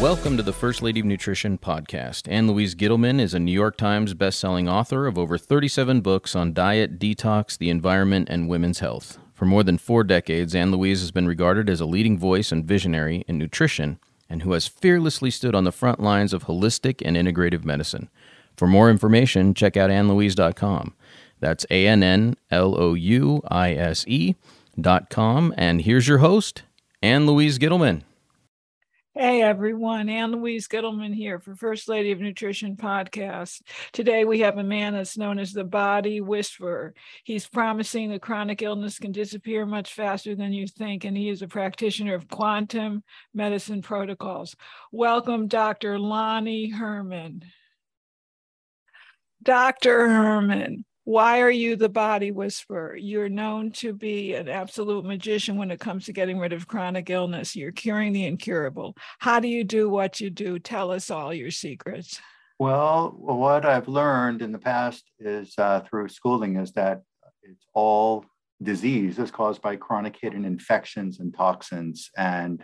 Welcome 0.00 0.36
to 0.36 0.42
the 0.42 0.52
First 0.52 0.80
Lady 0.80 1.00
of 1.00 1.06
Nutrition 1.06 1.58
podcast. 1.58 2.30
Ann 2.30 2.46
Louise 2.46 2.74
Gittleman 2.74 3.20
is 3.20 3.34
a 3.34 3.38
New 3.38 3.52
York 3.52 3.76
Times 3.76 4.14
bestselling 4.14 4.70
author 4.70 5.06
of 5.06 5.18
over 5.18 5.36
37 5.36 6.00
books 6.02 6.36
on 6.36 6.52
diet, 6.52 6.98
detox, 6.98 7.58
the 7.58 7.68
environment, 7.68 8.28
and 8.30 8.48
women's 8.48 8.78
health. 8.78 9.18
For 9.34 9.44
more 9.44 9.62
than 9.64 9.76
four 9.76 10.04
decades, 10.04 10.54
Anne 10.54 10.70
Louise 10.70 11.00
has 11.00 11.10
been 11.10 11.26
regarded 11.26 11.68
as 11.68 11.80
a 11.80 11.86
leading 11.86 12.16
voice 12.16 12.52
and 12.52 12.64
visionary 12.64 13.24
in 13.26 13.38
nutrition 13.38 13.98
and 14.30 14.42
who 14.42 14.52
has 14.52 14.66
fearlessly 14.66 15.30
stood 15.30 15.54
on 15.54 15.64
the 15.64 15.72
front 15.72 16.00
lines 16.00 16.32
of 16.32 16.44
holistic 16.44 17.02
and 17.04 17.16
integrative 17.16 17.64
medicine. 17.64 18.08
For 18.58 18.66
more 18.66 18.90
information, 18.90 19.54
check 19.54 19.76
out 19.76 19.88
annlouise.com. 19.88 20.92
That's 21.38 21.64
A 21.70 21.86
N 21.86 22.02
N 22.02 22.36
L 22.50 22.74
O 22.76 22.94
U 22.94 23.40
I 23.48 23.72
S 23.72 24.04
E 24.08 24.34
dot 24.78 25.10
com. 25.10 25.54
And 25.56 25.82
here's 25.82 26.08
your 26.08 26.18
host, 26.18 26.64
Ann 27.00 27.24
Louise 27.24 27.60
Gittleman. 27.60 28.02
Hey 29.14 29.42
everyone, 29.42 30.08
Ann 30.08 30.32
Louise 30.32 30.66
Gittleman 30.66 31.14
here 31.14 31.38
for 31.38 31.54
First 31.54 31.88
Lady 31.88 32.10
of 32.10 32.18
Nutrition 32.18 32.76
podcast. 32.76 33.62
Today 33.92 34.24
we 34.24 34.40
have 34.40 34.58
a 34.58 34.64
man 34.64 34.92
that's 34.92 35.16
known 35.16 35.38
as 35.38 35.52
the 35.52 35.62
body 35.62 36.20
whisperer. 36.20 36.94
He's 37.22 37.46
promising 37.46 38.10
that 38.10 38.22
chronic 38.22 38.62
illness 38.62 38.98
can 38.98 39.12
disappear 39.12 39.66
much 39.66 39.92
faster 39.92 40.34
than 40.34 40.52
you 40.52 40.66
think, 40.66 41.04
and 41.04 41.16
he 41.16 41.28
is 41.28 41.42
a 41.42 41.48
practitioner 41.48 42.14
of 42.14 42.28
quantum 42.28 43.04
medicine 43.32 43.82
protocols. 43.82 44.56
Welcome, 44.90 45.46
Dr. 45.46 45.98
Lonnie 45.98 46.70
Herman. 46.70 47.44
Dr. 49.48 50.10
Herman, 50.10 50.84
why 51.04 51.40
are 51.40 51.50
you 51.50 51.74
the 51.74 51.88
body 51.88 52.32
whisperer? 52.32 52.94
You're 52.94 53.30
known 53.30 53.70
to 53.76 53.94
be 53.94 54.34
an 54.34 54.46
absolute 54.46 55.06
magician 55.06 55.56
when 55.56 55.70
it 55.70 55.80
comes 55.80 56.04
to 56.04 56.12
getting 56.12 56.38
rid 56.38 56.52
of 56.52 56.68
chronic 56.68 57.08
illness. 57.08 57.56
You're 57.56 57.72
curing 57.72 58.12
the 58.12 58.26
incurable. 58.26 58.94
How 59.20 59.40
do 59.40 59.48
you 59.48 59.64
do 59.64 59.88
what 59.88 60.20
you 60.20 60.28
do? 60.28 60.58
Tell 60.58 60.90
us 60.90 61.10
all 61.10 61.32
your 61.32 61.50
secrets. 61.50 62.20
Well, 62.58 63.14
what 63.16 63.64
I've 63.64 63.88
learned 63.88 64.42
in 64.42 64.52
the 64.52 64.58
past 64.58 65.04
is 65.18 65.54
uh, 65.56 65.80
through 65.80 66.10
schooling 66.10 66.56
is 66.56 66.72
that 66.72 67.00
it's 67.42 67.64
all 67.72 68.26
disease 68.62 69.18
is 69.18 69.30
caused 69.30 69.62
by 69.62 69.76
chronic 69.76 70.18
hidden 70.20 70.44
infections 70.44 71.20
and 71.20 71.32
toxins 71.32 72.10
and 72.18 72.62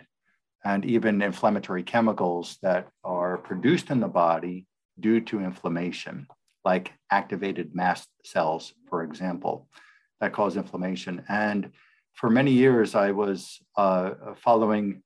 and 0.63 0.85
even 0.85 1.23
inflammatory 1.23 1.81
chemicals 1.81 2.59
that 2.61 2.89
are 3.03 3.39
produced 3.39 3.89
in 3.89 4.01
the 4.01 4.07
body 4.07 4.67
due 4.99 5.19
to 5.21 5.39
inflammation 5.39 6.27
like 6.65 6.91
activated 7.11 7.75
mast 7.75 8.09
cells, 8.23 8.73
for 8.89 9.03
example, 9.03 9.69
that 10.19 10.33
cause 10.33 10.57
inflammation. 10.57 11.23
And 11.29 11.71
for 12.13 12.29
many 12.29 12.51
years, 12.51 12.95
I 12.95 13.11
was 13.11 13.59
uh, 13.77 14.11
following 14.37 15.03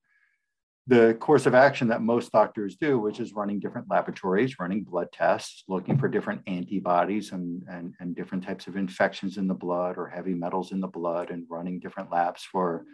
the 0.87 1.15
course 1.19 1.45
of 1.45 1.53
action 1.53 1.89
that 1.89 2.01
most 2.01 2.31
doctors 2.31 2.75
do, 2.75 2.97
which 2.97 3.19
is 3.19 3.33
running 3.33 3.59
different 3.59 3.87
laboratories, 3.91 4.59
running 4.59 4.83
blood 4.83 5.07
tests, 5.11 5.63
looking 5.67 5.99
for 5.99 6.07
different 6.07 6.41
antibodies 6.47 7.31
and, 7.31 7.63
and, 7.69 7.93
and 7.99 8.15
different 8.15 8.43
types 8.43 8.65
of 8.65 8.75
infections 8.75 9.37
in 9.37 9.47
the 9.47 9.53
blood 9.53 9.97
or 9.97 10.07
heavy 10.07 10.33
metals 10.33 10.71
in 10.71 10.79
the 10.79 10.87
blood, 10.87 11.29
and 11.29 11.45
running 11.47 11.79
different 11.79 12.11
labs 12.11 12.43
for 12.43 12.85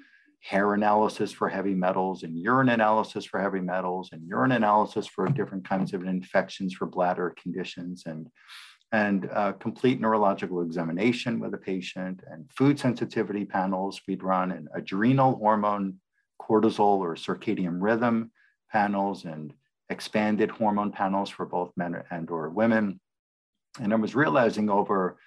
hair 0.46 0.76
analysis 0.76 1.32
for 1.32 1.50
heavy 1.50 1.74
metals 1.74 2.22
and 2.22 2.38
urine 2.38 2.70
analysis 2.70 3.26
for 3.26 3.42
heavy 3.42 3.60
metals 3.60 4.10
and 4.12 4.28
urine 4.28 4.52
analysis 4.52 5.08
for 5.08 5.26
different 5.30 5.68
kinds 5.68 5.92
of 5.92 6.04
infections 6.04 6.72
for 6.72 6.86
bladder 6.86 7.34
conditions 7.42 8.04
and 8.06 8.30
and 8.92 9.28
uh, 9.34 9.52
complete 9.54 10.00
neurological 10.00 10.62
examination 10.62 11.40
with 11.40 11.52
a 11.56 11.58
patient 11.58 12.22
and 12.30 12.46
food 12.56 12.80
sensitivity 12.80 13.44
panels. 13.44 14.00
We'd 14.08 14.22
run 14.22 14.52
and 14.52 14.70
adrenal 14.76 15.36
hormone 15.36 15.96
cortisol 16.40 17.00
or 17.00 17.16
circadian 17.16 17.82
rhythm 17.82 18.32
panels 18.72 19.26
and 19.26 19.52
expanded 19.90 20.52
hormone 20.52 20.92
panels 20.92 21.32
for 21.32 21.48
both 21.48 21.72
men 21.76 22.04
and 22.12 22.30
or 22.30 22.50
women. 22.50 23.00
And 23.82 23.92
i 23.92 23.96
was 23.96 24.14
realizing 24.14 24.70
over 24.70 25.18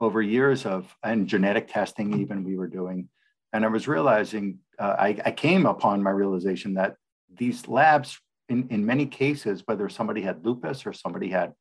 over 0.00 0.22
years 0.22 0.64
of 0.64 0.96
and 1.04 1.28
genetic 1.28 1.68
testing 1.68 2.18
even 2.20 2.42
we 2.42 2.56
were 2.56 2.66
doing 2.66 3.10
and 3.52 3.64
I 3.64 3.68
was 3.68 3.86
realizing, 3.86 4.58
uh, 4.78 4.96
I, 4.98 5.18
I, 5.24 5.30
came 5.30 5.66
upon 5.66 6.02
my 6.02 6.10
realization 6.10 6.74
that 6.74 6.96
these 7.34 7.68
labs, 7.68 8.18
in, 8.48 8.68
in 8.70 8.86
many 8.86 9.06
cases, 9.06 9.62
whether 9.66 9.88
somebody 9.88 10.22
had 10.22 10.44
lupus 10.44 10.86
or 10.86 10.92
somebody 10.92 11.28
had 11.28 11.52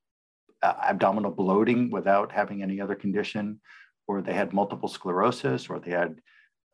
uh, 0.64 0.74
abdominal 0.84 1.32
bloating 1.32 1.90
without 1.90 2.32
having 2.32 2.64
any 2.64 2.80
other 2.80 2.96
condition, 2.96 3.60
or 4.08 4.22
they 4.22 4.34
had 4.34 4.54
multiple 4.54 4.90
sclerosis, 4.90 5.70
or 5.70 5.80
they 5.80 5.92
had 5.92 6.20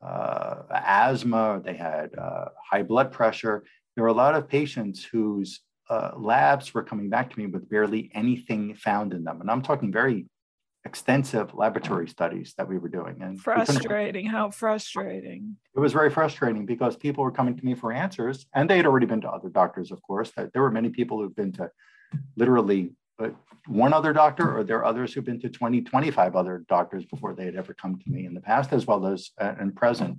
uh, 0.00 0.62
asthma, 0.70 1.56
or 1.56 1.60
they 1.60 1.74
had 1.74 2.16
uh, 2.16 2.46
high 2.70 2.82
blood 2.82 3.10
pressure, 3.10 3.64
there 3.98 4.04
were 4.04 4.10
a 4.10 4.12
lot 4.12 4.36
of 4.36 4.48
patients 4.48 5.04
whose 5.04 5.60
uh, 5.90 6.12
labs 6.16 6.72
were 6.72 6.84
coming 6.84 7.08
back 7.08 7.30
to 7.30 7.38
me 7.38 7.46
with 7.46 7.68
barely 7.68 8.10
anything 8.14 8.74
found 8.76 9.12
in 9.12 9.24
them. 9.24 9.40
And 9.40 9.50
I'm 9.50 9.62
talking 9.62 9.90
very 9.90 10.26
extensive 10.88 11.54
laboratory 11.54 12.08
studies 12.08 12.54
that 12.56 12.66
we 12.66 12.78
were 12.78 12.88
doing. 12.88 13.16
And 13.20 13.40
frustrating. 13.40 14.26
How 14.26 14.50
frustrating. 14.50 15.56
It 15.76 15.80
was 15.80 15.92
very 15.92 16.10
frustrating 16.10 16.64
because 16.64 16.96
people 16.96 17.22
were 17.22 17.30
coming 17.30 17.56
to 17.56 17.64
me 17.64 17.74
for 17.74 17.92
answers, 17.92 18.46
and 18.54 18.68
they 18.68 18.78
had 18.78 18.86
already 18.86 19.06
been 19.06 19.20
to 19.20 19.30
other 19.30 19.50
doctors, 19.50 19.90
of 19.92 20.00
course. 20.02 20.30
That 20.36 20.52
there 20.52 20.62
were 20.62 20.70
many 20.70 20.88
people 20.88 21.18
who've 21.18 21.36
been 21.36 21.52
to 21.52 21.70
literally 22.36 22.92
one 23.66 23.92
other 23.92 24.12
doctor, 24.12 24.56
or 24.56 24.64
there 24.64 24.78
are 24.78 24.84
others 24.86 25.12
who've 25.12 25.24
been 25.24 25.40
to 25.40 25.50
20, 25.50 25.82
25 25.82 26.36
other 26.36 26.64
doctors 26.68 27.04
before 27.04 27.34
they 27.34 27.44
had 27.44 27.56
ever 27.56 27.74
come 27.74 27.98
to 27.98 28.10
me 28.10 28.24
in 28.24 28.32
the 28.32 28.40
past, 28.40 28.72
as 28.72 28.86
well 28.86 29.06
as 29.06 29.30
uh, 29.40 29.54
and 29.60 29.76
present. 29.76 30.18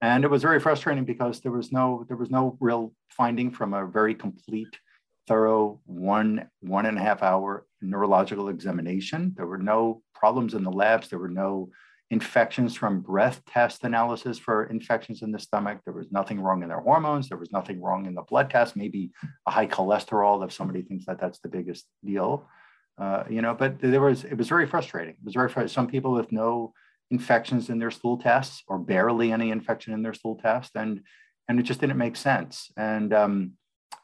And 0.00 0.22
it 0.22 0.30
was 0.30 0.42
very 0.42 0.60
frustrating 0.60 1.04
because 1.04 1.40
there 1.40 1.50
was 1.50 1.72
no 1.72 2.04
there 2.08 2.16
was 2.16 2.30
no 2.30 2.56
real 2.60 2.92
finding 3.10 3.50
from 3.50 3.74
a 3.74 3.84
very 3.84 4.14
complete 4.14 4.78
thorough 5.26 5.80
one 5.86 6.48
one 6.60 6.86
and 6.86 6.96
a 6.98 7.02
half 7.02 7.22
hour 7.22 7.66
neurological 7.80 8.48
examination. 8.48 9.34
There 9.36 9.46
were 9.46 9.58
no 9.58 10.02
problems 10.14 10.54
in 10.54 10.64
the 10.64 10.70
labs. 10.70 11.08
There 11.08 11.18
were 11.18 11.28
no 11.28 11.70
infections 12.10 12.74
from 12.74 13.00
breath 13.00 13.42
test 13.46 13.84
analysis 13.84 14.38
for 14.38 14.64
infections 14.64 15.22
in 15.22 15.30
the 15.30 15.38
stomach. 15.38 15.80
There 15.84 15.94
was 15.94 16.10
nothing 16.10 16.40
wrong 16.40 16.62
in 16.62 16.68
their 16.68 16.80
hormones. 16.80 17.28
There 17.28 17.38
was 17.38 17.52
nothing 17.52 17.82
wrong 17.82 18.06
in 18.06 18.14
the 18.14 18.22
blood 18.22 18.48
test 18.50 18.76
maybe 18.76 19.10
a 19.46 19.50
high 19.50 19.66
cholesterol 19.66 20.44
if 20.44 20.52
somebody 20.52 20.82
thinks 20.82 21.04
that 21.06 21.20
that's 21.20 21.38
the 21.40 21.48
biggest 21.48 21.86
deal. 22.04 22.48
Uh, 22.96 23.22
you 23.30 23.40
know 23.40 23.54
but 23.54 23.78
there 23.80 24.00
was 24.00 24.24
it 24.24 24.36
was 24.36 24.48
very 24.48 24.66
frustrating. 24.66 25.14
It 25.14 25.24
was 25.24 25.34
very 25.34 25.48
frustrating 25.48 25.74
some 25.74 25.86
people 25.86 26.12
with 26.12 26.32
no 26.32 26.72
infections 27.10 27.68
in 27.70 27.78
their 27.78 27.90
stool 27.90 28.18
tests 28.18 28.62
or 28.66 28.78
barely 28.78 29.30
any 29.30 29.50
infection 29.50 29.92
in 29.92 30.02
their 30.02 30.14
stool 30.14 30.36
test 30.36 30.72
and 30.74 31.02
and 31.48 31.58
it 31.58 31.62
just 31.62 31.80
didn't 31.80 31.96
make 31.96 32.16
sense. 32.16 32.70
And 32.76 33.12
um, 33.14 33.52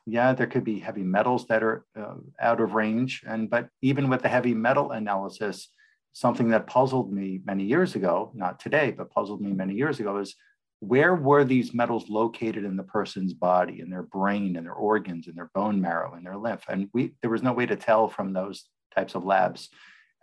yeah, 0.06 0.34
there 0.34 0.46
could 0.46 0.64
be 0.64 0.78
heavy 0.78 1.02
metals 1.02 1.46
that 1.46 1.62
are 1.62 1.84
uh, 1.98 2.14
out 2.40 2.60
of 2.60 2.74
range. 2.74 3.22
And 3.26 3.48
but 3.48 3.68
even 3.80 4.08
with 4.08 4.22
the 4.22 4.28
heavy 4.28 4.54
metal 4.54 4.90
analysis, 4.90 5.68
something 6.12 6.50
that 6.50 6.66
puzzled 6.66 7.12
me 7.12 7.40
many 7.44 7.64
years 7.64 7.94
ago, 7.94 8.30
not 8.34 8.60
today, 8.60 8.90
but 8.90 9.10
puzzled 9.10 9.40
me 9.40 9.52
many 9.52 9.74
years 9.74 10.00
ago, 10.00 10.18
is 10.18 10.34
where 10.80 11.14
were 11.14 11.44
these 11.44 11.72
metals 11.72 12.10
located 12.10 12.64
in 12.64 12.76
the 12.76 12.82
person's 12.82 13.32
body, 13.32 13.80
in 13.80 13.88
their 13.88 14.02
brain, 14.02 14.56
in 14.56 14.64
their 14.64 14.74
organs, 14.74 15.26
in 15.26 15.34
their 15.34 15.50
bone 15.54 15.80
marrow, 15.80 16.14
in 16.14 16.22
their 16.22 16.36
lymph? 16.36 16.64
And 16.68 16.88
we 16.92 17.14
there 17.22 17.30
was 17.30 17.42
no 17.42 17.52
way 17.52 17.66
to 17.66 17.76
tell 17.76 18.08
from 18.08 18.32
those 18.32 18.64
types 18.94 19.14
of 19.14 19.24
labs. 19.24 19.70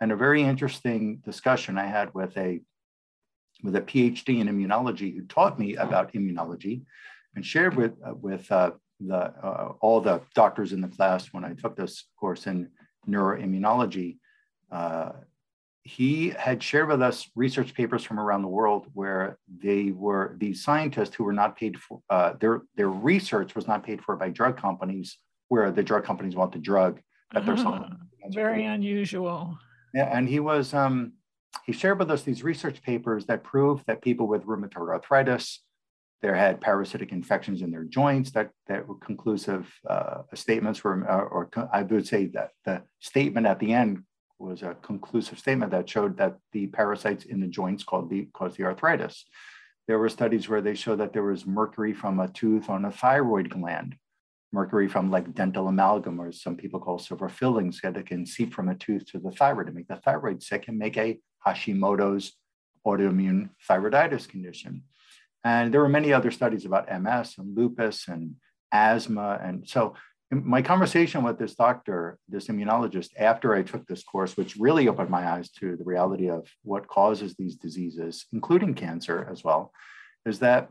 And 0.00 0.12
a 0.12 0.16
very 0.16 0.42
interesting 0.42 1.20
discussion 1.24 1.76
I 1.76 1.86
had 1.86 2.14
with 2.14 2.36
a 2.36 2.60
with 3.64 3.76
a 3.76 3.80
PhD 3.80 4.40
in 4.40 4.48
immunology 4.48 5.14
who 5.14 5.22
taught 5.26 5.58
me 5.58 5.76
about 5.76 6.12
immunology 6.12 6.82
and 7.34 7.44
shared 7.44 7.76
with 7.76 7.92
uh, 8.06 8.14
with 8.14 8.50
uh, 8.50 8.72
the 9.06 9.16
uh, 9.16 9.72
all 9.80 10.00
the 10.00 10.20
doctors 10.34 10.72
in 10.72 10.80
the 10.80 10.88
class 10.88 11.32
when 11.32 11.44
I 11.44 11.54
took 11.54 11.76
this 11.76 12.04
course 12.18 12.46
in 12.46 12.68
neuroimmunology. 13.08 14.18
Uh, 14.70 15.12
he 15.84 16.30
had 16.30 16.62
shared 16.62 16.88
with 16.88 17.02
us 17.02 17.28
research 17.34 17.74
papers 17.74 18.04
from 18.04 18.20
around 18.20 18.42
the 18.42 18.48
world 18.48 18.86
where 18.94 19.38
they 19.58 19.90
were 19.90 20.36
these 20.38 20.62
scientists 20.62 21.14
who 21.14 21.24
were 21.24 21.32
not 21.32 21.56
paid 21.56 21.78
for 21.78 22.00
uh, 22.08 22.34
their 22.40 22.62
their 22.76 22.88
research 22.88 23.54
was 23.54 23.66
not 23.66 23.82
paid 23.82 24.02
for 24.02 24.16
by 24.16 24.28
drug 24.28 24.56
companies, 24.56 25.18
where 25.48 25.70
the 25.72 25.82
drug 25.82 26.04
companies 26.04 26.36
want 26.36 26.52
the 26.52 26.58
drug 26.58 27.00
that 27.32 27.44
they're 27.44 27.56
selling. 27.56 27.96
Very 28.30 28.64
unusual. 28.64 29.58
Yeah, 29.92 30.16
and 30.16 30.28
he 30.28 30.38
was 30.38 30.72
um, 30.72 31.14
he 31.66 31.72
shared 31.72 31.98
with 31.98 32.10
us 32.10 32.22
these 32.22 32.44
research 32.44 32.82
papers 32.82 33.26
that 33.26 33.42
prove 33.42 33.84
that 33.86 34.02
people 34.02 34.28
with 34.28 34.44
rheumatoid 34.44 34.88
arthritis, 34.88 35.60
there 36.22 36.34
had 36.34 36.60
parasitic 36.60 37.10
infections 37.10 37.62
in 37.62 37.72
their 37.72 37.84
joints 37.84 38.30
that, 38.30 38.50
that 38.68 38.86
were 38.86 38.94
conclusive 38.94 39.68
uh, 39.88 40.22
statements 40.34 40.82
were, 40.84 41.08
uh, 41.10 41.24
or 41.24 41.50
I 41.72 41.82
would 41.82 42.06
say 42.06 42.26
that 42.26 42.52
the 42.64 42.82
statement 43.00 43.46
at 43.46 43.58
the 43.58 43.72
end 43.72 44.04
was 44.38 44.62
a 44.62 44.76
conclusive 44.82 45.38
statement 45.38 45.72
that 45.72 45.88
showed 45.88 46.16
that 46.18 46.36
the 46.52 46.68
parasites 46.68 47.24
in 47.24 47.40
the 47.40 47.48
joints 47.48 47.82
caused 47.82 48.10
the, 48.10 48.28
caused 48.32 48.56
the 48.56 48.64
arthritis. 48.64 49.24
There 49.88 49.98
were 49.98 50.08
studies 50.08 50.48
where 50.48 50.62
they 50.62 50.74
showed 50.74 51.00
that 51.00 51.12
there 51.12 51.24
was 51.24 51.44
mercury 51.44 51.92
from 51.92 52.20
a 52.20 52.28
tooth 52.28 52.70
on 52.70 52.84
a 52.84 52.92
thyroid 52.92 53.50
gland 53.50 53.96
mercury 54.52 54.86
from 54.86 55.10
like 55.10 55.34
dental 55.34 55.68
amalgam, 55.68 56.20
or 56.20 56.30
some 56.30 56.56
people 56.56 56.78
call 56.78 56.98
silver 56.98 57.28
fillings 57.28 57.80
that 57.82 58.06
can 58.06 58.26
seep 58.26 58.52
from 58.52 58.68
a 58.68 58.74
tooth 58.74 59.06
to 59.06 59.18
the 59.18 59.30
thyroid 59.30 59.66
and 59.66 59.74
make 59.74 59.88
the 59.88 59.96
thyroid 59.96 60.42
sick 60.42 60.68
and 60.68 60.78
make 60.78 60.96
a 60.98 61.18
Hashimoto's 61.46 62.32
autoimmune 62.86 63.48
thyroiditis 63.68 64.28
condition. 64.28 64.84
And 65.44 65.72
there 65.72 65.80
were 65.80 65.88
many 65.88 66.12
other 66.12 66.30
studies 66.30 66.64
about 66.64 66.88
MS 66.88 67.34
and 67.38 67.56
lupus 67.56 68.08
and 68.08 68.36
asthma. 68.72 69.40
And 69.42 69.68
so 69.68 69.94
my 70.30 70.62
conversation 70.62 71.22
with 71.22 71.38
this 71.38 71.54
doctor, 71.54 72.18
this 72.28 72.46
immunologist, 72.46 73.10
after 73.18 73.54
I 73.54 73.62
took 73.62 73.86
this 73.86 74.02
course, 74.02 74.36
which 74.36 74.56
really 74.56 74.88
opened 74.88 75.10
my 75.10 75.30
eyes 75.30 75.50
to 75.60 75.76
the 75.76 75.84
reality 75.84 76.30
of 76.30 76.48
what 76.62 76.88
causes 76.88 77.34
these 77.34 77.56
diseases, 77.56 78.26
including 78.32 78.74
cancer 78.74 79.28
as 79.30 79.44
well, 79.44 79.72
is 80.24 80.38
that 80.38 80.70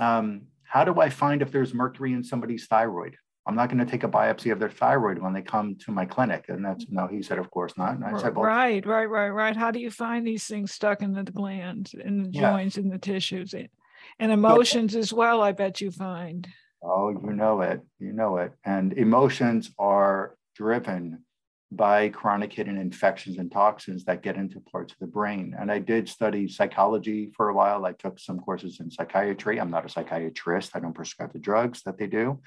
um, 0.00 0.42
how 0.62 0.84
do 0.84 1.00
I 1.00 1.10
find 1.10 1.42
if 1.42 1.50
there's 1.50 1.74
mercury 1.74 2.12
in 2.12 2.24
somebody's 2.24 2.66
thyroid? 2.66 3.16
I'm 3.46 3.54
not 3.54 3.70
going 3.70 3.84
to 3.84 3.90
take 3.90 4.04
a 4.04 4.08
biopsy 4.08 4.52
of 4.52 4.58
their 4.58 4.70
thyroid 4.70 5.18
when 5.18 5.32
they 5.32 5.40
come 5.40 5.76
to 5.86 5.90
my 5.90 6.04
clinic. 6.04 6.46
And 6.48 6.62
that's 6.62 6.86
no, 6.90 7.06
he 7.06 7.22
said, 7.22 7.38
of 7.38 7.50
course 7.50 7.72
not. 7.78 7.94
And 7.94 8.04
I 8.04 8.18
said, 8.20 8.36
well, 8.36 8.44
right, 8.44 8.84
right, 8.84 9.06
right, 9.06 9.30
right. 9.30 9.56
How 9.56 9.70
do 9.70 9.80
you 9.80 9.90
find 9.90 10.26
these 10.26 10.44
things 10.44 10.72
stuck 10.72 11.00
in 11.00 11.14
the 11.14 11.24
glands, 11.24 11.94
in 11.94 12.24
the 12.24 12.30
yeah. 12.30 12.52
joints, 12.52 12.76
in 12.76 12.90
the 12.90 12.98
tissues, 12.98 13.54
and 14.18 14.32
emotions 14.32 14.94
as 14.96 15.12
well? 15.12 15.42
I 15.42 15.52
bet 15.52 15.80
you 15.80 15.90
find. 15.90 16.48
Oh, 16.82 17.10
you 17.10 17.32
know 17.32 17.60
it. 17.60 17.80
You 17.98 18.12
know 18.12 18.36
it. 18.36 18.52
And 18.64 18.92
emotions 18.92 19.70
are 19.78 20.36
driven 20.54 21.24
by 21.70 22.08
chronic 22.08 22.52
hidden 22.52 22.78
infections 22.78 23.36
and 23.38 23.52
toxins 23.52 24.04
that 24.04 24.22
get 24.22 24.36
into 24.36 24.60
parts 24.60 24.92
of 24.92 24.98
the 25.00 25.06
brain. 25.06 25.54
And 25.58 25.70
I 25.70 25.78
did 25.78 26.08
study 26.08 26.48
psychology 26.48 27.30
for 27.36 27.50
a 27.50 27.54
while. 27.54 27.84
I 27.84 27.92
took 27.92 28.18
some 28.18 28.38
courses 28.40 28.80
in 28.80 28.90
psychiatry. 28.90 29.60
I'm 29.60 29.70
not 29.70 29.84
a 29.84 29.88
psychiatrist, 29.88 30.72
I 30.74 30.80
don't 30.80 30.94
prescribe 30.94 31.32
the 31.32 31.38
drugs 31.38 31.82
that 31.82 31.98
they 31.98 32.06
do. 32.06 32.40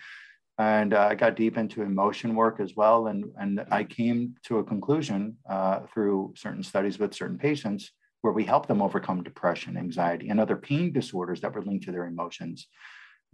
And 0.57 0.93
uh, 0.93 1.07
I 1.09 1.15
got 1.15 1.35
deep 1.35 1.57
into 1.57 1.81
emotion 1.81 2.35
work 2.35 2.59
as 2.59 2.75
well. 2.75 3.07
And, 3.07 3.25
and 3.39 3.65
I 3.71 3.83
came 3.83 4.35
to 4.45 4.59
a 4.59 4.63
conclusion 4.63 5.37
uh, 5.49 5.81
through 5.93 6.33
certain 6.35 6.63
studies 6.63 6.99
with 6.99 7.13
certain 7.13 7.37
patients 7.37 7.91
where 8.21 8.33
we 8.33 8.43
help 8.43 8.67
them 8.67 8.81
overcome 8.81 9.23
depression, 9.23 9.77
anxiety, 9.77 10.29
and 10.29 10.39
other 10.39 10.55
pain 10.55 10.91
disorders 10.91 11.41
that 11.41 11.53
were 11.53 11.63
linked 11.63 11.85
to 11.85 11.91
their 11.91 12.05
emotions 12.05 12.67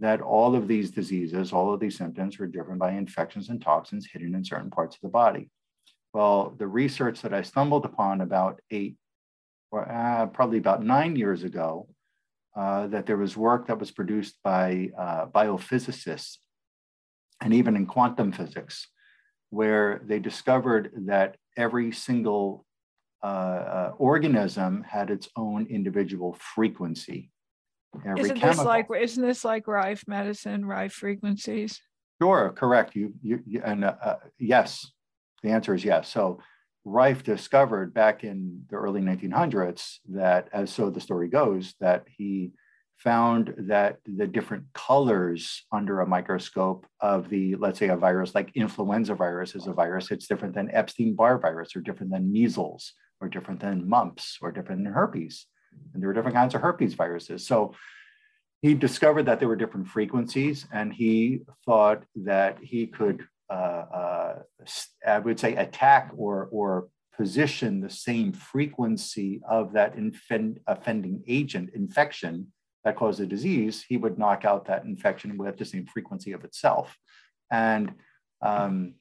that 0.00 0.20
all 0.20 0.54
of 0.54 0.68
these 0.68 0.90
diseases, 0.90 1.52
all 1.52 1.74
of 1.74 1.80
these 1.80 1.96
symptoms 1.96 2.38
were 2.38 2.46
driven 2.46 2.78
by 2.78 2.92
infections 2.92 3.48
and 3.48 3.60
toxins 3.60 4.08
hidden 4.10 4.34
in 4.34 4.44
certain 4.44 4.70
parts 4.70 4.94
of 4.96 5.02
the 5.02 5.08
body. 5.08 5.50
Well, 6.14 6.54
the 6.56 6.68
research 6.68 7.20
that 7.22 7.34
I 7.34 7.42
stumbled 7.42 7.84
upon 7.84 8.20
about 8.20 8.60
eight 8.70 8.96
or 9.70 9.90
uh, 9.90 10.26
probably 10.26 10.58
about 10.58 10.82
nine 10.82 11.16
years 11.16 11.42
ago, 11.42 11.88
uh, 12.56 12.86
that 12.88 13.06
there 13.06 13.16
was 13.16 13.36
work 13.36 13.66
that 13.66 13.78
was 13.78 13.90
produced 13.90 14.36
by 14.42 14.90
uh, 14.98 15.26
biophysicists 15.26 16.38
and 17.40 17.54
even 17.54 17.76
in 17.76 17.86
quantum 17.86 18.32
physics, 18.32 18.88
where 19.50 20.00
they 20.04 20.18
discovered 20.18 20.90
that 21.06 21.36
every 21.56 21.92
single 21.92 22.64
uh, 23.22 23.26
uh, 23.26 23.92
organism 23.98 24.82
had 24.82 25.10
its 25.10 25.28
own 25.36 25.66
individual 25.66 26.36
frequency. 26.54 27.30
Every 28.06 28.22
isn't 28.22 28.36
chemical. 28.36 28.64
this 28.64 28.66
like 28.66 28.86
isn't 28.96 29.22
this 29.22 29.44
like 29.44 29.66
rife 29.66 30.04
medicine 30.06 30.64
rife 30.64 30.92
frequencies? 30.92 31.80
Sure 32.20 32.52
correct. 32.56 32.94
You, 32.94 33.14
you, 33.22 33.40
you 33.46 33.62
and 33.64 33.84
uh, 33.84 33.94
uh, 34.02 34.16
yes 34.38 34.86
the 35.42 35.50
answer 35.50 35.74
is 35.74 35.84
yes. 35.84 36.08
So 36.08 36.40
rife 36.84 37.22
discovered 37.22 37.92
back 37.92 38.24
in 38.24 38.64
the 38.70 38.76
early 38.76 39.00
1900s 39.00 39.98
that 40.10 40.48
as 40.52 40.72
so 40.72 40.90
the 40.90 41.00
story 41.00 41.28
goes 41.28 41.74
that 41.80 42.04
he 42.08 42.52
found 42.96 43.54
that 43.58 43.98
the 44.06 44.26
different 44.26 44.64
colors 44.74 45.64
under 45.70 46.00
a 46.00 46.06
microscope 46.06 46.86
of 47.00 47.28
the 47.28 47.54
let's 47.56 47.78
say 47.78 47.88
a 47.88 47.96
virus 47.96 48.34
like 48.34 48.50
influenza 48.56 49.14
virus 49.14 49.54
is 49.54 49.68
a 49.68 49.72
virus 49.72 50.10
it's 50.10 50.26
different 50.26 50.54
than 50.54 50.70
epstein-barr 50.72 51.38
virus 51.38 51.76
or 51.76 51.80
different 51.80 52.10
than 52.10 52.32
measles 52.32 52.94
or 53.20 53.28
different 53.28 53.60
than 53.60 53.88
mumps 53.88 54.38
or 54.40 54.52
different 54.52 54.84
than 54.84 54.92
herpes 54.92 55.46
and 55.92 56.02
there 56.02 56.08
were 56.08 56.14
different 56.14 56.36
kinds 56.36 56.54
of 56.54 56.60
herpes 56.60 56.94
viruses. 56.94 57.46
So 57.46 57.74
he 58.60 58.74
discovered 58.74 59.24
that 59.24 59.38
there 59.38 59.48
were 59.48 59.56
different 59.56 59.88
frequencies, 59.88 60.66
and 60.72 60.92
he 60.92 61.42
thought 61.64 62.02
that 62.16 62.58
he 62.60 62.86
could, 62.86 63.24
uh, 63.48 63.52
uh, 63.52 64.34
I 65.06 65.18
would 65.18 65.38
say, 65.38 65.54
attack 65.54 66.10
or 66.16 66.48
or 66.50 66.88
position 67.16 67.80
the 67.80 67.90
same 67.90 68.32
frequency 68.32 69.40
of 69.48 69.72
that 69.72 69.96
infend, 69.96 70.60
offending 70.66 71.22
agent 71.26 71.70
infection 71.74 72.52
that 72.84 72.96
caused 72.96 73.18
the 73.18 73.26
disease. 73.26 73.84
He 73.88 73.96
would 73.96 74.18
knock 74.18 74.44
out 74.44 74.66
that 74.66 74.84
infection 74.84 75.36
with 75.36 75.56
the 75.56 75.64
same 75.64 75.86
frequency 75.86 76.32
of 76.32 76.44
itself, 76.44 76.96
and 77.50 77.92
um, 78.42 78.94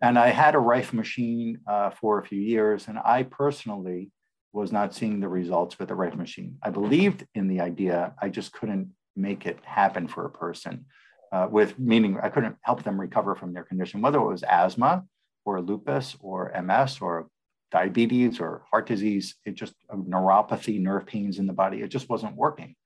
and 0.00 0.18
I 0.18 0.28
had 0.28 0.54
a 0.54 0.58
Rife 0.58 0.92
machine 0.92 1.60
uh, 1.66 1.90
for 1.90 2.18
a 2.18 2.26
few 2.26 2.40
years, 2.40 2.88
and 2.88 2.98
I 2.98 3.22
personally 3.22 4.10
was 4.52 4.70
not 4.70 4.94
seeing 4.94 5.20
the 5.20 5.28
results 5.28 5.78
with 5.78 5.88
the 5.88 5.94
Rife 5.94 6.14
machine. 6.14 6.56
I 6.62 6.70
believed 6.70 7.26
in 7.34 7.48
the 7.48 7.60
idea, 7.60 8.14
I 8.20 8.28
just 8.28 8.52
couldn't 8.52 8.90
make 9.16 9.46
it 9.46 9.58
happen 9.64 10.08
for 10.08 10.24
a 10.24 10.30
person. 10.30 10.86
Uh, 11.32 11.48
with 11.50 11.78
meaning, 11.78 12.18
I 12.22 12.28
couldn't 12.28 12.56
help 12.62 12.84
them 12.84 13.00
recover 13.00 13.34
from 13.34 13.52
their 13.52 13.64
condition, 13.64 14.00
whether 14.00 14.18
it 14.18 14.26
was 14.26 14.44
asthma 14.44 15.04
or 15.44 15.60
lupus 15.60 16.16
or 16.20 16.52
MS 16.62 16.98
or 17.00 17.28
diabetes 17.72 18.38
or 18.38 18.62
heart 18.70 18.86
disease. 18.86 19.34
It 19.44 19.54
just 19.54 19.74
neuropathy, 19.92 20.80
nerve 20.80 21.06
pains 21.06 21.38
in 21.38 21.46
the 21.46 21.52
body. 21.52 21.82
It 21.82 21.88
just 21.88 22.08
wasn't 22.08 22.36
working. 22.36 22.76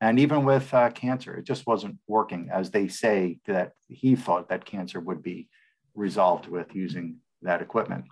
And 0.00 0.18
even 0.18 0.44
with 0.44 0.74
uh, 0.74 0.90
cancer, 0.90 1.34
it 1.36 1.46
just 1.46 1.66
wasn't 1.66 1.98
working 2.06 2.50
as 2.52 2.70
they 2.70 2.88
say 2.88 3.38
that 3.46 3.72
he 3.88 4.16
thought 4.16 4.50
that 4.50 4.66
cancer 4.66 5.00
would 5.00 5.22
be 5.22 5.48
resolved 5.94 6.48
with 6.48 6.74
using 6.74 7.16
that 7.42 7.62
equipment. 7.62 8.04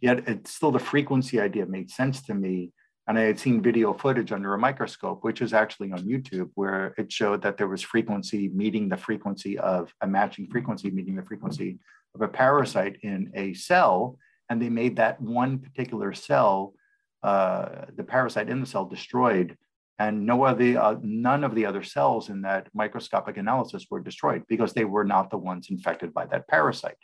Yet 0.00 0.28
it's 0.28 0.52
still 0.52 0.70
the 0.70 0.78
frequency 0.78 1.40
idea 1.40 1.66
made 1.66 1.90
sense 1.90 2.22
to 2.22 2.34
me. 2.34 2.72
And 3.06 3.18
I 3.18 3.22
had 3.22 3.40
seen 3.40 3.62
video 3.62 3.92
footage 3.92 4.30
under 4.30 4.54
a 4.54 4.58
microscope, 4.58 5.24
which 5.24 5.40
is 5.40 5.52
actually 5.52 5.90
on 5.92 6.00
YouTube, 6.00 6.50
where 6.54 6.94
it 6.96 7.10
showed 7.10 7.42
that 7.42 7.56
there 7.56 7.66
was 7.66 7.82
frequency 7.82 8.48
meeting 8.48 8.88
the 8.88 8.96
frequency 8.96 9.58
of 9.58 9.92
a 10.00 10.06
matching 10.06 10.48
frequency 10.48 10.90
meeting 10.90 11.16
the 11.16 11.24
frequency 11.24 11.78
of 12.14 12.22
a 12.22 12.28
parasite 12.28 12.98
in 13.02 13.30
a 13.34 13.54
cell. 13.54 14.16
And 14.48 14.60
they 14.60 14.68
made 14.68 14.96
that 14.96 15.20
one 15.20 15.58
particular 15.58 16.12
cell, 16.12 16.74
uh, 17.22 17.86
the 17.96 18.04
parasite 18.04 18.48
in 18.48 18.60
the 18.60 18.66
cell, 18.66 18.84
destroyed 18.84 19.56
and 19.98 20.24
no 20.24 20.44
other, 20.44 20.80
uh, 20.80 20.96
none 21.02 21.44
of 21.44 21.54
the 21.54 21.66
other 21.66 21.82
cells 21.82 22.30
in 22.30 22.40
that 22.40 22.68
microscopic 22.72 23.36
analysis 23.36 23.86
were 23.90 24.00
destroyed 24.00 24.42
because 24.48 24.72
they 24.72 24.86
were 24.86 25.04
not 25.04 25.30
the 25.30 25.36
ones 25.36 25.68
infected 25.68 26.14
by 26.14 26.24
that 26.26 26.48
parasite. 26.48 26.96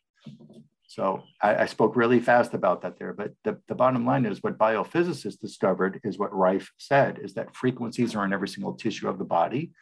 So 0.89 1.25
I, 1.43 1.57
I, 1.57 1.67
spoke 1.67 1.97
really 1.97 2.21
fast 2.21 2.55
about 2.55 2.81
that 2.83 2.99
there, 2.99 3.13
but 3.13 3.33
the, 3.45 3.61
the 3.69 3.75
bottom 3.75 4.07
line 4.07 4.25
is 4.25 4.43
what 4.43 4.57
biophysicists 4.57 5.39
discovered 5.39 6.01
is 6.05 6.19
what 6.19 6.35
Rife 6.35 6.73
said, 6.79 7.19
is 7.23 7.35
that 7.35 7.55
frequencies 7.55 8.15
are 8.15 8.25
in 8.25 8.33
every 8.33 8.49
single 8.49 8.75
tissue 8.75 9.09
of 9.09 9.19
the 9.19 9.25
body. 9.25 9.73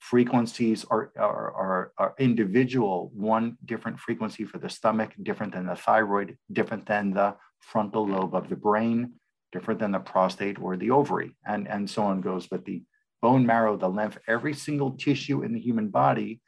Frequencies 0.00 0.84
are, 0.90 1.10
are, 1.16 1.52
are, 1.52 1.92
are 1.96 2.14
individual, 2.18 3.10
one 3.14 3.56
different 3.64 3.98
frequency 3.98 4.44
for 4.44 4.58
the 4.58 4.68
stomach, 4.68 5.12
different 5.22 5.54
than 5.54 5.66
the 5.66 5.74
thyroid, 5.74 6.36
different 6.52 6.86
than 6.86 7.12
the 7.14 7.34
frontal 7.60 8.06
lobe 8.06 8.34
of 8.34 8.48
the 8.48 8.56
brain, 8.56 9.12
different 9.52 9.80
than 9.80 9.92
the 9.92 10.00
prostate 10.00 10.60
or 10.60 10.76
the 10.76 10.90
ovary, 10.90 11.34
and, 11.46 11.66
and 11.66 11.88
so 11.88 12.02
on 12.02 12.20
goes. 12.20 12.46
But 12.46 12.64
the 12.64 12.82
bone 13.22 13.46
marrow, 13.46 13.76
the 13.76 13.88
lymph, 13.88 14.18
every 14.26 14.54
single 14.54 14.90
tissue 14.92 15.42
in 15.42 15.54
the 15.54 15.60
human 15.60 15.88
body 15.88 16.40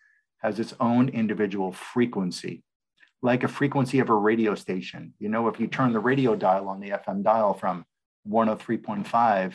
has 0.42 0.60
its 0.60 0.74
own 0.80 1.08
individual 1.08 1.72
frequency 1.72 2.64
like 3.22 3.44
a 3.44 3.48
frequency 3.48 3.98
of 3.98 4.08
a 4.08 4.14
radio 4.14 4.54
station. 4.54 5.14
You 5.18 5.28
know, 5.28 5.48
if 5.48 5.60
you 5.60 5.66
turn 5.66 5.92
the 5.92 6.00
radio 6.00 6.34
dial 6.34 6.68
on 6.68 6.80
the 6.80 6.90
FM 6.90 7.22
dial 7.22 7.54
from 7.54 7.84
103.5 8.28 9.54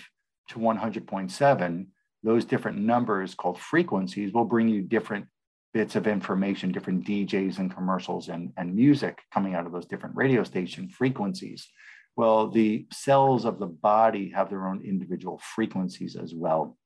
to 0.49 0.59
100.7, 0.59 1.87
those 2.23 2.45
different 2.45 2.77
numbers 2.77 3.35
called 3.35 3.59
frequencies 3.59 4.33
will 4.33 4.45
bring 4.45 4.67
you 4.67 4.81
different 4.81 5.25
bits 5.73 5.95
of 5.95 6.07
information, 6.07 6.71
different 6.71 7.05
DJs 7.05 7.59
and 7.59 7.73
commercials 7.73 8.29
and, 8.29 8.53
and 8.55 8.73
music 8.73 9.19
coming 9.33 9.55
out 9.55 9.65
of 9.65 9.71
those 9.71 9.85
different 9.85 10.15
radio 10.15 10.43
station 10.43 10.87
frequencies. 10.87 11.67
Well, 12.15 12.49
the 12.49 12.87
cells 12.93 13.43
of 13.45 13.59
the 13.59 13.67
body 13.67 14.29
have 14.29 14.49
their 14.49 14.67
own 14.67 14.81
individual 14.85 15.41
frequencies 15.55 16.15
as 16.15 16.33
well. 16.33 16.77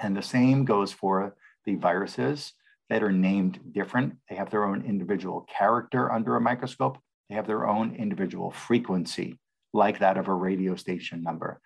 And 0.00 0.16
the 0.16 0.22
same 0.22 0.64
goes 0.64 0.92
for 0.92 1.34
the 1.64 1.74
viruses, 1.74 2.52
that 2.90 3.02
are 3.02 3.12
named 3.12 3.60
different. 3.72 4.16
They 4.28 4.36
have 4.36 4.50
their 4.50 4.64
own 4.64 4.84
individual 4.84 5.46
character 5.56 6.12
under 6.12 6.36
a 6.36 6.40
microscope. 6.40 6.98
They 7.28 7.34
have 7.34 7.46
their 7.46 7.66
own 7.66 7.94
individual 7.96 8.50
frequency, 8.50 9.38
like 9.72 9.98
that 10.00 10.18
of 10.18 10.28
a 10.28 10.34
radio 10.34 10.76
station 10.76 11.22
number. 11.22 11.60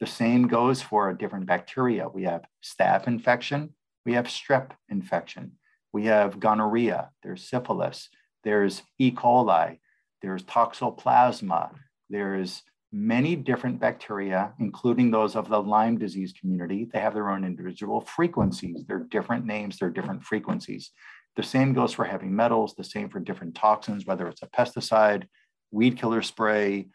The 0.00 0.06
same 0.06 0.48
goes 0.48 0.82
for 0.82 1.08
a 1.08 1.16
different 1.16 1.46
bacteria. 1.46 2.08
We 2.08 2.24
have 2.24 2.44
staph 2.62 3.06
infection, 3.06 3.74
we 4.04 4.14
have 4.14 4.26
strep 4.26 4.72
infection, 4.88 5.52
we 5.92 6.06
have 6.06 6.40
gonorrhea, 6.40 7.10
there's 7.22 7.48
syphilis, 7.48 8.08
there's 8.42 8.82
E. 8.98 9.12
coli, 9.12 9.78
there's 10.20 10.42
toxoplasma, 10.42 11.70
there's 12.10 12.62
many 12.94 13.34
different 13.34 13.80
bacteria, 13.80 14.54
including 14.60 15.10
those 15.10 15.34
of 15.34 15.48
the 15.48 15.60
Lyme 15.60 15.98
disease 15.98 16.32
community. 16.32 16.88
They 16.92 17.00
have 17.00 17.12
their 17.12 17.28
own 17.28 17.44
individual 17.44 18.00
frequencies. 18.02 18.84
They're 18.86 19.00
different 19.10 19.44
names, 19.44 19.78
they're 19.78 19.90
different 19.90 20.22
frequencies. 20.22 20.92
The 21.34 21.42
same 21.42 21.72
goes 21.72 21.92
for 21.92 22.04
heavy 22.04 22.28
metals, 22.28 22.76
the 22.76 22.84
same 22.84 23.08
for 23.08 23.18
different 23.18 23.56
toxins, 23.56 24.06
whether 24.06 24.28
it's 24.28 24.42
a 24.42 24.46
pesticide, 24.46 25.24
weed 25.72 25.98
killer 25.98 26.22
spray, 26.22 26.86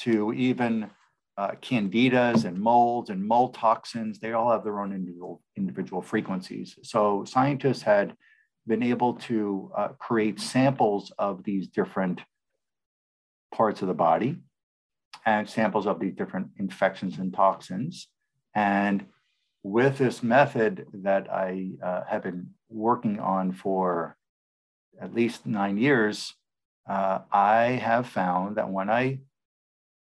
to 0.00 0.34
even 0.34 0.90
uh, 1.38 1.52
candidas 1.62 2.44
and 2.44 2.60
molds 2.60 3.08
and 3.08 3.26
mold 3.26 3.54
toxins. 3.54 4.18
They 4.18 4.34
all 4.34 4.52
have 4.52 4.64
their 4.64 4.80
own 4.80 4.92
individual, 4.92 5.40
individual 5.56 6.02
frequencies. 6.02 6.78
So 6.82 7.24
scientists 7.24 7.80
had 7.80 8.14
been 8.66 8.82
able 8.82 9.14
to 9.14 9.72
uh, 9.74 9.88
create 9.98 10.40
samples 10.40 11.10
of 11.18 11.42
these 11.42 11.68
different 11.68 12.20
parts 13.50 13.80
of 13.80 13.88
the 13.88 13.94
body 13.94 14.36
and 15.26 15.48
samples 15.48 15.86
of 15.86 16.00
these 16.00 16.14
different 16.14 16.48
infections 16.58 17.18
and 17.18 17.32
toxins. 17.32 18.08
And 18.54 19.06
with 19.62 19.98
this 19.98 20.22
method 20.22 20.86
that 20.92 21.30
I 21.30 21.72
uh, 21.82 22.02
have 22.08 22.22
been 22.22 22.50
working 22.68 23.18
on 23.18 23.52
for 23.52 24.16
at 25.00 25.14
least 25.14 25.46
nine 25.46 25.76
years, 25.76 26.34
uh, 26.88 27.20
I 27.30 27.64
have 27.72 28.06
found 28.06 28.56
that 28.56 28.70
when 28.70 28.88
I 28.88 29.20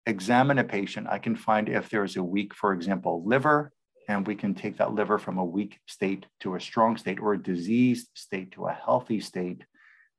examine 0.06 0.58
a 0.58 0.64
patient, 0.64 1.08
I 1.10 1.18
can 1.18 1.34
find 1.34 1.68
if 1.68 1.90
there 1.90 2.04
is 2.04 2.16
a 2.16 2.22
weak, 2.22 2.54
for 2.54 2.72
example, 2.72 3.24
liver, 3.26 3.72
and 4.08 4.26
we 4.26 4.36
can 4.36 4.54
take 4.54 4.78
that 4.78 4.94
liver 4.94 5.18
from 5.18 5.38
a 5.38 5.44
weak 5.44 5.80
state 5.86 6.26
to 6.40 6.54
a 6.54 6.60
strong 6.60 6.96
state 6.96 7.18
or 7.18 7.32
a 7.34 7.42
diseased 7.42 8.08
state 8.14 8.52
to 8.52 8.66
a 8.66 8.72
healthy 8.72 9.20
state 9.20 9.64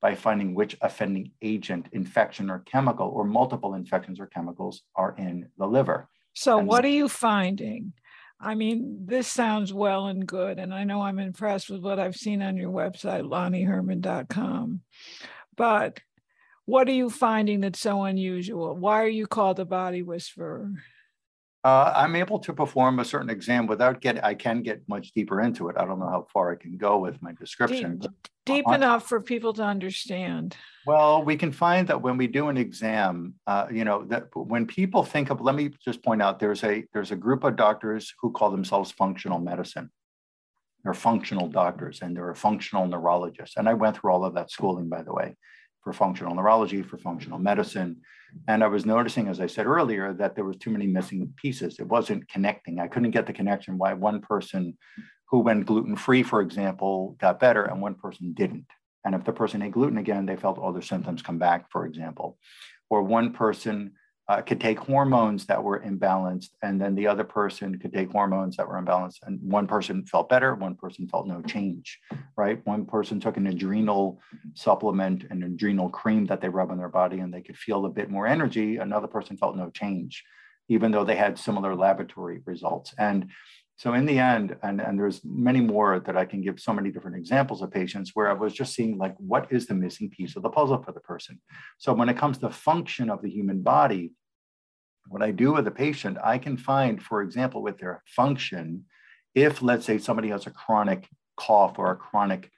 by 0.01 0.15
finding 0.15 0.53
which 0.53 0.77
offending 0.81 1.31
agent, 1.41 1.87
infection, 1.91 2.49
or 2.49 2.59
chemical, 2.59 3.07
or 3.07 3.23
multiple 3.23 3.73
infections 3.73 4.19
or 4.19 4.27
chemicals 4.27 4.83
are 4.95 5.15
in 5.17 5.49
the 5.57 5.65
liver. 5.65 6.07
So, 6.33 6.59
and 6.59 6.67
what 6.67 6.85
are 6.85 6.89
you 6.89 7.09
finding? 7.09 7.93
I 8.39 8.53
mean, 8.53 9.05
this 9.05 9.27
sounds 9.27 9.73
well 9.73 10.07
and 10.07 10.25
good. 10.25 10.59
And 10.59 10.73
I 10.73 10.83
know 10.83 11.01
I'm 11.01 11.17
impressed 11.17 11.69
with 11.69 11.81
what 11.81 11.99
I've 11.99 12.15
seen 12.15 12.43
on 12.43 12.55
your 12.55 12.71
website, 12.71 13.23
lonnieherman.com. 13.23 14.81
But 15.55 15.99
what 16.65 16.87
are 16.87 16.93
you 16.93 17.09
finding 17.09 17.61
that's 17.61 17.79
so 17.79 18.03
unusual? 18.03 18.75
Why 18.75 19.01
are 19.01 19.07
you 19.07 19.25
called 19.25 19.59
a 19.59 19.65
body 19.65 20.03
whisperer? 20.03 20.71
Uh, 21.67 21.91
I'm 21.97 22.15
able 22.15 22.39
to 22.39 22.53
perform 22.53 22.99
a 22.99 23.03
certain 23.03 23.29
exam 23.29 23.67
without 23.67 23.99
getting, 23.99 24.21
I 24.21 24.35
can 24.35 24.61
get 24.61 24.87
much 24.87 25.11
deeper 25.11 25.41
into 25.41 25.67
it. 25.67 25.75
I 25.77 25.83
don't 25.83 25.99
know 25.99 26.07
how 26.07 26.25
far 26.31 26.53
I 26.53 26.55
can 26.55 26.77
go 26.77 26.97
with 26.97 27.21
my 27.21 27.33
description. 27.33 27.97
Deep, 27.97 28.11
deep 28.45 28.65
enough 28.71 29.09
for 29.09 29.19
people 29.19 29.51
to 29.51 29.63
understand. 29.63 30.55
Well, 30.85 31.23
we 31.23 31.35
can 31.35 31.51
find 31.51 31.85
that 31.89 32.01
when 32.01 32.15
we 32.15 32.27
do 32.27 32.47
an 32.47 32.55
exam, 32.55 33.33
uh, 33.47 33.67
you 33.69 33.83
know, 33.83 34.05
that 34.05 34.29
when 34.33 34.65
people 34.65 35.03
think 35.03 35.29
of, 35.29 35.41
let 35.41 35.55
me 35.55 35.71
just 35.83 36.01
point 36.01 36.21
out, 36.21 36.39
there's 36.39 36.63
a 36.63 36.85
there's 36.93 37.11
a 37.11 37.17
group 37.17 37.43
of 37.43 37.57
doctors 37.57 38.13
who 38.21 38.31
call 38.31 38.49
themselves 38.49 38.91
functional 38.91 39.39
medicine. 39.39 39.89
They're 40.85 40.93
functional 40.93 41.49
doctors 41.49 42.01
and 42.01 42.15
they're 42.15 42.31
a 42.31 42.35
functional 42.47 42.87
neurologist. 42.87 43.57
And 43.57 43.67
I 43.67 43.73
went 43.73 43.97
through 43.97 44.11
all 44.13 44.23
of 44.23 44.35
that 44.35 44.51
schooling, 44.51 44.87
by 44.87 45.03
the 45.03 45.13
way 45.13 45.35
for 45.83 45.93
functional 45.93 46.35
neurology, 46.35 46.81
for 46.81 46.97
functional 46.97 47.39
medicine. 47.39 48.01
And 48.47 48.63
I 48.63 48.67
was 48.67 48.85
noticing, 48.85 49.27
as 49.27 49.39
I 49.39 49.47
said 49.47 49.65
earlier, 49.65 50.13
that 50.13 50.35
there 50.35 50.43
was 50.43 50.57
too 50.57 50.69
many 50.69 50.87
missing 50.87 51.33
pieces. 51.37 51.79
It 51.79 51.87
wasn't 51.87 52.27
connecting. 52.29 52.79
I 52.79 52.87
couldn't 52.87 53.11
get 53.11 53.25
the 53.25 53.33
connection 53.33 53.77
why 53.77 53.93
one 53.93 54.21
person 54.21 54.77
who 55.29 55.39
went 55.39 55.65
gluten-free, 55.65 56.23
for 56.23 56.41
example, 56.41 57.15
got 57.19 57.39
better 57.39 57.63
and 57.63 57.81
one 57.81 57.95
person 57.95 58.33
didn't. 58.33 58.65
And 59.05 59.15
if 59.15 59.23
the 59.23 59.33
person 59.33 59.61
ate 59.61 59.71
gluten 59.71 59.97
again, 59.97 60.25
they 60.25 60.35
felt 60.35 60.57
all 60.57 60.73
their 60.73 60.81
symptoms 60.81 61.21
come 61.21 61.37
back, 61.37 61.71
for 61.71 61.85
example. 61.85 62.37
Or 62.89 63.03
one 63.03 63.33
person 63.33 63.93
uh, 64.29 64.41
could 64.41 64.59
take 64.59 64.77
hormones 64.79 65.45
that 65.45 65.63
were 65.63 65.79
imbalanced, 65.79 66.49
and 66.61 66.81
then 66.81 66.95
the 66.95 67.07
other 67.07 67.23
person 67.23 67.79
could 67.79 67.93
take 67.93 68.11
hormones 68.11 68.57
that 68.57 68.67
were 68.67 68.81
imbalanced. 68.81 69.19
And 69.23 69.39
one 69.41 69.67
person 69.67 70.05
felt 70.05 70.27
better, 70.27 70.53
one 70.53 70.75
person 70.75 71.07
felt 71.07 71.27
no 71.27 71.41
change, 71.41 71.99
right? 72.35 72.65
One 72.65 72.85
person 72.85 73.19
took 73.19 73.37
an 73.37 73.47
adrenal 73.47 74.19
supplement, 74.53 75.23
an 75.29 75.43
adrenal 75.43 75.89
cream 75.89 76.25
that 76.25 76.41
they 76.41 76.49
rub 76.49 76.71
on 76.71 76.77
their 76.77 76.89
body, 76.89 77.19
and 77.19 77.33
they 77.33 77.41
could 77.41 77.57
feel 77.57 77.85
a 77.85 77.89
bit 77.89 78.09
more 78.09 78.27
energy. 78.27 78.77
Another 78.77 79.07
person 79.07 79.37
felt 79.37 79.55
no 79.55 79.69
change, 79.69 80.25
even 80.67 80.91
though 80.91 81.05
they 81.05 81.15
had 81.15 81.39
similar 81.39 81.73
laboratory 81.73 82.41
results. 82.45 82.93
And 82.97 83.29
so 83.77 83.93
in 83.93 84.07
the 84.07 84.17
end, 84.17 84.57
and, 84.63 84.81
and 84.81 84.97
there's 84.97 85.21
many 85.23 85.61
more 85.61 85.99
that 85.99 86.17
I 86.17 86.25
can 86.25 86.41
give 86.41 86.59
so 86.59 86.73
many 86.73 86.89
different 86.91 87.15
examples 87.15 87.61
of 87.61 87.69
patients 87.69 88.11
where 88.15 88.27
I 88.27 88.33
was 88.33 88.53
just 88.53 88.73
seeing 88.73 88.97
like, 88.97 89.15
what 89.17 89.51
is 89.51 89.67
the 89.67 89.75
missing 89.75 90.09
piece 90.09 90.35
of 90.35 90.41
the 90.41 90.49
puzzle 90.49 90.81
for 90.81 90.91
the 90.91 90.99
person? 90.99 91.39
So 91.77 91.93
when 91.93 92.09
it 92.09 92.17
comes 92.17 92.39
to 92.39 92.49
function 92.49 93.11
of 93.11 93.21
the 93.21 93.29
human 93.29 93.61
body, 93.61 94.13
what 95.09 95.21
I 95.21 95.29
do 95.29 95.53
with 95.53 95.67
a 95.67 95.71
patient, 95.71 96.17
I 96.23 96.39
can 96.39 96.57
find, 96.57 97.01
for 97.01 97.21
example, 97.21 97.61
with 97.61 97.77
their 97.77 98.01
function, 98.07 98.85
if 99.35 99.61
let's 99.61 99.85
say 99.85 99.99
somebody 99.99 100.29
has 100.29 100.47
a 100.47 100.51
chronic 100.51 101.07
cough 101.37 101.77
or 101.77 101.91
a 101.91 101.95
chronic 101.95 102.49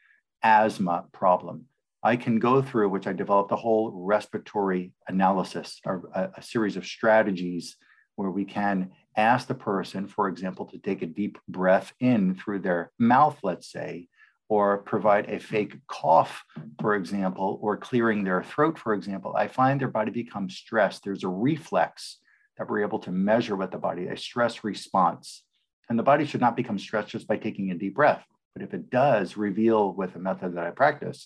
asthma 0.41 1.03
problem, 1.11 1.65
I 2.01 2.15
can 2.15 2.39
go 2.39 2.61
through, 2.61 2.87
which 2.89 3.07
I 3.07 3.13
developed 3.13 3.51
a 3.51 3.57
whole 3.57 3.91
respiratory 3.91 4.93
analysis 5.09 5.81
or 5.85 6.09
a, 6.15 6.29
a 6.37 6.41
series 6.41 6.77
of 6.77 6.85
strategies 6.85 7.75
where 8.19 8.29
we 8.29 8.43
can 8.43 8.91
ask 9.15 9.47
the 9.47 9.55
person, 9.55 10.05
for 10.05 10.27
example, 10.27 10.65
to 10.65 10.77
take 10.77 11.01
a 11.01 11.05
deep 11.05 11.37
breath 11.47 11.93
in 12.01 12.35
through 12.35 12.59
their 12.59 12.91
mouth, 12.99 13.39
let's 13.43 13.71
say, 13.71 14.09
or 14.49 14.79
provide 14.79 15.29
a 15.29 15.39
fake 15.39 15.77
cough, 15.87 16.43
for 16.81 16.95
example, 16.95 17.57
or 17.61 17.77
clearing 17.77 18.25
their 18.25 18.43
throat, 18.43 18.77
for 18.77 18.93
example, 18.93 19.33
I 19.37 19.47
find 19.47 19.79
their 19.79 19.87
body 19.87 20.11
becomes 20.11 20.57
stressed. 20.57 21.05
There's 21.05 21.23
a 21.23 21.29
reflex 21.29 22.17
that 22.57 22.69
we're 22.69 22.83
able 22.83 22.99
to 22.99 23.11
measure 23.11 23.55
with 23.55 23.71
the 23.71 23.77
body, 23.77 24.07
a 24.07 24.17
stress 24.17 24.65
response. 24.65 25.45
And 25.87 25.97
the 25.97 26.03
body 26.03 26.25
should 26.25 26.41
not 26.41 26.57
become 26.57 26.77
stressed 26.77 27.07
just 27.07 27.25
by 27.25 27.37
taking 27.37 27.71
a 27.71 27.75
deep 27.75 27.95
breath. 27.95 28.25
But 28.53 28.63
if 28.63 28.73
it 28.73 28.89
does 28.89 29.37
reveal 29.37 29.93
with 29.93 30.17
a 30.17 30.19
method 30.19 30.55
that 30.55 30.67
I 30.67 30.71
practice 30.71 31.25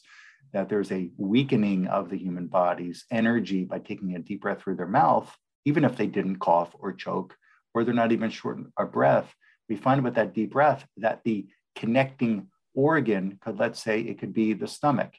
that 0.52 0.70
there's 0.70 0.92
a 0.92 1.10
weakening 1.18 1.88
of 1.88 2.12
the 2.12 2.20
human 2.20 2.46
body's 2.46 3.06
energy 3.10 3.64
by 3.64 3.80
taking 3.80 4.16
a 4.16 4.20
deep 4.20 4.42
breath 4.42 4.62
through 4.62 4.76
their 4.76 4.86
mouth, 4.86 5.36
even 5.66 5.86
if 5.86 5.96
they 5.96 6.08
didn't 6.08 6.38
cough 6.38 6.76
or 6.80 6.94
choke, 6.94 7.36
or 7.74 7.84
they're 7.84 7.94
not 7.94 8.12
even 8.12 8.30
short 8.30 8.60
of 8.78 8.92
breath, 8.92 9.34
we 9.70 9.76
find 9.76 10.04
with 10.04 10.16
that 10.16 10.34
deep 10.34 10.52
breath 10.52 10.86
that 10.98 11.22
the 11.24 11.48
connecting 11.76 12.48
organ 12.76 13.40
could, 13.42 13.58
let's 13.60 13.82
say, 13.82 14.02
it 14.02 14.20
could 14.20 14.34
be 14.34 14.54
the 14.54 14.68
stomach. 14.68 15.14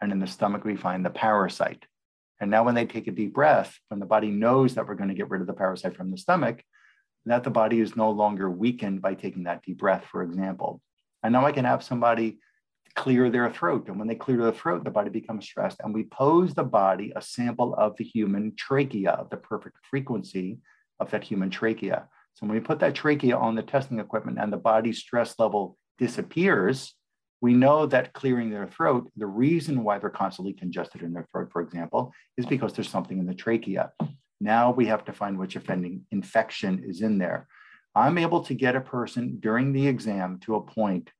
And 0.00 0.10
in 0.10 0.18
the 0.18 0.26
stomach, 0.26 0.64
we 0.64 0.76
find 0.76 1.04
the 1.04 1.10
parasite. 1.10 1.86
And 2.40 2.50
now, 2.50 2.64
when 2.64 2.74
they 2.74 2.86
take 2.86 3.06
a 3.06 3.12
deep 3.12 3.32
breath, 3.32 3.78
when 3.88 4.00
the 4.00 4.06
body 4.06 4.30
knows 4.30 4.74
that 4.74 4.88
we're 4.88 4.96
going 4.96 5.10
to 5.10 5.14
get 5.14 5.30
rid 5.30 5.40
of 5.40 5.46
the 5.46 5.52
parasite 5.52 5.96
from 5.96 6.10
the 6.10 6.18
stomach, 6.18 6.62
that 7.26 7.44
the 7.44 7.50
body 7.50 7.78
is 7.78 7.94
no 7.94 8.10
longer 8.10 8.50
weakened 8.50 9.00
by 9.00 9.14
taking 9.14 9.44
that 9.44 9.62
deep 9.62 9.78
breath, 9.78 10.04
for 10.10 10.22
example. 10.24 10.80
And 11.22 11.32
now 11.32 11.46
I 11.46 11.52
can 11.52 11.64
have 11.64 11.84
somebody 11.84 12.40
clear 12.94 13.30
their 13.30 13.50
throat. 13.50 13.88
And 13.88 13.98
when 13.98 14.08
they 14.08 14.14
clear 14.14 14.38
their 14.38 14.52
throat, 14.52 14.84
the 14.84 14.90
body 14.90 15.10
becomes 15.10 15.44
stressed. 15.44 15.80
And 15.82 15.92
we 15.92 16.04
pose 16.04 16.54
the 16.54 16.64
body 16.64 17.12
a 17.16 17.22
sample 17.22 17.74
of 17.74 17.96
the 17.96 18.04
human 18.04 18.54
trachea, 18.56 19.26
the 19.30 19.36
perfect 19.36 19.76
frequency 19.90 20.58
of 21.00 21.10
that 21.10 21.24
human 21.24 21.50
trachea. 21.50 22.08
So 22.34 22.46
when 22.46 22.54
we 22.56 22.60
put 22.60 22.80
that 22.80 22.94
trachea 22.94 23.36
on 23.36 23.54
the 23.54 23.62
testing 23.62 23.98
equipment 23.98 24.38
and 24.38 24.52
the 24.52 24.56
body 24.56 24.92
stress 24.92 25.38
level 25.38 25.76
disappears, 25.98 26.94
we 27.40 27.54
know 27.54 27.86
that 27.86 28.12
clearing 28.12 28.50
their 28.50 28.68
throat, 28.68 29.10
the 29.16 29.26
reason 29.26 29.82
why 29.82 29.98
they're 29.98 30.10
constantly 30.10 30.52
congested 30.52 31.02
in 31.02 31.12
their 31.12 31.26
throat, 31.32 31.50
for 31.52 31.60
example, 31.60 32.12
is 32.38 32.46
because 32.46 32.72
there's 32.72 32.88
something 32.88 33.18
in 33.18 33.26
the 33.26 33.34
trachea. 33.34 33.90
Now 34.40 34.70
we 34.70 34.86
have 34.86 35.04
to 35.06 35.12
find 35.12 35.38
which 35.38 35.56
offending 35.56 36.02
infection 36.10 36.84
is 36.86 37.02
in 37.02 37.18
there. 37.18 37.48
I'm 37.94 38.16
able 38.16 38.42
to 38.44 38.54
get 38.54 38.76
a 38.76 38.80
person 38.80 39.38
during 39.40 39.72
the 39.72 39.86
exam 39.86 40.38
to 40.44 40.54
a 40.54 40.62
point 40.62 41.10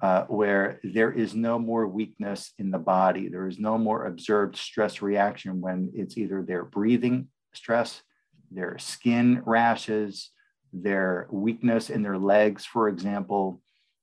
uh, 0.00 0.24
where 0.24 0.80
there 0.82 1.12
is 1.12 1.34
no 1.34 1.58
more 1.58 1.86
weakness 1.86 2.52
in 2.58 2.70
the 2.70 2.78
body. 2.78 3.28
There 3.28 3.46
is 3.46 3.58
no 3.58 3.78
more 3.78 4.06
observed 4.06 4.56
stress 4.56 5.02
reaction 5.02 5.60
when 5.60 5.90
it's 5.94 6.16
either 6.16 6.42
their 6.42 6.64
breathing 6.64 7.28
stress, 7.52 8.02
their 8.50 8.78
skin 8.78 9.42
rashes, 9.44 10.30
their 10.72 11.26
weakness 11.30 11.90
in 11.90 12.02
their 12.02 12.18
legs, 12.18 12.64
for 12.64 12.88
example. 12.88 13.60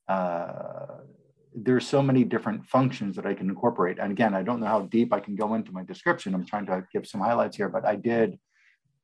Uh, 0.07 0.99
there's 1.55 1.87
so 1.87 2.01
many 2.01 2.23
different 2.23 2.65
functions 2.65 3.15
that 3.15 3.25
I 3.25 3.33
can 3.33 3.49
incorporate. 3.49 3.99
And 3.99 4.11
again, 4.11 4.33
I 4.33 4.41
don't 4.41 4.59
know 4.59 4.67
how 4.67 4.81
deep 4.81 5.13
I 5.13 5.19
can 5.19 5.35
go 5.35 5.53
into 5.53 5.71
my 5.71 5.83
description. 5.83 6.33
I'm 6.33 6.45
trying 6.45 6.65
to 6.65 6.85
give 6.91 7.07
some 7.07 7.21
highlights 7.21 7.57
here, 7.57 7.69
but 7.69 7.85
I 7.85 7.95
did, 7.95 8.39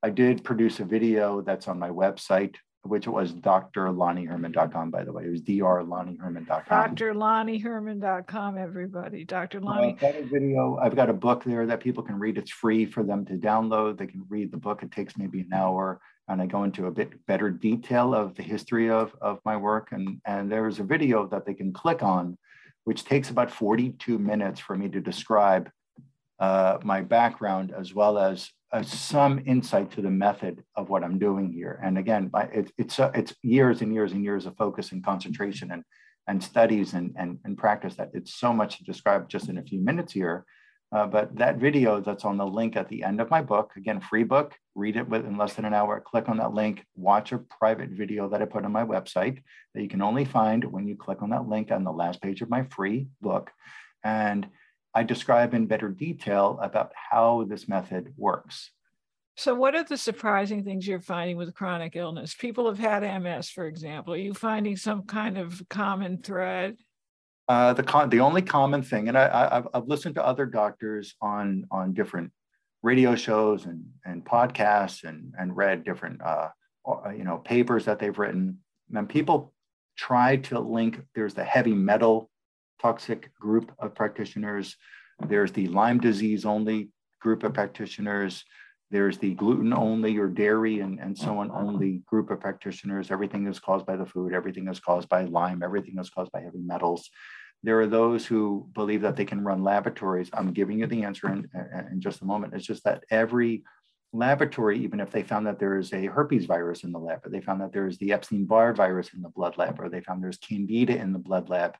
I 0.02 0.10
did 0.10 0.44
produce 0.44 0.80
a 0.80 0.86
video 0.86 1.42
that's 1.42 1.68
on 1.68 1.78
my 1.78 1.90
website, 1.90 2.56
which 2.84 3.08
was 3.08 3.34
drlonnieherman.com, 3.34 4.90
by 4.90 5.04
the 5.04 5.12
way. 5.12 5.26
It 5.26 5.30
was 5.30 5.42
drlonnieherman.com. 5.42 6.96
drlonnieherman.com, 6.96 8.58
everybody. 8.58 9.26
Dr. 9.26 9.60
Lonnie. 9.60 9.94
I've 9.94 10.00
got 10.00 10.16
a 10.16 10.24
video. 10.24 10.78
I've 10.82 10.96
got 10.96 11.10
a 11.10 11.14
book 11.14 11.44
there 11.44 11.66
that 11.66 11.82
people 11.82 12.04
can 12.04 12.18
read. 12.18 12.38
It's 12.38 12.52
free 12.52 12.86
for 12.86 13.04
them 13.04 13.26
to 13.26 13.34
download. 13.34 13.98
They 13.98 14.08
can 14.08 14.26
read 14.30 14.52
the 14.52 14.58
book. 14.58 14.82
It 14.82 14.92
takes 14.92 15.18
maybe 15.18 15.42
an 15.42 15.54
hour. 15.54 16.00
And 16.30 16.42
I 16.42 16.46
go 16.46 16.64
into 16.64 16.86
a 16.86 16.92
bit 16.92 17.26
better 17.26 17.50
detail 17.50 18.14
of 18.14 18.36
the 18.36 18.44
history 18.44 18.90
of, 18.90 19.14
of 19.22 19.40
my 19.46 19.58
work. 19.58 19.90
And, 19.92 20.22
and 20.26 20.50
there's 20.50 20.80
a 20.80 20.84
video 20.84 21.28
that 21.28 21.46
they 21.46 21.54
can 21.54 21.74
click 21.74 22.02
on, 22.02 22.38
which 22.86 23.04
takes 23.04 23.30
about 23.30 23.52
42 23.52 24.18
minutes 24.18 24.60
for 24.60 24.76
me 24.78 24.88
to 24.90 25.02
describe 25.02 25.70
uh, 26.40 26.78
my 26.84 27.02
background 27.02 27.74
as 27.78 27.94
well 27.94 28.18
as 28.18 28.50
uh, 28.72 28.84
some 28.84 29.42
insight 29.46 29.92
to 29.92 30.02
the 30.02 30.12
method 30.12 30.64
of 30.76 30.90
what 30.90 31.04
I'm 31.04 31.18
doing 31.18 31.52
here. 31.52 31.80
And 31.84 31.98
again, 31.98 32.30
it, 32.54 32.72
it's 32.78 33.00
uh, 33.00 33.12
it's 33.16 33.34
years 33.42 33.82
and 33.82 33.94
years 33.94 34.12
and 34.12 34.24
years 34.24 34.46
of 34.46 34.56
focus 34.58 34.92
and 34.92 35.04
concentration 35.04 35.72
and 35.72 35.84
and 36.28 36.44
studies 36.44 36.94
and, 36.94 37.16
and, 37.18 37.40
and 37.44 37.58
practice 37.58 37.96
that. 37.96 38.12
It's 38.14 38.36
so 38.36 38.54
much 38.54 38.78
to 38.78 38.84
describe 38.84 39.28
just 39.28 39.50
in 39.50 39.58
a 39.58 39.64
few 39.64 39.82
minutes 39.82 40.14
here. 40.14 40.46
Uh, 40.92 41.06
but 41.06 41.36
that 41.36 41.58
video 41.58 42.00
that's 42.00 42.26
on 42.26 42.38
the 42.38 42.46
link 42.46 42.76
at 42.76 42.88
the 42.88 43.04
end 43.04 43.20
of 43.20 43.30
my 43.30 43.42
book, 43.42 43.72
again, 43.76 44.00
free 44.00 44.24
book, 44.24 44.56
read 44.76 44.96
it 44.96 45.08
within 45.08 45.38
less 45.38 45.54
than 45.54 45.66
an 45.66 45.74
hour, 45.74 46.00
click 46.00 46.30
on 46.30 46.38
that 46.38 46.54
link, 46.54 46.84
watch 46.96 47.32
a 47.32 47.38
private 47.38 47.90
video 47.90 48.30
that 48.30 48.42
I 48.42 48.46
put 48.46 48.66
on 48.66 48.72
my 48.72 48.84
website 48.84 49.42
that 49.74 49.82
you 49.82 49.88
can 49.88 50.02
only 50.02 50.26
find 50.26 50.64
when 50.64 50.88
you 50.88 50.96
click 50.96 51.22
on 51.22 51.30
that 51.30 51.48
link 51.48 51.72
on 51.72 51.84
the 51.84 51.92
last 51.92 52.22
page 52.22 52.42
of 52.42 52.50
my 52.50 52.64
free 52.72 53.08
book. 53.22 53.52
And 54.04 54.48
I 54.94 55.04
describe 55.04 55.54
in 55.54 55.68
better 55.68 55.90
detail 55.90 56.58
about 56.62 56.92
how 57.12 57.46
this 57.48 57.68
method 57.68 58.14
works. 58.18 58.72
So, 59.38 59.56
what 59.56 59.76
are 59.76 59.84
the 59.84 59.98
surprising 59.98 60.64
things 60.64 60.86
you're 60.86 61.00
finding 61.00 61.38
with 61.38 61.54
chronic 61.54 61.96
illness? 61.96 62.36
People 62.36 62.68
have 62.68 62.80
had 62.80 63.22
MS, 63.22 63.50
for 63.50 63.68
example. 63.68 64.14
Are 64.14 64.18
you 64.18 64.34
finding 64.34 64.76
some 64.76 65.04
kind 65.04 65.38
of 65.38 65.62
common 65.70 66.22
thread? 66.22 66.76
Uh, 67.48 67.74
the 67.74 67.84
con- 67.84 68.10
the 68.10 68.20
only 68.20 68.42
common 68.42 68.84
thing, 68.84 69.08
and 69.08 69.18
I, 69.18 69.56
have 69.56 69.68
I've 69.74 69.88
listened 69.88 70.16
to 70.16 70.26
other 70.26 70.46
doctors 70.46 71.16
on 71.22 71.66
on 71.72 71.94
different 71.94 72.32
radio 72.84 73.16
shows 73.16 73.66
and 73.66 73.86
and 74.06 74.26
podcasts 74.26 75.04
and 75.04 75.34
and 75.40 75.56
read 75.56 75.84
different 75.84 76.22
uh, 76.22 76.50
uh, 76.86 77.10
you 77.10 77.24
know 77.24 77.38
papers 77.38 77.86
that 77.86 77.98
they've 77.98 78.20
written. 78.20 78.60
And 78.94 79.08
people 79.08 79.54
try 79.98 80.36
to 80.38 80.60
link. 80.60 81.02
There's 81.16 81.34
the 81.34 81.44
heavy 81.44 81.74
metal 81.74 82.29
toxic 82.82 83.32
group 83.40 83.72
of 83.80 83.96
practitioners. 83.96 84.76
There's 85.28 85.52
the 85.52 85.68
Lyme 85.68 86.00
disease 86.00 86.46
only 86.46 86.90
group 87.22 87.44
of 87.44 87.54
practitioners. 87.54 88.44
There's 88.92 89.18
the 89.20 89.36
gluten 89.36 89.74
only 89.74 90.18
or 90.18 90.28
dairy 90.28 90.80
and, 90.80 91.00
and 91.00 91.18
so 91.18 91.38
on 91.40 91.52
only 91.52 92.02
group 92.08 92.32
of 92.32 92.40
practitioners. 92.40 93.12
Everything 93.12 93.46
is 93.48 93.60
caused 93.60 93.86
by 93.86 93.96
the 93.96 94.06
food, 94.06 94.34
everything 94.34 94.68
is 94.68 94.80
caused 94.80 95.10
by 95.10 95.26
Lyme, 95.26 95.62
everything 95.62 96.00
is 96.00 96.10
caused 96.10 96.32
by 96.32 96.42
heavy 96.42 96.62
metals. 96.62 97.10
There 97.62 97.80
are 97.82 97.88
those 97.88 98.26
who 98.26 98.70
believe 98.74 99.02
that 99.02 99.16
they 99.16 99.26
can 99.26 99.44
run 99.44 99.64
laboratories. 99.64 100.30
I'm 100.34 100.54
giving 100.54 100.80
you 100.80 100.88
the 100.88 101.04
answer 101.04 101.30
in, 101.30 101.48
in 101.92 102.00
just 102.00 102.22
a 102.22 102.26
moment. 102.26 102.54
It's 102.54 102.66
just 102.66 102.86
that 102.86 103.04
every 103.12 103.64
laboratory, 104.14 104.80
even 104.80 105.00
if 105.00 105.12
they 105.12 105.24
found 105.24 105.46
that 105.46 105.60
there 105.60 105.78
is 105.78 105.94
a 105.94 106.06
herpes 106.06 106.46
virus 106.46 106.84
in 106.84 106.92
the 106.92 107.00
lab, 107.00 107.26
or 107.26 107.30
they 107.30 107.42
found 107.42 107.62
that 107.62 107.74
there 107.74 107.86
is 107.86 107.98
the 107.98 108.14
Epstein-Barr 108.14 108.74
virus 108.74 109.14
in 109.14 109.22
the 109.22 109.30
blood 109.30 109.58
lab, 109.58 109.80
or 109.80 109.90
they 109.90 110.02
found 110.02 110.24
there's 110.24 110.38
candida 110.38 110.98
in 110.98 111.14
the 111.14 111.20
blood 111.20 111.50
lab, 111.50 111.76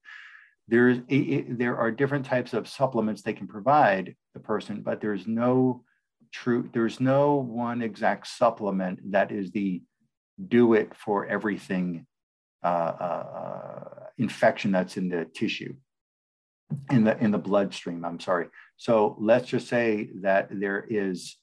there's 0.70 1.00
there 1.08 1.78
are 1.78 1.92
different 1.92 2.26
types 2.26 2.54
of 2.54 2.68
supplements 2.68 3.22
they 3.22 3.34
can 3.34 3.48
provide 3.48 4.16
the 4.34 4.40
person, 4.40 4.82
but 4.82 5.02
there's 5.02 5.26
no 5.28 5.84
true, 6.32 6.70
there's 6.74 7.00
no 7.00 7.36
one 7.36 7.82
exact 7.82 8.28
supplement 8.28 9.12
that 9.12 9.32
is 9.32 9.52
the 9.52 9.82
do 10.48 10.74
it 10.74 10.96
for 10.96 11.26
everything 11.26 12.06
uh, 12.64 12.94
uh, 13.08 13.84
infection 14.18 14.72
that's 14.72 14.96
in 14.98 15.10
the 15.10 15.26
tissue, 15.26 15.74
in 16.92 17.04
the 17.04 17.18
in 17.24 17.32
the 17.32 17.38
bloodstream. 17.38 18.06
I'm 18.06 18.20
sorry. 18.20 18.48
So 18.78 19.18
let's 19.20 19.48
just 19.48 19.68
say 19.68 20.10
that 20.22 20.50
there 20.52 20.86
is 20.88 21.38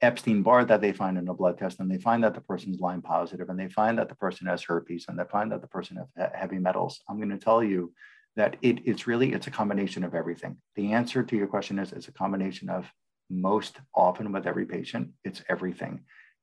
Epstein-Barr 0.00 0.64
that 0.64 0.80
they 0.80 0.92
find 0.92 1.18
in 1.18 1.28
a 1.28 1.34
blood 1.34 1.58
test, 1.58 1.80
and 1.80 1.90
they 1.90 1.98
find 1.98 2.24
that 2.24 2.34
the 2.34 2.40
person's 2.40 2.80
Lyme 2.80 3.02
positive, 3.02 3.50
and 3.50 3.60
they 3.60 3.68
find 3.68 3.98
that 3.98 4.08
the 4.08 4.14
person 4.14 4.46
has 4.46 4.62
herpes, 4.62 5.04
and 5.08 5.18
they 5.18 5.24
find 5.24 5.52
that 5.52 5.60
the 5.60 5.68
person 5.68 5.98
has 5.98 6.30
heavy 6.34 6.58
metals. 6.58 7.00
I'm 7.08 7.18
going 7.18 7.36
to 7.38 7.44
tell 7.44 7.62
you 7.62 7.92
that 8.36 8.56
it, 8.62 8.78
it's 8.84 9.06
really 9.06 9.32
it's 9.32 9.46
a 9.46 9.50
combination 9.50 10.04
of 10.04 10.14
everything. 10.14 10.56
The 10.76 10.92
answer 10.92 11.22
to 11.22 11.36
your 11.36 11.46
question 11.46 11.78
is 11.78 11.92
it's 11.92 12.08
a 12.08 12.12
combination 12.12 12.68
of 12.68 12.86
most 13.28 13.78
often 13.94 14.32
with 14.32 14.46
every 14.46 14.66
patient, 14.66 15.10
it's 15.24 15.42
everything. 15.48 16.00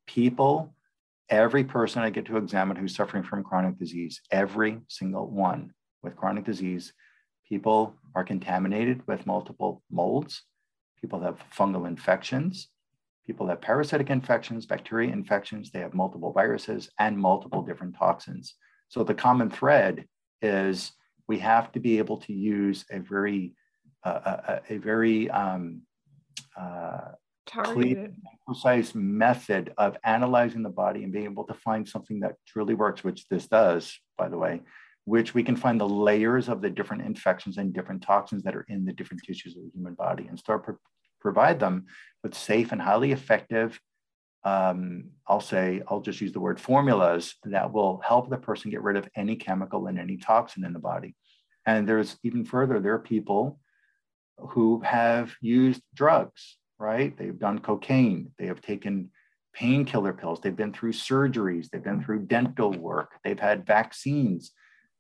People, 0.08 0.74
every 1.30 1.64
person 1.64 2.02
I 2.02 2.10
get 2.10 2.26
to 2.26 2.38
examine 2.38 2.78
who's 2.78 2.96
suffering 2.96 3.24
from 3.24 3.44
chronic 3.44 3.78
disease, 3.78 4.22
every 4.32 4.80
single 4.88 5.28
one 5.28 5.74
with 6.02 6.16
chronic 6.16 6.46
disease, 6.46 6.94
people 7.48 7.96
are 8.16 8.24
contaminated 8.24 9.06
with 9.08 9.26
multiple 9.26 9.84
molds. 9.92 10.44
People 11.02 11.20
have 11.22 11.44
fungal 11.56 11.88
infections. 11.88 12.70
People 13.26 13.48
have 13.48 13.60
parasitic 13.60 14.10
infections, 14.10 14.66
bacteria 14.66 15.12
infections. 15.12 15.70
They 15.70 15.80
have 15.80 15.94
multiple 15.94 16.32
viruses 16.32 16.90
and 16.98 17.18
multiple 17.18 17.62
different 17.62 17.96
toxins. 17.98 18.56
So 18.88 19.04
the 19.04 19.14
common 19.14 19.50
thread 19.50 20.06
is 20.42 20.94
we 21.28 21.40
have 21.40 21.72
to 21.74 21.80
be 21.80 21.98
able 21.98 22.18
to 22.18 22.34
use 22.34 22.86
a 22.92 23.00
very, 23.00 23.54
uh, 24.04 24.38
a, 24.70 24.76
a, 24.76 24.78
very 24.78 25.30
um, 25.30 25.82
uh, 26.60 27.12
clear, 27.46 28.12
precise 28.46 28.96
method 28.96 29.74
of 29.78 29.98
analyzing 30.04 30.64
the 30.64 30.70
body 30.70 31.04
and 31.04 31.12
being 31.12 31.26
able 31.26 31.46
to 31.46 31.54
find 31.54 31.88
something 31.88 32.20
that 32.22 32.36
truly 32.48 32.74
works, 32.74 33.04
which 33.04 33.28
this 33.30 33.48
does, 33.48 33.98
by 34.18 34.30
the 34.30 34.38
way, 34.38 34.62
which 35.06 35.34
we 35.34 35.44
can 35.44 35.56
find 35.56 35.80
the 35.80 35.88
layers 35.88 36.50
of 36.50 36.62
the 36.62 36.70
different 36.70 37.06
infections 37.06 37.58
and 37.58 37.74
different 37.74 38.02
toxins 38.02 38.44
that 38.44 38.56
are 38.56 38.66
in 38.70 38.86
the 38.86 38.94
different 38.94 39.24
tissues 39.24 39.56
of 39.56 39.64
the 39.64 39.72
human 39.74 39.94
body 39.94 40.28
and 40.28 40.40
start 40.40 40.64
pro- 40.64 40.78
provide 41.20 41.60
them 41.60 41.86
with 42.24 42.34
safe 42.34 42.72
and 42.72 42.82
highly 42.82 43.12
effective 43.12 43.80
um, 44.44 45.10
I'll 45.28 45.42
say, 45.42 45.82
I'll 45.88 46.02
just 46.02 46.22
use 46.22 46.32
the 46.32 46.40
word 46.40 46.60
formulas 46.60 47.36
that 47.44 47.74
will 47.74 48.02
help 48.06 48.30
the 48.30 48.38
person 48.38 48.72
get 48.72 48.84
rid 48.84 48.96
of 48.96 49.10
any 49.16 49.36
chemical 49.36 49.88
and 49.88 50.00
any 50.00 50.18
toxin 50.18 50.64
in 50.64 50.74
the 50.74 50.80
body. 50.80 51.16
And 51.66 51.88
there's 51.88 52.18
even 52.24 52.46
further, 52.46 52.80
there 52.80 52.94
are 52.94 53.00
people 53.00 53.60
who 54.38 54.80
have 54.82 55.34
used 55.42 55.82
drugs, 55.94 56.58
right? 56.80 57.18
They've 57.18 57.38
done 57.38 57.60
cocaine, 57.60 58.32
they 58.38 58.46
have 58.48 58.62
taken 58.62 59.10
painkiller 59.54 60.14
pills, 60.14 60.40
they've 60.40 60.56
been 60.56 60.74
through 60.74 60.94
surgeries, 60.94 61.70
they've 61.70 61.84
been 61.84 62.04
through 62.04 62.28
dental 62.28 62.72
work, 62.72 63.14
they've 63.24 63.40
had 63.40 63.66
vaccines. 63.66 64.52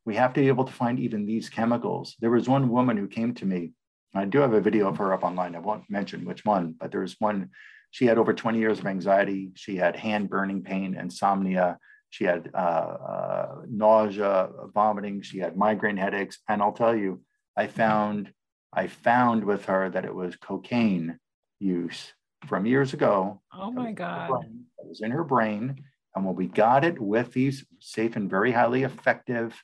We 0.04 0.16
have 0.16 0.34
to 0.34 0.42
be 0.42 0.48
able 0.48 0.66
to 0.66 0.74
find 0.74 1.00
even 1.00 1.26
these 1.26 1.50
chemicals. 1.50 2.16
There 2.20 2.32
was 2.32 2.50
one 2.50 2.70
woman 2.70 2.98
who 2.98 3.08
came 3.08 3.34
to 3.36 3.46
me. 3.46 3.74
I 4.16 4.26
do 4.26 4.40
have 4.40 4.54
a 4.54 4.62
video 4.62 4.88
of 4.88 4.98
her 4.98 5.14
up 5.14 5.24
online. 5.24 5.56
I 5.56 5.60
won't 5.60 5.90
mention 5.90 6.26
which 6.26 6.44
one, 6.44 6.76
but 6.80 6.92
there 6.92 7.02
was 7.02 7.16
one. 7.20 7.50
She 7.98 8.06
had 8.06 8.20
over 8.20 8.32
20 8.32 8.60
years 8.60 8.78
of 8.78 8.86
anxiety. 8.86 9.50
She 9.56 9.76
had 9.76 9.96
hand 9.96 10.30
burning 10.30 10.62
pain, 10.62 10.96
insomnia. 10.96 11.80
She 12.12 12.26
had 12.26 12.52
uh, 12.54 12.58
uh, 12.58 13.56
nausea, 13.68 14.50
vomiting. 14.72 15.24
She 15.24 15.40
had 15.40 15.58
migraine 15.58 15.98
headaches. 15.98 16.38
And 16.48 16.62
I'll 16.62 16.74
tell 16.74 16.96
you, 16.96 17.24
I 17.56 17.66
found 17.66 18.32
I 18.72 18.86
found 18.86 19.44
with 19.44 19.66
her 19.66 19.90
that 19.90 20.06
it 20.06 20.14
was 20.14 20.36
cocaine 20.36 21.18
use 21.58 22.14
from 22.46 22.68
years 22.68 22.94
ago. 22.94 23.42
Oh 23.52 23.72
my 23.72 23.94
God. 23.94 24.46
It 24.78 24.88
was 24.88 25.02
in 25.02 25.10
her 25.10 25.24
brain. 25.24 25.84
And 26.14 26.24
when 26.24 26.36
we 26.36 26.46
got 26.46 26.86
it 26.86 27.02
with 27.02 27.34
these 27.34 27.66
safe 27.80 28.16
and 28.16 28.30
very 28.30 28.52
highly 28.52 28.84
effective 28.84 29.60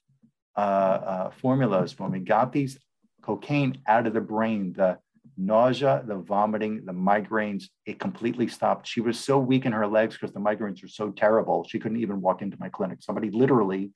uh, 0.58 0.60
uh, 0.60 1.30
formulas, 1.30 2.00
when 2.00 2.10
we 2.10 2.20
got 2.20 2.52
these 2.52 2.80
cocaine 3.22 3.78
out 3.88 4.08
of 4.08 4.16
the 4.16 4.22
brain, 4.22 4.74
the 4.74 4.98
nausea, 5.38 6.04
the 6.06 6.16
vomiting, 6.16 6.86
the 6.86 6.94
migraines, 6.94 7.66
it 7.86 8.00
completely 8.00 8.48
stopped. 8.48 8.88
She 8.88 9.02
was 9.02 9.20
so 9.20 9.40
weak 9.40 9.66
in 9.66 9.72
her 9.72 9.88
legs 9.88 10.16
because 10.16 10.34
the 10.34 10.40
migraines 10.40 10.82
were 10.82 10.88
so 10.88 11.12
terrible. 11.12 11.66
She 11.68 11.80
couldn't 11.80 12.02
even 12.02 12.22
walk 12.22 12.42
into 12.42 12.58
my 12.60 12.70
clinic. 12.70 13.00
Somebody 13.02 13.32
literally 13.32 13.92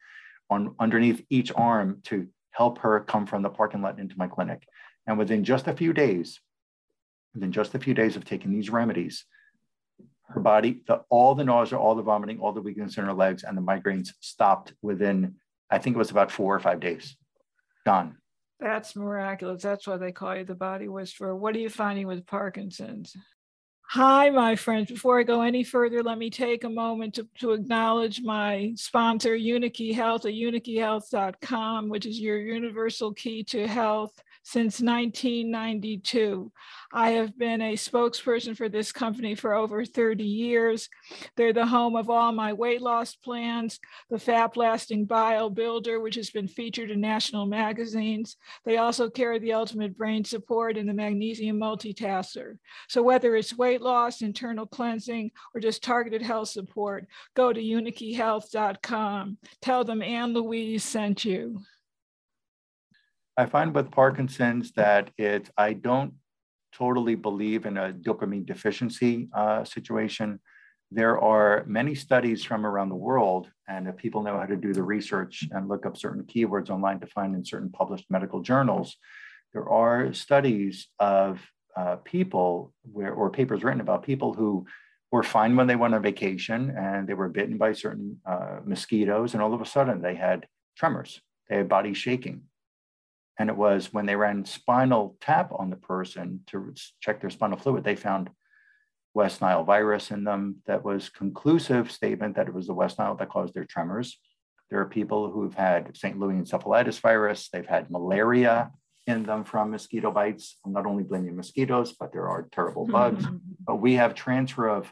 on 0.49 0.75
underneath 0.79 1.25
each 1.29 1.51
arm 1.55 2.01
to 2.05 2.27
help 2.51 2.79
her 2.79 3.01
come 3.01 3.25
from 3.25 3.41
the 3.41 3.49
parking 3.49 3.81
lot 3.81 3.99
into 3.99 4.15
my 4.17 4.27
clinic. 4.27 4.67
And 5.05 5.17
within 5.17 5.43
just 5.43 5.67
a 5.67 5.73
few 5.73 5.93
days, 5.93 6.39
within 7.33 7.51
just 7.51 7.75
a 7.75 7.79
few 7.79 7.93
days 7.93 8.15
of 8.15 8.25
taking 8.25 8.51
these 8.51 8.69
remedies, 8.69 9.25
her 10.29 10.41
body, 10.41 10.81
the, 10.87 11.01
all 11.09 11.35
the 11.35 11.43
nausea, 11.43 11.79
all 11.79 11.95
the 11.95 12.01
vomiting, 12.01 12.39
all 12.39 12.51
the 12.51 12.61
weakness 12.61 12.97
in 12.97 13.05
her 13.05 13.13
legs, 13.13 13.43
and 13.43 13.57
the 13.57 13.61
migraines 13.61 14.09
stopped 14.19 14.73
within, 14.81 15.35
I 15.69 15.77
think 15.77 15.95
it 15.95 15.99
was 15.99 16.11
about 16.11 16.31
four 16.31 16.53
or 16.53 16.59
five 16.59 16.79
days. 16.79 17.15
Gone. 17.85 18.17
That's 18.59 18.95
miraculous. 18.95 19.61
That's 19.61 19.87
why 19.87 19.97
they 19.97 20.11
call 20.11 20.35
you 20.35 20.43
the 20.43 20.55
body 20.55 20.87
whisperer. 20.87 21.35
What 21.35 21.55
are 21.55 21.59
you 21.59 21.69
finding 21.69 22.07
with 22.07 22.25
Parkinson's? 22.25 23.15
Hi, 23.89 24.29
my 24.31 24.55
friends. 24.55 24.91
Before 24.91 25.19
I 25.19 25.23
go 25.23 25.41
any 25.41 25.63
further, 25.63 26.03
let 26.03 26.17
me 26.17 26.29
take 26.29 26.65
a 26.65 26.69
moment 26.69 27.13
to, 27.15 27.27
to 27.39 27.53
acknowledge 27.53 28.21
my 28.21 28.73
sponsor, 28.75 29.37
Unikey 29.37 29.93
Health 29.93 30.25
at 30.25 30.33
unikeyhealth.com, 30.33 31.87
which 31.87 32.05
is 32.05 32.19
your 32.19 32.37
universal 32.37 33.13
key 33.13 33.43
to 33.45 33.65
health 33.65 34.21
since 34.47 34.79
1992. 34.79 36.49
I 36.93 37.09
have 37.11 37.37
been 37.37 37.59
a 37.59 37.73
spokesperson 37.73 38.55
for 38.55 38.69
this 38.69 38.93
company 38.93 39.35
for 39.35 39.53
over 39.53 39.83
30 39.83 40.23
years. 40.23 40.87
They're 41.35 41.51
the 41.51 41.65
home 41.65 41.97
of 41.97 42.09
all 42.09 42.31
my 42.31 42.53
weight 42.53 42.81
loss 42.81 43.13
plans, 43.13 43.77
the 44.09 44.17
Fat 44.17 44.55
Lasting 44.55 45.03
Bile 45.03 45.49
Builder, 45.49 45.99
which 45.99 46.15
has 46.15 46.29
been 46.29 46.47
featured 46.47 46.91
in 46.91 47.01
national 47.01 47.45
magazines. 47.45 48.37
They 48.63 48.77
also 48.77 49.09
carry 49.09 49.37
the 49.37 49.51
Ultimate 49.51 49.97
Brain 49.97 50.23
Support 50.23 50.77
and 50.77 50.87
the 50.87 50.93
Magnesium 50.93 51.59
Multitasker. 51.59 52.57
So 52.87 53.03
whether 53.03 53.35
it's 53.35 53.57
weight 53.57 53.81
loss, 53.81 54.21
internal 54.21 54.65
cleansing, 54.65 55.31
or 55.53 55.59
just 55.59 55.83
targeted 55.83 56.21
health 56.21 56.47
support, 56.47 57.05
go 57.35 57.51
to 57.51 57.59
unikeyhealth.com. 57.61 59.39
Tell 59.61 59.83
them 59.83 60.01
Ann 60.01 60.31
Louise 60.31 60.85
sent 60.85 61.25
you. 61.25 61.59
I 63.37 63.45
find 63.45 63.73
with 63.75 63.91
Parkinson's 63.91 64.71
that 64.71 65.11
it, 65.17 65.49
I 65.57 65.73
don't 65.73 66.13
totally 66.73 67.13
believe 67.13 67.67
in 67.67 67.77
a 67.77 67.93
dopamine 67.93 68.45
deficiency 68.45 69.29
uh, 69.33 69.63
situation. 69.63 70.39
there 70.89 71.19
are 71.19 71.65
many 71.67 71.93
studies 71.95 72.43
from 72.43 72.65
around 72.65 72.89
the 72.89 72.95
world, 72.95 73.49
and 73.67 73.87
if 73.87 73.97
people 73.97 74.23
know 74.23 74.37
how 74.37 74.45
to 74.45 74.55
do 74.55 74.73
the 74.73 74.83
research 74.83 75.47
and 75.51 75.67
look 75.67 75.85
up 75.85 75.97
certain 75.97 76.23
keywords 76.23 76.69
online 76.69 76.99
to 76.99 77.07
find 77.07 77.35
in 77.35 77.43
certain 77.43 77.69
published 77.69 78.05
medical 78.09 78.41
journals, 78.41 78.95
there 79.53 79.67
are 79.69 80.13
studies 80.13 80.87
of 80.99 81.41
uh, 81.75 81.97
people 81.97 82.73
where, 82.83 83.13
or 83.13 83.29
papers 83.29 83.63
written 83.63 83.81
about 83.81 84.03
people 84.03 84.33
who 84.33 84.65
were 85.11 85.23
fine 85.23 85.55
when 85.55 85.67
they 85.67 85.75
went 85.75 85.93
on 85.93 86.01
vacation 86.01 86.73
and 86.77 87.07
they 87.07 87.13
were 87.13 87.29
bitten 87.29 87.57
by 87.57 87.73
certain 87.73 88.19
uh, 88.25 88.59
mosquitoes, 88.65 89.33
and 89.33 89.43
all 89.43 89.53
of 89.53 89.61
a 89.61 89.65
sudden 89.65 90.01
they 90.01 90.15
had 90.15 90.47
tremors, 90.77 91.21
they 91.49 91.57
had 91.57 91.67
body 91.67 91.93
shaking. 91.93 92.43
And 93.39 93.49
it 93.49 93.55
was 93.55 93.93
when 93.93 94.05
they 94.05 94.15
ran 94.15 94.45
spinal 94.45 95.15
tap 95.21 95.51
on 95.55 95.69
the 95.69 95.75
person 95.75 96.41
to 96.47 96.73
check 96.99 97.21
their 97.21 97.29
spinal 97.29 97.57
fluid, 97.57 97.83
they 97.83 97.95
found 97.95 98.29
West 99.13 99.41
Nile 99.41 99.63
virus 99.63 100.11
in 100.11 100.23
them 100.23 100.57
that 100.65 100.83
was 100.83 101.09
conclusive 101.09 101.91
statement 101.91 102.35
that 102.35 102.47
it 102.47 102.53
was 102.53 102.67
the 102.67 102.73
West 102.73 102.99
Nile 102.99 103.15
that 103.15 103.29
caused 103.29 103.53
their 103.53 103.65
tremors. 103.65 104.17
There 104.69 104.79
are 104.79 104.85
people 104.85 105.31
who've 105.31 105.53
had 105.53 105.95
St. 105.95 106.19
Louis 106.19 106.35
encephalitis 106.35 106.99
virus. 106.99 107.49
They've 107.51 107.65
had 107.65 107.89
malaria 107.89 108.71
in 109.07 109.23
them 109.23 109.43
from 109.43 109.71
mosquito 109.71 110.11
bites. 110.11 110.57
I'm 110.65 110.73
not 110.73 110.85
only 110.85 111.03
blaming 111.03 111.35
mosquitoes, 111.35 111.93
but 111.93 112.11
there 112.11 112.27
are 112.27 112.47
terrible 112.51 112.85
hmm. 112.85 112.91
bugs. 112.91 113.25
but 113.65 113.77
we 113.77 113.93
have 113.93 114.13
transfer 114.13 114.67
of 114.67 114.91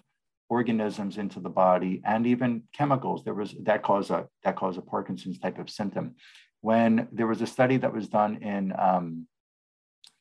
organisms 0.50 1.18
into 1.18 1.40
the 1.40 1.50
body 1.50 2.02
and 2.06 2.26
even 2.28 2.64
chemicals. 2.74 3.24
There 3.24 3.34
was 3.34 3.54
that 3.64 3.84
cause 3.84 4.10
a 4.12 4.28
that 4.44 4.56
cause 4.56 4.78
a 4.78 4.82
Parkinson's 4.82 5.40
type 5.40 5.60
of 5.60 5.70
symptom. 5.70 6.16
When 6.70 7.08
there 7.12 7.28
was 7.28 7.42
a 7.42 7.48
study 7.56 7.78
that 7.78 7.94
was 7.94 8.08
done 8.08 8.34
in 8.54 8.74
um, 8.88 9.28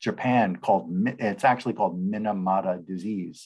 Japan 0.01 0.57
called 0.57 0.85
it's 1.31 1.45
actually 1.45 1.75
called 1.79 1.95
Minamata 2.13 2.75
disease. 2.87 3.39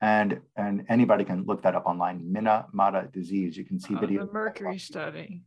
And 0.00 0.30
and 0.56 0.74
anybody 0.88 1.24
can 1.24 1.44
look 1.48 1.62
that 1.62 1.74
up 1.74 1.86
online 1.86 2.18
minamata 2.34 3.10
disease. 3.18 3.56
You 3.56 3.64
can 3.64 3.80
see 3.80 3.94
uh, 3.96 4.00
video 4.00 4.26
the 4.26 4.32
mercury 4.32 4.78
study. 4.78 5.42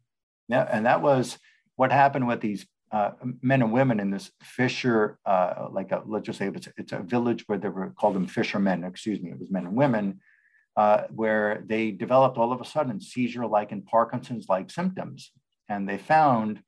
Yeah 0.49 0.67
and 0.69 0.85
that 0.85 1.01
was 1.01 1.37
what 1.77 1.91
happened 1.91 2.27
with 2.27 2.41
these 2.41 2.65
uh, 2.91 3.11
men 3.41 3.61
and 3.61 3.71
women 3.71 4.01
in 4.01 4.11
this 4.11 4.29
fisher 4.41 5.17
uh, 5.25 5.67
like 5.71 5.89
a, 5.93 6.03
let's 6.05 6.25
just 6.25 6.39
say 6.39 6.47
it's, 6.47 6.67
it's 6.75 6.91
a 6.91 6.99
village 6.99 7.41
where 7.47 7.57
they 7.57 7.69
were 7.69 7.91
called 7.97 8.15
them 8.17 8.27
fishermen 8.27 8.83
excuse 8.83 9.21
me 9.21 9.31
it 9.31 9.39
was 9.39 9.49
men 9.49 9.65
and 9.65 9.77
women 9.83 10.19
uh, 10.75 11.03
where 11.09 11.63
they 11.65 11.91
developed 11.91 12.37
all 12.37 12.51
of 12.51 12.61
a 12.61 12.65
sudden 12.65 12.99
seizure 12.99 13.45
like 13.45 13.71
and 13.71 13.85
parkinson's 13.85 14.47
like 14.49 14.69
symptoms. 14.69 15.31
And 15.69 15.87
they 15.87 15.97
found 15.97 16.61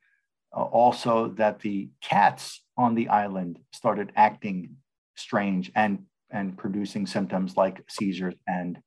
Uh, 0.55 0.63
also 0.63 1.29
that 1.29 1.59
the 1.59 1.89
cats 2.01 2.63
on 2.77 2.95
the 2.95 3.09
island 3.09 3.59
started 3.71 4.11
acting 4.15 4.75
strange 5.15 5.71
and 5.75 6.05
and 6.33 6.57
producing 6.57 7.05
symptoms 7.05 7.55
like 7.55 7.85
seizures 7.87 8.33
and, 8.47 8.81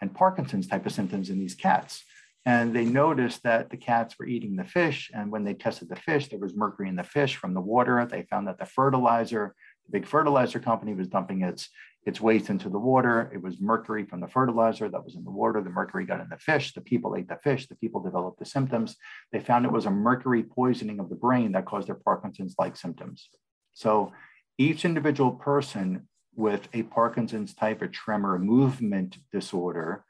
and 0.00 0.14
Parkinson's 0.14 0.68
type 0.68 0.86
of 0.86 0.92
symptoms 0.92 1.30
in 1.30 1.40
these 1.40 1.54
cats. 1.54 2.04
And 2.46 2.74
they 2.74 2.84
noticed 2.84 3.42
that 3.42 3.70
the 3.70 3.76
cats 3.76 4.18
were 4.18 4.26
eating 4.26 4.56
the 4.56 4.64
fish. 4.64 5.10
And 5.14 5.30
when 5.30 5.44
they 5.44 5.54
tested 5.54 5.88
the 5.88 5.96
fish, 5.96 6.28
there 6.28 6.38
was 6.38 6.54
mercury 6.54 6.88
in 6.88 6.96
the 6.96 7.02
fish 7.02 7.36
from 7.36 7.54
the 7.54 7.60
water. 7.60 8.06
They 8.06 8.22
found 8.22 8.46
that 8.48 8.58
the 8.58 8.66
fertilizer, 8.66 9.54
the 9.86 9.98
big 9.98 10.06
fertilizer 10.06 10.60
company 10.60 10.94
was 10.94 11.08
dumping 11.08 11.42
its, 11.42 11.68
its 12.06 12.20
waste 12.20 12.48
into 12.48 12.68
the 12.68 12.78
water. 12.78 13.30
It 13.32 13.42
was 13.42 13.60
mercury 13.60 14.04
from 14.04 14.20
the 14.20 14.28
fertilizer 14.28 14.88
that 14.88 15.04
was 15.04 15.16
in 15.16 15.24
the 15.24 15.30
water. 15.30 15.60
The 15.60 15.70
mercury 15.70 16.06
got 16.06 16.20
in 16.20 16.28
the 16.30 16.38
fish. 16.38 16.72
The 16.72 16.80
people 16.80 17.14
ate 17.16 17.28
the 17.28 17.36
fish. 17.36 17.66
The 17.66 17.76
people 17.76 18.00
developed 18.00 18.38
the 18.38 18.46
symptoms. 18.46 18.96
They 19.32 19.40
found 19.40 19.66
it 19.66 19.72
was 19.72 19.86
a 19.86 19.90
mercury 19.90 20.42
poisoning 20.42 20.98
of 20.98 21.10
the 21.10 21.14
brain 21.16 21.52
that 21.52 21.66
caused 21.66 21.88
their 21.88 21.94
Parkinson's 21.94 22.54
like 22.58 22.76
symptoms. 22.76 23.28
So 23.74 24.12
each 24.56 24.84
individual 24.84 25.32
person 25.32 26.08
with 26.34 26.68
a 26.72 26.84
Parkinson's 26.84 27.54
type 27.54 27.82
of 27.82 27.92
tremor 27.92 28.38
movement 28.38 29.18
disorder. 29.32 30.04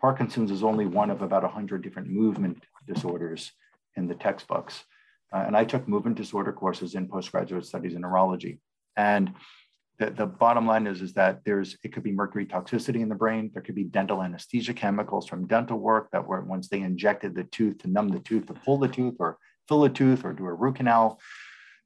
Parkinson's 0.00 0.50
is 0.50 0.62
only 0.62 0.86
one 0.86 1.10
of 1.10 1.22
about 1.22 1.42
100 1.42 1.82
different 1.82 2.08
movement 2.08 2.64
disorders 2.86 3.52
in 3.96 4.06
the 4.06 4.14
textbooks. 4.14 4.84
Uh, 5.32 5.44
and 5.46 5.56
I 5.56 5.64
took 5.64 5.88
movement 5.88 6.16
disorder 6.16 6.52
courses 6.52 6.94
in 6.94 7.08
postgraduate 7.08 7.66
studies 7.66 7.94
in 7.94 8.02
neurology. 8.02 8.60
And 8.96 9.34
the, 9.98 10.10
the 10.10 10.26
bottom 10.26 10.66
line 10.66 10.86
is, 10.86 11.02
is 11.02 11.12
that 11.14 11.40
there's 11.44 11.76
it 11.82 11.92
could 11.92 12.02
be 12.02 12.12
mercury 12.12 12.46
toxicity 12.46 13.00
in 13.00 13.08
the 13.08 13.14
brain. 13.14 13.50
There 13.52 13.62
could 13.62 13.74
be 13.74 13.84
dental 13.84 14.22
anesthesia 14.22 14.74
chemicals 14.74 15.26
from 15.26 15.46
dental 15.46 15.78
work 15.78 16.10
that 16.12 16.26
were 16.26 16.42
once 16.42 16.68
they 16.68 16.80
injected 16.80 17.34
the 17.34 17.44
tooth 17.44 17.78
to 17.78 17.88
numb 17.88 18.08
the 18.08 18.20
tooth, 18.20 18.46
to 18.46 18.54
pull 18.54 18.78
the 18.78 18.88
tooth 18.88 19.16
or 19.18 19.38
fill 19.68 19.84
a 19.84 19.90
tooth 19.90 20.24
or 20.24 20.32
do 20.32 20.46
a 20.46 20.54
root 20.54 20.76
canal 20.76 21.18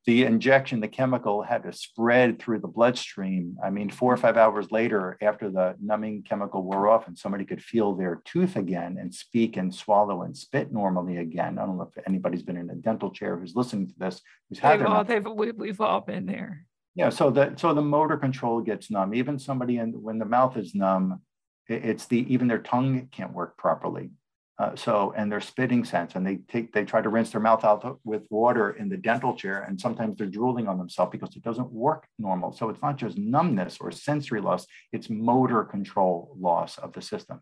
the 0.06 0.24
injection, 0.24 0.80
the 0.80 0.88
chemical 0.88 1.42
had 1.42 1.62
to 1.64 1.72
spread 1.72 2.38
through 2.38 2.60
the 2.60 2.68
bloodstream. 2.68 3.56
I 3.62 3.68
mean, 3.68 3.90
four 3.90 4.12
or 4.12 4.16
five 4.16 4.38
hours 4.38 4.72
later, 4.72 5.18
after 5.20 5.50
the 5.50 5.76
numbing 5.80 6.22
chemical 6.22 6.62
wore 6.62 6.88
off 6.88 7.06
and 7.06 7.18
somebody 7.18 7.44
could 7.44 7.62
feel 7.62 7.94
their 7.94 8.22
tooth 8.24 8.56
again 8.56 8.96
and 8.98 9.14
speak 9.14 9.58
and 9.58 9.74
swallow 9.74 10.22
and 10.22 10.36
spit 10.36 10.72
normally 10.72 11.18
again. 11.18 11.58
I 11.58 11.66
don't 11.66 11.76
know 11.76 11.90
if 11.94 12.04
anybody's 12.06 12.42
been 12.42 12.56
in 12.56 12.70
a 12.70 12.74
dental 12.74 13.10
chair 13.10 13.36
who's 13.36 13.54
listening 13.54 13.88
to 13.88 13.94
this, 13.98 14.22
who's 14.48 14.58
had 14.58 14.80
they've 14.80 14.86
all, 14.86 15.04
they've, 15.04 15.26
we, 15.26 15.52
we've 15.52 15.80
all 15.80 16.00
been 16.00 16.24
there. 16.24 16.64
Yeah, 16.94 17.10
so 17.10 17.30
the 17.30 17.54
so 17.56 17.72
the 17.72 17.82
motor 17.82 18.16
control 18.16 18.60
gets 18.60 18.90
numb. 18.90 19.14
Even 19.14 19.38
somebody 19.38 19.78
in 19.78 20.02
when 20.02 20.18
the 20.18 20.24
mouth 20.24 20.56
is 20.56 20.74
numb, 20.74 21.22
it's 21.68 22.06
the 22.06 22.32
even 22.32 22.48
their 22.48 22.58
tongue 22.58 23.08
can't 23.12 23.32
work 23.32 23.56
properly. 23.56 24.10
Uh, 24.58 24.76
so, 24.76 25.14
and 25.16 25.32
their 25.32 25.40
spitting 25.40 25.84
sense, 25.86 26.14
and 26.16 26.26
they 26.26 26.36
take, 26.36 26.70
they 26.74 26.84
try 26.84 27.00
to 27.00 27.08
rinse 27.08 27.30
their 27.30 27.40
mouth 27.40 27.64
out 27.64 27.98
with 28.04 28.26
water 28.28 28.72
in 28.72 28.90
the 28.90 28.96
dental 28.98 29.34
chair, 29.34 29.62
and 29.62 29.80
sometimes 29.80 30.16
they're 30.16 30.26
drooling 30.26 30.68
on 30.68 30.76
themselves 30.76 31.10
because 31.10 31.34
it 31.34 31.42
doesn't 31.42 31.72
work 31.72 32.06
normal. 32.18 32.52
So 32.52 32.68
it's 32.68 32.82
not 32.82 32.98
just 32.98 33.16
numbness 33.16 33.78
or 33.80 33.90
sensory 33.90 34.42
loss; 34.42 34.66
it's 34.92 35.08
motor 35.08 35.64
control 35.64 36.36
loss 36.38 36.76
of 36.76 36.92
the 36.92 37.00
system. 37.00 37.40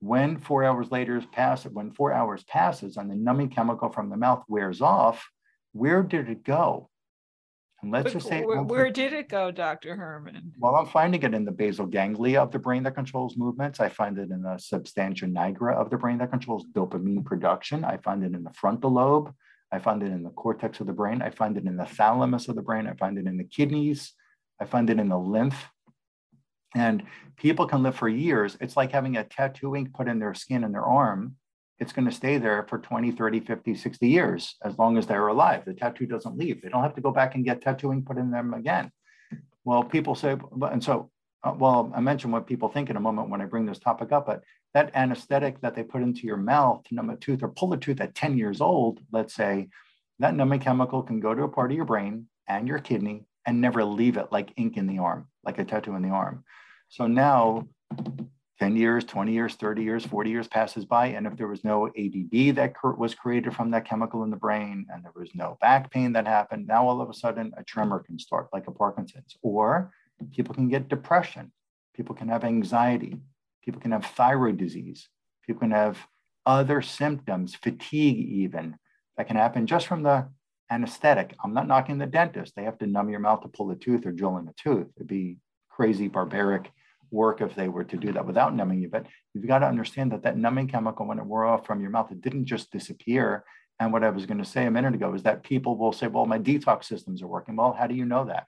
When 0.00 0.38
four 0.40 0.64
hours 0.64 0.90
later 0.90 1.16
is 1.16 1.26
passed, 1.26 1.66
when 1.66 1.92
four 1.92 2.12
hours 2.12 2.42
passes 2.44 2.96
and 2.96 3.08
the 3.08 3.14
numbing 3.14 3.50
chemical 3.50 3.88
from 3.88 4.10
the 4.10 4.16
mouth 4.16 4.42
wears 4.48 4.80
off, 4.80 5.24
where 5.72 6.02
did 6.02 6.28
it 6.28 6.42
go? 6.42 6.90
And 7.82 7.92
let's 7.92 8.04
but 8.04 8.12
just 8.14 8.28
say 8.28 8.42
where, 8.42 8.62
where, 8.62 8.90
did 8.90 9.12
it 9.12 9.28
go, 9.28 9.50
Dr. 9.50 9.96
Herman? 9.96 10.54
Well, 10.58 10.76
I'm 10.76 10.86
finding 10.86 11.22
it 11.22 11.34
in 11.34 11.44
the 11.44 11.52
basal 11.52 11.86
ganglia 11.86 12.40
of 12.40 12.50
the 12.50 12.58
brain 12.58 12.82
that 12.84 12.94
controls 12.94 13.36
movements. 13.36 13.80
I 13.80 13.90
find 13.90 14.18
it 14.18 14.30
in 14.30 14.42
the 14.42 14.56
substantia 14.58 15.26
nigra 15.26 15.74
of 15.74 15.90
the 15.90 15.98
brain 15.98 16.18
that 16.18 16.30
controls 16.30 16.64
dopamine 16.72 17.24
production. 17.24 17.84
I 17.84 17.98
find 17.98 18.24
it 18.24 18.34
in 18.34 18.44
the 18.44 18.52
frontal 18.52 18.92
lobe. 18.92 19.32
I 19.70 19.78
find 19.78 20.02
it 20.02 20.06
in 20.06 20.22
the 20.22 20.30
cortex 20.30 20.80
of 20.80 20.86
the 20.86 20.92
brain. 20.94 21.20
I 21.20 21.30
find 21.30 21.56
it 21.58 21.66
in 21.66 21.76
the 21.76 21.84
thalamus 21.84 22.48
of 22.48 22.56
the 22.56 22.62
brain. 22.62 22.86
I 22.86 22.94
find 22.94 23.18
it 23.18 23.26
in 23.26 23.36
the 23.36 23.44
kidneys. 23.44 24.12
I 24.58 24.64
find 24.64 24.88
it 24.88 24.98
in 24.98 25.08
the 25.08 25.18
lymph. 25.18 25.68
And 26.74 27.02
people 27.36 27.66
can 27.66 27.82
live 27.82 27.96
for 27.96 28.08
years. 28.08 28.56
It's 28.60 28.76
like 28.76 28.92
having 28.92 29.16
a 29.16 29.24
tattoo 29.24 29.76
ink 29.76 29.92
put 29.92 30.08
in 30.08 30.18
their 30.18 30.34
skin 30.34 30.64
and 30.64 30.72
their 30.72 30.84
arm 30.84 31.36
it's 31.78 31.92
going 31.92 32.06
to 32.06 32.14
stay 32.14 32.38
there 32.38 32.64
for 32.68 32.78
20, 32.78 33.12
30, 33.12 33.40
50, 33.40 33.74
60 33.74 34.08
years, 34.08 34.56
as 34.64 34.78
long 34.78 34.96
as 34.96 35.06
they're 35.06 35.28
alive. 35.28 35.64
The 35.64 35.74
tattoo 35.74 36.06
doesn't 36.06 36.38
leave. 36.38 36.62
They 36.62 36.68
don't 36.68 36.82
have 36.82 36.94
to 36.94 37.00
go 37.00 37.10
back 37.10 37.34
and 37.34 37.44
get 37.44 37.60
tattooing 37.60 38.02
put 38.02 38.16
in 38.16 38.30
them 38.30 38.54
again. 38.54 38.90
Well, 39.64 39.84
people 39.84 40.14
say, 40.14 40.36
and 40.70 40.82
so, 40.82 41.10
uh, 41.42 41.54
well, 41.58 41.92
I 41.94 42.00
mentioned 42.00 42.32
what 42.32 42.46
people 42.46 42.68
think 42.68 42.88
in 42.88 42.96
a 42.96 43.00
moment 43.00 43.28
when 43.28 43.42
I 43.42 43.46
bring 43.46 43.66
this 43.66 43.78
topic 43.78 44.12
up, 44.12 44.26
but 44.26 44.42
that 44.72 44.92
anesthetic 44.94 45.60
that 45.60 45.74
they 45.74 45.82
put 45.82 46.02
into 46.02 46.26
your 46.26 46.36
mouth 46.36 46.84
to 46.84 46.94
numb 46.94 47.10
a 47.10 47.16
tooth 47.16 47.42
or 47.42 47.48
pull 47.48 47.72
a 47.72 47.76
tooth 47.76 48.00
at 48.00 48.14
10 48.14 48.38
years 48.38 48.60
old, 48.60 49.00
let's 49.12 49.34
say, 49.34 49.68
that 50.18 50.34
numbing 50.34 50.60
chemical 50.60 51.02
can 51.02 51.20
go 51.20 51.34
to 51.34 51.42
a 51.42 51.48
part 51.48 51.70
of 51.70 51.76
your 51.76 51.84
brain 51.84 52.26
and 52.48 52.66
your 52.66 52.78
kidney 52.78 53.24
and 53.44 53.60
never 53.60 53.84
leave 53.84 54.16
it 54.16 54.32
like 54.32 54.52
ink 54.56 54.76
in 54.76 54.86
the 54.86 54.98
arm, 54.98 55.28
like 55.44 55.58
a 55.58 55.64
tattoo 55.64 55.94
in 55.94 56.02
the 56.02 56.08
arm. 56.08 56.44
So 56.88 57.06
now 57.06 57.68
10 58.58 58.76
years, 58.76 59.04
20 59.04 59.32
years, 59.32 59.54
30 59.54 59.82
years, 59.82 60.06
40 60.06 60.30
years 60.30 60.48
passes 60.48 60.84
by. 60.84 61.08
And 61.08 61.26
if 61.26 61.36
there 61.36 61.46
was 61.46 61.62
no 61.62 61.88
ADD 61.88 62.56
that 62.56 62.74
was 62.96 63.14
created 63.14 63.54
from 63.54 63.70
that 63.72 63.84
chemical 63.84 64.22
in 64.24 64.30
the 64.30 64.36
brain 64.36 64.86
and 64.90 65.04
there 65.04 65.12
was 65.14 65.30
no 65.34 65.58
back 65.60 65.90
pain 65.90 66.12
that 66.14 66.26
happened, 66.26 66.66
now 66.66 66.88
all 66.88 67.00
of 67.00 67.10
a 67.10 67.14
sudden 67.14 67.52
a 67.58 67.64
tremor 67.64 68.00
can 68.00 68.18
start 68.18 68.48
like 68.52 68.66
a 68.66 68.72
Parkinson's. 68.72 69.36
Or 69.42 69.92
people 70.34 70.54
can 70.54 70.68
get 70.68 70.88
depression, 70.88 71.52
people 71.94 72.14
can 72.14 72.28
have 72.28 72.44
anxiety, 72.44 73.18
people 73.62 73.80
can 73.80 73.92
have 73.92 74.06
thyroid 74.06 74.56
disease, 74.56 75.08
people 75.46 75.60
can 75.60 75.72
have 75.72 75.98
other 76.46 76.80
symptoms, 76.80 77.54
fatigue 77.54 78.18
even, 78.18 78.76
that 79.18 79.26
can 79.26 79.36
happen 79.36 79.66
just 79.66 79.86
from 79.86 80.02
the 80.02 80.28
anesthetic. 80.70 81.34
I'm 81.44 81.54
not 81.54 81.68
knocking 81.68 81.98
the 81.98 82.06
dentist. 82.06 82.54
They 82.56 82.64
have 82.64 82.78
to 82.78 82.86
numb 82.86 83.10
your 83.10 83.20
mouth 83.20 83.42
to 83.42 83.48
pull 83.48 83.70
a 83.70 83.76
tooth 83.76 84.06
or 84.06 84.12
drill 84.12 84.38
in 84.38 84.48
a 84.48 84.54
tooth. 84.56 84.88
It'd 84.96 85.06
be 85.06 85.38
crazy, 85.68 86.08
barbaric 86.08 86.70
work 87.10 87.40
if 87.40 87.54
they 87.54 87.68
were 87.68 87.84
to 87.84 87.96
do 87.96 88.12
that 88.12 88.26
without 88.26 88.54
numbing 88.54 88.80
you. 88.80 88.88
But 88.88 89.06
you've 89.34 89.46
got 89.46 89.60
to 89.60 89.66
understand 89.66 90.12
that 90.12 90.22
that 90.22 90.36
numbing 90.36 90.68
chemical, 90.68 91.06
when 91.06 91.18
it 91.18 91.26
wore 91.26 91.44
off 91.44 91.66
from 91.66 91.80
your 91.80 91.90
mouth, 91.90 92.10
it 92.10 92.20
didn't 92.20 92.46
just 92.46 92.70
disappear. 92.70 93.44
And 93.78 93.92
what 93.92 94.04
I 94.04 94.10
was 94.10 94.26
going 94.26 94.38
to 94.38 94.44
say 94.44 94.66
a 94.66 94.70
minute 94.70 94.94
ago 94.94 95.12
is 95.14 95.22
that 95.24 95.42
people 95.42 95.76
will 95.76 95.92
say, 95.92 96.06
well, 96.06 96.26
my 96.26 96.38
detox 96.38 96.84
systems 96.84 97.22
are 97.22 97.26
working. 97.26 97.56
Well, 97.56 97.72
how 97.72 97.86
do 97.86 97.94
you 97.94 98.04
know 98.04 98.24
that? 98.26 98.46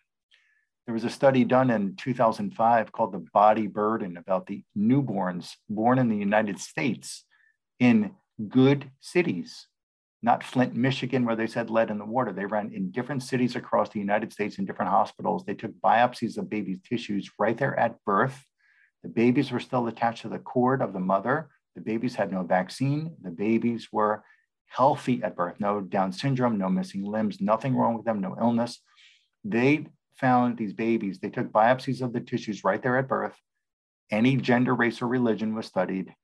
There 0.86 0.94
was 0.94 1.04
a 1.04 1.10
study 1.10 1.44
done 1.44 1.68
in 1.70 1.96
2005 1.96 2.92
called 2.92 3.12
the 3.12 3.24
Body 3.34 3.66
Burden 3.66 4.16
about 4.16 4.46
the 4.46 4.62
newborns 4.76 5.52
born 5.68 5.98
in 5.98 6.08
the 6.08 6.16
United 6.16 6.58
States 6.58 7.24
in 7.78 8.12
good 8.48 8.90
cities, 9.00 9.66
not 10.22 10.42
Flint, 10.42 10.74
Michigan, 10.74 11.24
where 11.24 11.36
they 11.36 11.46
said 11.46 11.70
lead 11.70 11.90
in 11.90 11.98
the 11.98 12.04
water. 12.04 12.32
They 12.32 12.44
ran 12.44 12.72
in 12.72 12.90
different 12.90 13.22
cities 13.22 13.54
across 13.54 13.88
the 13.90 14.00
United 14.00 14.32
States 14.32 14.58
in 14.58 14.64
different 14.64 14.90
hospitals. 14.90 15.44
They 15.44 15.54
took 15.54 15.72
biopsies 15.80 16.38
of 16.38 16.50
babies' 16.50 16.80
tissues 16.88 17.30
right 17.38 17.56
there 17.56 17.78
at 17.78 18.02
birth 18.04 18.44
The 19.02 19.08
babies 19.08 19.52
were 19.52 19.60
still 19.60 19.86
attached 19.86 20.22
to 20.22 20.28
the 20.28 20.40
cord 20.40 20.82
of 20.82 20.92
the 20.92 21.00
mother. 21.00 21.50
The 21.76 21.80
babies 21.80 22.16
had 22.16 22.32
no 22.32 22.42
vaccine. 22.42 23.14
The 23.22 23.30
babies 23.30 23.88
were 23.92 24.24
healthy 24.66 25.22
at 25.22 25.36
birth, 25.36 25.56
no 25.60 25.80
Down 25.80 26.12
syndrome, 26.12 26.58
no 26.58 26.68
missing 26.68 27.04
limbs, 27.04 27.40
nothing 27.40 27.74
wrong 27.76 27.94
with 27.94 28.04
them, 28.04 28.20
no 28.20 28.36
illness. 28.38 28.80
They 29.44 29.86
found 30.16 30.58
these 30.58 30.72
babies, 30.72 31.20
they 31.20 31.30
took 31.30 31.52
biopsies 31.52 32.02
of 32.02 32.12
the 32.12 32.20
tissues 32.20 32.64
right 32.64 32.82
there 32.82 32.98
at 32.98 33.08
birth. 33.08 33.36
Any 34.10 34.36
gender, 34.36 34.74
race, 34.74 35.00
or 35.00 35.06
religion 35.06 35.54
was 35.54 35.66
studied. 35.66 36.14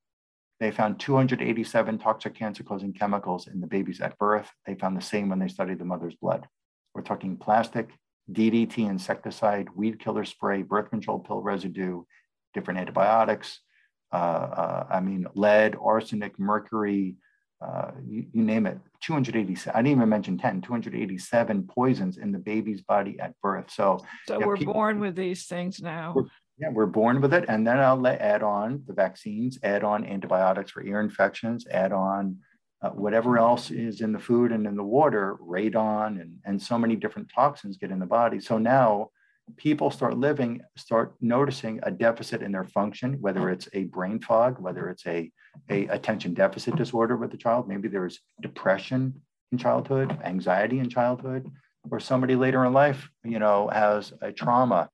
They 0.60 0.70
found 0.70 1.00
287 1.00 1.98
toxic 1.98 2.34
cancer 2.34 2.62
causing 2.62 2.92
chemicals 2.92 3.48
in 3.48 3.60
the 3.60 3.66
babies 3.66 4.00
at 4.00 4.18
birth. 4.18 4.50
They 4.66 4.74
found 4.74 4.96
the 4.96 5.02
same 5.02 5.28
when 5.28 5.38
they 5.38 5.48
studied 5.48 5.78
the 5.78 5.84
mother's 5.84 6.14
blood. 6.14 6.46
We're 6.94 7.02
talking 7.02 7.36
plastic, 7.36 7.90
DDT 8.32 8.78
insecticide, 8.78 9.68
weed 9.74 9.98
killer 9.98 10.24
spray, 10.24 10.62
birth 10.62 10.90
control 10.90 11.18
pill 11.18 11.42
residue, 11.42 12.02
different 12.54 12.80
antibiotics. 12.80 13.60
Uh, 14.12 14.16
uh, 14.16 14.86
I 14.90 15.00
mean, 15.00 15.26
lead, 15.34 15.76
arsenic, 15.80 16.38
mercury, 16.38 17.16
uh, 17.60 17.90
you, 18.06 18.26
you, 18.32 18.42
name 18.42 18.66
it, 18.66 18.78
287. 19.00 19.72
I 19.74 19.82
didn't 19.82 19.96
even 19.96 20.08
mention 20.08 20.38
10, 20.38 20.60
287 20.60 21.66
poisons 21.66 22.18
in 22.18 22.30
the 22.30 22.38
baby's 22.38 22.82
body 22.82 23.18
at 23.18 23.34
birth. 23.42 23.70
So, 23.70 24.04
so 24.28 24.38
we're 24.38 24.56
people, 24.56 24.74
born 24.74 25.00
with 25.00 25.16
these 25.16 25.46
things 25.46 25.80
now. 25.80 26.12
We're, 26.14 26.24
yeah, 26.58 26.68
we're 26.70 26.86
born 26.86 27.20
with 27.20 27.34
it. 27.34 27.44
And 27.48 27.66
then 27.66 27.80
I'll 27.80 27.96
let, 27.96 28.20
add 28.20 28.42
on 28.42 28.82
the 28.86 28.92
vaccines, 28.92 29.58
add 29.62 29.82
on 29.82 30.04
antibiotics 30.04 30.70
for 30.70 30.82
ear 30.82 31.00
infections, 31.00 31.66
add 31.70 31.92
on 31.92 32.38
uh, 32.82 32.90
whatever 32.90 33.38
else 33.38 33.70
is 33.70 34.00
in 34.00 34.12
the 34.12 34.18
food 34.18 34.52
and 34.52 34.66
in 34.66 34.76
the 34.76 34.84
water, 34.84 35.36
radon, 35.40 36.20
and, 36.20 36.36
and 36.44 36.60
so 36.62 36.78
many 36.78 36.96
different 36.96 37.30
toxins 37.34 37.76
get 37.76 37.90
in 37.90 37.98
the 37.98 38.06
body. 38.06 38.38
So 38.38 38.58
now 38.58 39.10
people 39.56 39.90
start 39.90 40.16
living, 40.16 40.62
start 40.76 41.14
noticing 41.20 41.80
a 41.82 41.90
deficit 41.90 42.42
in 42.42 42.52
their 42.52 42.64
function, 42.64 43.20
whether 43.20 43.50
it's 43.50 43.68
a 43.72 43.84
brain 43.84 44.20
fog, 44.20 44.58
whether 44.60 44.88
it's 44.88 45.06
a, 45.06 45.30
a 45.70 45.86
attention 45.88 46.34
deficit 46.34 46.76
disorder 46.76 47.16
with 47.16 47.30
the 47.30 47.36
child, 47.36 47.68
maybe 47.68 47.88
there's 47.88 48.20
depression 48.40 49.20
in 49.50 49.58
childhood, 49.58 50.18
anxiety 50.24 50.78
in 50.78 50.88
childhood, 50.88 51.50
or 51.90 52.00
somebody 52.00 52.36
later 52.36 52.64
in 52.64 52.72
life, 52.72 53.08
you 53.24 53.38
know, 53.38 53.68
has 53.72 54.12
a 54.22 54.32
trauma. 54.32 54.88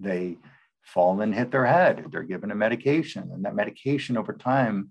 They 0.00 0.38
fall 0.84 1.20
and 1.20 1.34
hit 1.34 1.50
their 1.50 1.66
head. 1.66 2.06
They're 2.10 2.22
given 2.22 2.50
a 2.50 2.54
medication, 2.54 3.30
and 3.32 3.44
that 3.44 3.54
medication 3.54 4.16
over 4.16 4.32
time 4.32 4.90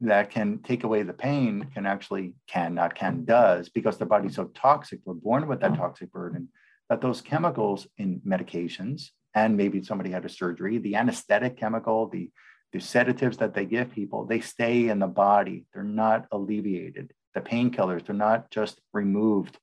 that 0.00 0.30
can 0.30 0.58
take 0.58 0.84
away 0.84 1.02
the 1.02 1.12
pain 1.12 1.68
can 1.72 1.86
actually 1.86 2.34
can 2.46 2.74
not 2.74 2.94
can 2.94 3.24
does 3.24 3.68
because 3.70 3.96
the 3.96 4.06
body's 4.06 4.34
so 4.34 4.46
toxic. 4.46 5.00
We're 5.04 5.14
born 5.14 5.46
with 5.46 5.60
that 5.60 5.76
toxic 5.76 6.12
burden 6.12 6.48
that 6.88 7.00
those 7.00 7.20
chemicals 7.20 7.86
in 7.98 8.20
medications, 8.26 9.10
and 9.34 9.56
maybe 9.56 9.82
somebody 9.82 10.10
had 10.10 10.24
a 10.24 10.28
surgery, 10.28 10.78
the 10.78 10.96
anesthetic 10.96 11.56
chemical, 11.56 12.08
the, 12.08 12.30
the 12.72 12.80
sedatives 12.80 13.38
that 13.38 13.54
they 13.54 13.64
give 13.64 13.90
people, 13.92 14.24
they 14.24 14.40
stay 14.40 14.88
in 14.88 14.98
the 14.98 15.06
body. 15.06 15.66
They're 15.72 15.82
not 15.82 16.26
alleviated. 16.30 17.12
The 17.34 17.40
painkillers, 17.40 18.06
they're 18.06 18.14
not 18.14 18.50
just 18.50 18.80
removed 18.92 19.58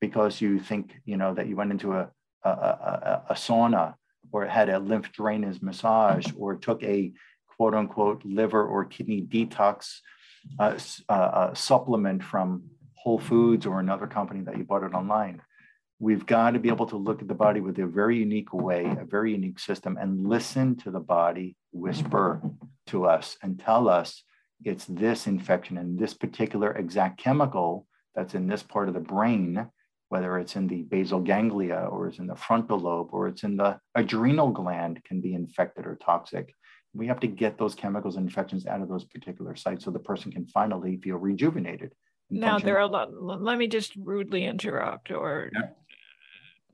because 0.00 0.40
you 0.40 0.58
think, 0.58 0.94
you 1.04 1.16
know, 1.16 1.34
that 1.34 1.46
you 1.46 1.56
went 1.56 1.72
into 1.72 1.92
a, 1.92 2.10
a, 2.44 2.48
a, 2.48 3.22
a 3.30 3.34
sauna 3.34 3.94
or 4.32 4.46
had 4.46 4.68
a 4.68 4.78
lymph 4.78 5.12
drainage 5.12 5.62
massage 5.62 6.26
or 6.36 6.56
took 6.56 6.82
a 6.82 7.12
quote 7.56 7.74
unquote 7.74 8.22
liver 8.24 8.64
or 8.66 8.84
kidney 8.84 9.22
detox 9.22 9.98
uh, 10.58 10.76
uh, 11.08 11.12
uh, 11.12 11.54
supplement 11.54 12.24
from 12.24 12.64
Whole 12.94 13.18
Foods 13.18 13.66
or 13.66 13.78
another 13.78 14.06
company 14.06 14.40
that 14.42 14.56
you 14.56 14.64
bought 14.64 14.82
it 14.82 14.94
online. 14.94 15.40
We've 15.98 16.26
got 16.26 16.52
to 16.52 16.58
be 16.58 16.68
able 16.68 16.86
to 16.86 16.96
look 16.96 17.22
at 17.22 17.28
the 17.28 17.34
body 17.34 17.60
with 17.60 17.78
a 17.78 17.86
very 17.86 18.16
unique 18.16 18.52
way, 18.52 18.84
a 18.84 19.04
very 19.04 19.32
unique 19.32 19.60
system, 19.60 19.96
and 20.00 20.26
listen 20.26 20.76
to 20.78 20.90
the 20.90 21.00
body 21.00 21.56
whisper 21.72 22.42
to 22.88 23.06
us 23.06 23.36
and 23.42 23.58
tell 23.58 23.88
us 23.88 24.24
it's 24.64 24.84
this 24.86 25.26
infection 25.26 25.78
and 25.78 25.98
this 25.98 26.14
particular 26.14 26.72
exact 26.72 27.18
chemical 27.18 27.86
that's 28.14 28.34
in 28.34 28.48
this 28.48 28.62
part 28.62 28.88
of 28.88 28.94
the 28.94 29.00
brain, 29.00 29.68
whether 30.12 30.38
it's 30.38 30.56
in 30.56 30.66
the 30.66 30.82
basal 30.82 31.20
ganglia 31.20 31.88
or 31.90 32.06
it's 32.06 32.18
in 32.18 32.26
the 32.26 32.36
frontal 32.36 32.78
lobe 32.78 33.08
or 33.12 33.28
it's 33.28 33.44
in 33.44 33.56
the 33.56 33.78
adrenal 33.94 34.50
gland, 34.50 35.02
can 35.04 35.22
be 35.22 35.32
infected 35.32 35.86
or 35.86 35.96
toxic. 35.96 36.54
We 36.92 37.06
have 37.06 37.18
to 37.20 37.26
get 37.26 37.56
those 37.56 37.74
chemicals 37.74 38.16
and 38.16 38.26
infections 38.26 38.66
out 38.66 38.82
of 38.82 38.90
those 38.90 39.06
particular 39.06 39.56
sites 39.56 39.86
so 39.86 39.90
the 39.90 39.98
person 39.98 40.30
can 40.30 40.44
finally 40.44 40.98
feel 40.98 41.16
rejuvenated. 41.16 41.94
Now, 42.28 42.58
there 42.58 42.76
are 42.76 42.80
a 42.80 42.86
lot, 42.88 43.08
let 43.22 43.56
me 43.56 43.68
just 43.68 43.96
rudely 43.96 44.44
interrupt 44.44 45.10
or 45.10 45.50
yeah 45.54 45.68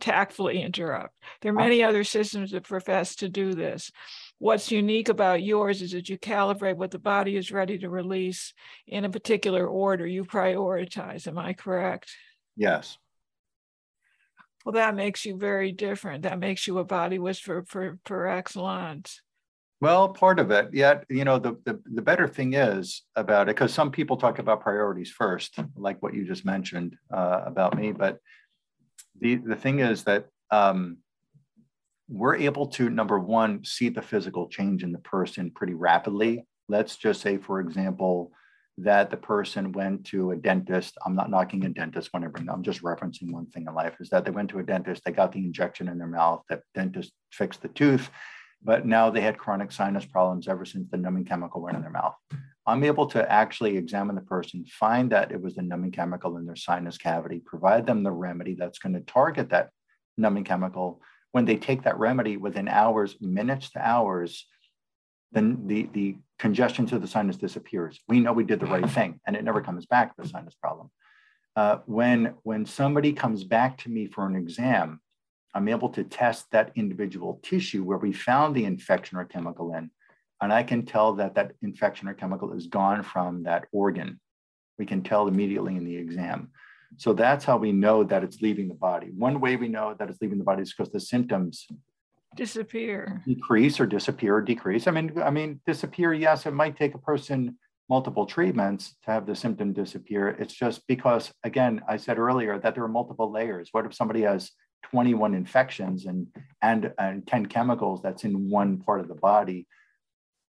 tactfully 0.01 0.63
interrupt. 0.63 1.13
There 1.41 1.51
are 1.51 1.57
many 1.57 1.83
other 1.83 2.05
systems 2.05 2.53
that 2.53 2.63
profess 2.63 3.17
to 3.17 3.29
do 3.29 3.55
this. 3.55 3.91
What's 4.39 4.71
unique 4.71 5.09
about 5.09 5.43
yours 5.43 5.83
is 5.83 5.91
that 5.91 6.09
you 6.09 6.17
calibrate 6.17 6.77
what 6.77 6.93
the 6.93 7.01
body 7.01 7.37
is 7.37 7.51
ready 7.51 7.79
to 7.79 7.91
release 7.91 8.55
in 8.87 9.05
a 9.05 9.11
particular 9.11 9.67
order. 9.67 10.07
You 10.07 10.25
prioritize. 10.25 11.27
Am 11.27 11.37
I 11.37 11.53
correct? 11.53 12.15
Yes. 12.57 12.97
Well, 14.69 14.75
that 14.75 14.95
makes 14.95 15.25
you 15.25 15.39
very 15.39 15.73
different. 15.73 16.25
That 16.25 16.39
makes 16.39 16.67
you 16.67 16.77
a 16.77 16.85
body 16.85 17.19
whisperer 17.19 17.65
for, 17.67 17.99
for 18.05 18.27
excellence. 18.27 19.23
Well, 19.81 20.11
part 20.11 20.39
of 20.39 20.51
it. 20.51 20.75
Yet, 20.75 21.07
you 21.09 21.25
know, 21.25 21.39
the, 21.39 21.57
the, 21.65 21.81
the 21.87 22.03
better 22.03 22.29
thing 22.29 22.53
is 22.53 23.03
about 23.17 23.49
it, 23.49 23.57
because 23.57 23.73
some 23.73 23.91
people 23.91 24.19
talk 24.19 24.39
about 24.39 24.61
priorities 24.61 25.11
first, 25.11 25.59
like 25.75 26.03
what 26.03 26.13
you 26.13 26.27
just 26.27 26.45
mentioned 26.45 26.97
uh, 27.11 27.45
about 27.47 27.79
me. 27.79 27.93
But 27.93 28.19
the, 29.19 29.37
the 29.37 29.57
thing 29.57 29.79
is 29.79 30.05
that 30.05 30.27
um, 30.51 30.99
we're 32.11 32.37
able 32.37 32.67
to, 32.67 32.91
number 32.91 33.19
one, 33.19 33.65
see 33.65 33.89
the 33.89 34.03
physical 34.03 34.49
change 34.49 34.83
in 34.83 34.93
the 34.93 34.99
person 34.99 35.51
pretty 35.51 35.73
rapidly. 35.73 36.45
Let's 36.69 36.97
just 36.97 37.23
say, 37.23 37.39
for 37.39 37.61
example, 37.61 38.33
that 38.81 39.11
the 39.11 39.17
person 39.17 39.73
went 39.73 40.07
to 40.07 40.31
a 40.31 40.37
dentist. 40.37 40.97
I'm 41.05 41.17
not 41.17 41.31
knocking 41.31 41.65
a 41.65 41.69
dentist 41.69 42.11
when 42.13 42.23
I 42.23 42.29
bring 42.29 42.49
I'm 42.49 42.63
just 42.63 42.83
referencing 42.83 43.33
one 43.33 43.47
thing 43.47 43.67
in 43.67 43.75
life 43.75 43.97
is 44.01 44.09
that 44.11 44.25
they 44.25 44.31
went 44.31 44.51
to 44.51 44.61
a 44.61 44.63
dentist, 44.63 45.03
they 45.05 45.11
got 45.11 45.33
the 45.33 45.41
injection 45.41 45.89
in 45.89 45.99
their 45.99 46.07
mouth, 46.07 46.45
that 46.49 46.63
dentist 46.75 47.13
fixed 47.33 47.63
the 47.63 47.69
tooth, 47.69 48.09
but 48.63 48.87
now 48.87 49.11
they 49.11 49.21
had 49.21 49.37
chronic 49.37 49.73
sinus 49.73 50.05
problems 50.05 50.47
ever 50.47 50.65
since 50.65 50.89
the 50.91 50.97
numbing 50.97 51.25
chemical 51.25 51.61
went 51.61 51.77
in 51.77 51.83
their 51.83 51.91
mouth. 51.91 52.15
I'm 52.67 52.85
able 52.85 53.07
to 53.09 53.33
actually 53.33 53.77
examine 53.77 54.15
the 54.15 54.23
person, 54.23 54.65
find 54.67 55.11
that 55.11 55.33
it 55.33 55.41
was 55.41 55.57
the 55.57 55.63
numbing 55.63 55.93
chemical 55.93 56.37
in 56.37 56.47
their 56.47 56.57
sinus 56.57 56.99
cavity, 56.99 57.43
provide 57.45 57.85
them 57.85 58.05
the 58.05 58.13
remedy 58.13 58.55
that's 58.55 58.79
going 58.79 58.93
to 58.93 59.01
target 59.01 59.51
that 59.51 59.71
numbing 60.17 60.45
chemical. 60.45 61.01
When 61.33 61.47
they 61.47 61.57
take 61.57 61.83
that 61.83 61.99
remedy 61.99 62.37
within 62.37 62.69
hours, 62.69 63.17
minutes 63.21 63.71
to 63.71 63.87
hours, 63.87 64.47
then 65.33 65.67
the, 65.67 65.89
the 65.93 66.17
congestion 66.39 66.87
to 66.87 66.99
the 66.99 67.07
sinus 67.07 67.37
disappears. 67.37 68.01
We 68.09 68.21
know 68.21 68.33
we 68.33 68.45
did 68.45 68.61
the 68.61 68.67
right 68.67 68.89
thing 68.89 69.21
and 69.27 69.37
it 69.37 69.45
never 69.45 69.61
comes 69.61 69.87
back, 69.87 70.17
the 70.17 70.29
sinus 70.29 70.55
problem. 70.55 70.91
Uh, 71.57 71.79
when, 71.87 72.35
when 72.45 72.65
somebody 72.65 73.13
comes 73.13 73.45
back 73.45 73.79
to 73.79 73.91
me 73.91 74.07
for 74.07 74.27
an 74.27 74.37
exam, 74.37 75.01
I'm 75.55 75.69
able 75.69 75.89
to 75.91 76.05
test 76.05 76.51
that 76.53 76.73
individual 76.77 77.41
tissue 77.43 77.83
where 77.83 77.99
we 77.99 78.13
found 78.13 78.55
the 78.55 78.65
infection 78.65 79.19
or 79.19 79.25
chemical 79.25 79.75
in 79.75 79.91
and 80.41 80.53
I 80.53 80.63
can 80.63 80.87
tell 80.87 81.15
that 81.15 81.35
that 81.35 81.53
infection 81.63 82.09
or 82.09 82.15
chemical 82.15 82.53
is 82.53 82.67
gone 82.67 83.03
from 83.03 83.43
that 83.45 83.67
organ. 83.73 84.21
We 84.79 84.87
can 84.87 85.03
tell 85.03 85.27
immediately 85.27 85.77
in 85.77 85.85
the 85.85 85.97
exam. 85.97 86.51
So 86.97 87.13
that's 87.13 87.45
how 87.45 87.57
we 87.57 87.73
know 87.73 88.05
that 88.05 88.23
it's 88.23 88.41
leaving 88.41 88.69
the 88.69 88.75
body. 88.75 89.09
One 89.17 89.41
way 89.41 89.57
we 89.57 89.69
know 89.69 89.95
that 89.99 90.09
it's 90.09 90.21
leaving 90.21 90.39
the 90.39 90.45
body 90.45 90.63
is 90.63 90.73
because 90.73 90.93
the 90.93 91.01
symptoms 91.01 91.67
disappear, 92.39 93.23
decrease 93.27 93.81
or 93.81 93.87
disappear 93.87 94.37
or 94.37 94.43
decrease. 94.43 94.87
I 94.87 94.93
mean, 94.93 95.21
I 95.23 95.31
mean, 95.31 95.61
disappear. 95.67 96.15
Yes, 96.15 96.47
it 96.47 96.55
might 96.55 96.77
take 96.77 96.95
a 96.95 96.99
person 96.99 97.59
multiple 97.91 98.27
treatments 98.27 98.95
to 99.05 99.11
have 99.11 99.27
the 99.27 99.35
symptom 99.35 99.73
disappear. 99.73 100.29
It's 100.29 100.55
just 100.55 100.87
because, 100.87 101.33
again, 101.45 101.83
I 101.89 101.97
said 101.97 102.19
earlier 102.19 102.59
that 102.59 102.75
there 102.75 102.85
are 102.85 102.89
multiple 102.89 103.31
layers. 103.31 103.69
What 103.73 103.87
if 103.87 103.95
somebody 103.95 104.23
has 104.23 104.51
21 104.91 105.35
infections 105.35 106.07
and 106.07 106.29
and, 106.63 106.93
and 106.99 107.27
10 107.27 107.47
chemicals 107.47 108.01
that's 108.03 108.25
in 108.25 108.49
one 108.49 108.79
part 108.79 109.01
of 109.01 109.09
the 109.09 109.15
body? 109.15 109.67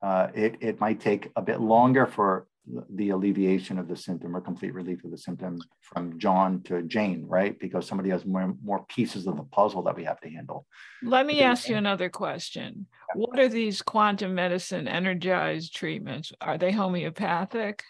uh, 0.03 0.29
it, 0.35 0.57
it 0.61 0.81
might 0.81 1.01
take 1.01 1.31
a 1.37 1.42
bit 1.42 1.61
longer 1.61 2.07
for 2.07 2.46
the 2.94 3.11
alleviation 3.11 3.79
of 3.79 3.88
the 3.88 3.96
symptom 3.96 4.37
or 4.37 4.40
complete 4.40 4.74
relief 4.74 5.05
of 5.05 5.11
the 5.11 5.18
symptom 5.18 5.59
from 5.81 6.18
John 6.18 6.62
to 6.64 6.83
Jane, 6.83 7.24
right? 7.26 7.59
Because 7.59 7.87
somebody 7.87 8.11
has 8.11 8.26
more, 8.26 8.55
more 8.62 8.85
pieces 8.88 9.26
of 9.26 9.37
the 9.37 9.44
puzzle 9.44 9.83
that 9.85 9.96
we 9.96 10.05
have 10.05 10.20
to 10.20 10.31
handle. 10.31 10.66
Let 11.02 11.26
me 11.26 11.42
ask 11.42 11.68
you 11.68 11.76
another 11.76 12.09
question. 12.09 12.87
What 13.14 13.38
are 13.38 13.48
these 13.48 13.83
quantum 13.83 14.35
medicine 14.35 14.88
energized 14.88 15.74
treatments? 15.74 16.33
Are 16.40 16.59
they 16.59 16.72
homeopathic? 16.72 17.83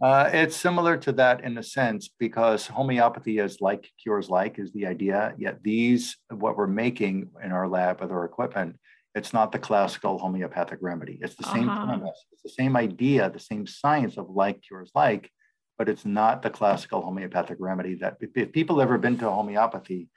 Uh, 0.00 0.30
it's 0.32 0.56
similar 0.56 0.96
to 0.96 1.10
that 1.12 1.42
in 1.42 1.58
a 1.58 1.62
sense 1.62 2.08
because 2.20 2.66
homeopathy 2.66 3.38
is 3.38 3.60
like 3.60 3.90
cures 4.00 4.30
like 4.30 4.58
is 4.58 4.72
the 4.72 4.86
idea. 4.86 5.34
Yet 5.38 5.62
these, 5.62 6.16
what 6.30 6.56
we're 6.56 6.68
making 6.68 7.30
in 7.42 7.50
our 7.50 7.66
lab 7.66 8.00
with 8.00 8.12
our 8.12 8.24
equipment, 8.24 8.78
it's 9.18 9.32
not 9.32 9.52
the 9.52 9.58
classical 9.58 10.18
homeopathic 10.18 10.78
remedy. 10.80 11.18
It's 11.20 11.34
the 11.34 11.44
same 11.44 11.68
uh-huh. 11.68 11.86
premise, 11.86 12.24
it's 12.32 12.42
the 12.42 12.48
same 12.48 12.76
idea, 12.76 13.28
the 13.28 13.38
same 13.38 13.66
science 13.66 14.16
of 14.16 14.30
like 14.30 14.62
cures 14.62 14.90
like, 14.94 15.30
but 15.76 15.88
it's 15.88 16.06
not 16.06 16.42
the 16.42 16.50
classical 16.50 17.02
homeopathic 17.02 17.58
remedy 17.60 17.96
that 17.96 18.16
if 18.20 18.52
people 18.52 18.80
ever 18.80 18.96
been 18.96 19.18
to 19.18 19.30
homeopathy, 19.30 20.08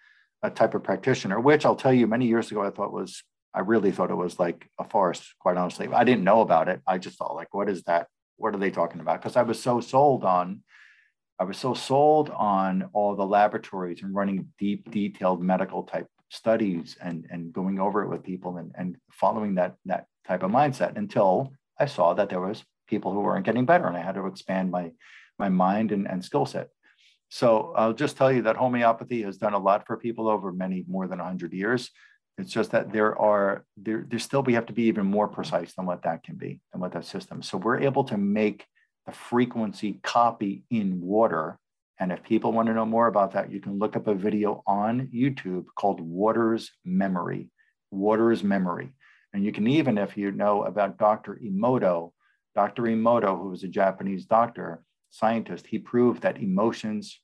a 0.44 0.50
type 0.50 0.74
of 0.74 0.84
practitioner, 0.84 1.40
which 1.40 1.66
I'll 1.66 1.76
tell 1.76 1.94
you 1.94 2.08
many 2.08 2.28
years 2.28 2.50
ago 2.50 2.64
I 2.64 2.72
thought 2.72 2.94
was 2.94 3.24
I 3.54 3.60
really 3.60 3.92
thought 3.92 4.12
it 4.12 4.16
was 4.16 4.40
like 4.40 4.70
a 4.80 4.86
farce, 4.86 5.34
quite 5.40 5.58
honestly. 5.58 5.88
I 5.92 6.04
didn't 6.04 6.24
know 6.24 6.42
about 6.42 6.70
it. 6.70 6.82
I 6.88 6.98
just 6.98 7.18
thought, 7.18 7.36
like, 7.36 7.54
what 7.54 7.70
is 7.70 7.84
that? 7.84 8.08
What 8.38 8.56
are 8.56 8.58
they 8.58 8.72
talking 8.72 9.02
about? 9.02 9.22
Because 9.22 9.36
I 9.36 9.44
was 9.44 9.62
so 9.62 9.82
sold 9.82 10.24
on, 10.24 10.62
I 11.38 11.44
was 11.44 11.58
so 11.58 11.74
sold 11.74 12.30
on 12.30 12.90
all 12.94 13.16
the 13.16 13.26
laboratories 13.26 14.04
and 14.04 14.16
running 14.16 14.48
deep, 14.58 14.90
detailed 14.90 15.44
medical 15.44 15.84
type 15.84 16.08
studies 16.32 16.98
and, 17.02 17.28
and 17.30 17.52
going 17.52 17.78
over 17.80 18.04
it 18.04 18.10
with 18.10 18.24
people 18.24 18.58
and, 18.58 18.72
and 18.76 18.98
following 19.12 19.56
that, 19.56 19.76
that 19.86 20.06
type 20.26 20.44
of 20.44 20.50
mindset 20.52 20.98
until 20.98 21.52
I 21.78 21.86
saw 21.86 22.14
that 22.14 22.30
there 22.30 22.40
was 22.40 22.64
people 22.88 23.12
who 23.12 23.20
weren't 23.20 23.46
getting 23.46 23.66
better 23.66 23.86
and 23.86 23.98
I 23.98 24.02
had 24.02 24.16
to 24.16 24.26
expand 24.26 24.72
my, 24.72 24.92
my 25.38 25.50
mind 25.50 25.92
and, 25.92 26.08
and 26.08 26.24
skill 26.24 26.46
set. 26.46 26.70
So 27.30 27.74
I'll 27.76 27.94
just 27.94 28.18
tell 28.18 28.32
you 28.32 28.44
that 28.44 28.56
homeopathy 28.56 29.24
has 29.24 29.38
done 29.38 29.54
a 29.54 29.60
lot 29.60 29.86
for 29.86 29.98
people 29.98 30.30
over 30.30 30.52
many 30.52 30.86
more 30.88 31.08
than 31.08 31.20
100 31.20 31.54
years. 31.54 31.90
It's 32.38 32.52
just 32.52 32.72
that 32.72 32.92
there 32.92 33.18
are 33.18 33.66
there 33.78 34.06
there's 34.08 34.24
still 34.24 34.42
we 34.42 34.54
have 34.54 34.66
to 34.68 34.74
be 34.74 34.84
even 34.84 35.06
more 35.06 35.28
precise 35.28 35.74
than 35.74 35.86
what 35.86 36.04
that 36.04 36.24
can 36.24 36.36
be 36.36 36.60
and 36.72 36.82
what 36.82 36.94
that 36.94 37.06
system. 37.06 37.42
So 37.42 37.58
we're 37.58 37.82
able 37.82 38.06
to 38.06 38.18
make 38.18 38.66
the 39.06 39.12
frequency 39.12 40.00
copy 40.02 40.64
in 40.70 41.02
water. 41.02 41.60
And 42.00 42.12
if 42.12 42.24
people 42.24 42.52
want 42.52 42.68
to 42.68 42.74
know 42.74 42.86
more 42.86 43.08
about 43.08 43.34
that, 43.34 43.52
you 43.52 43.60
can 43.60 43.78
look 43.78 43.96
up 43.96 44.08
a 44.08 44.16
video 44.16 44.64
on 44.66 45.08
YouTube 45.14 45.66
called 45.76 46.02
Water's 46.02 46.72
Memory. 46.84 47.50
Water's 47.92 48.44
Memory. 48.44 48.92
And 49.34 49.46
you 49.46 49.52
can 49.52 49.68
even, 49.68 49.98
if 49.98 50.18
you 50.18 50.32
know 50.32 50.64
about 50.64 50.98
Dr. 50.98 51.40
Emoto, 51.44 52.12
Dr. 52.56 52.84
Emoto, 52.84 53.40
who 53.40 53.50
was 53.50 53.64
a 53.64 53.68
Japanese 53.68 54.26
doctor, 54.26 54.84
scientist, 55.10 55.68
he 55.68 55.78
proved 55.78 56.24
that 56.24 56.42
emotions 56.42 57.20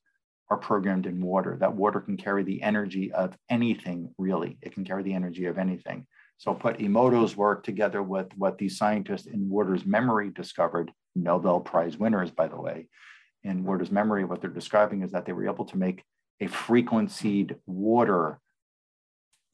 are 0.49 0.58
programmed 0.58 1.06
in 1.06 1.21
water, 1.21 1.58
that 1.60 1.75
water 1.75 1.99
can 1.99 2.15
carry 2.15 2.43
the 2.43 2.62
energy 2.62 3.12
of 3.12 3.38
anything, 3.49 4.13
really. 4.17 4.58
It 4.62 4.73
can 4.73 4.86
carry 4.86 5.03
the 5.03 5.13
energy 5.13 5.45
of 5.45 5.58
anything. 5.58 6.06
So 6.38 6.53
put 6.53 6.77
Emoto's 6.77 7.36
work 7.36 7.63
together 7.63 8.01
with 8.01 8.27
what 8.38 8.58
these 8.58 8.77
scientists 8.77 9.25
in 9.25 9.49
water's 9.49 9.86
memory 9.86 10.30
discovered, 10.30 10.91
Nobel 11.15 11.60
Prize 11.60 11.97
winners, 11.97 12.32
by 12.32 12.47
the 12.47 12.62
way, 12.62 12.88
in 13.47 13.63
water's 13.63 13.91
memory, 13.91 14.25
what 14.25 14.41
they're 14.41 14.49
describing 14.49 15.01
is 15.01 15.12
that 15.12 15.25
they 15.25 15.33
were 15.33 15.47
able 15.47 15.65
to 15.65 15.77
make 15.77 16.03
a 16.41 16.47
frequencied 16.47 17.55
water 17.65 18.39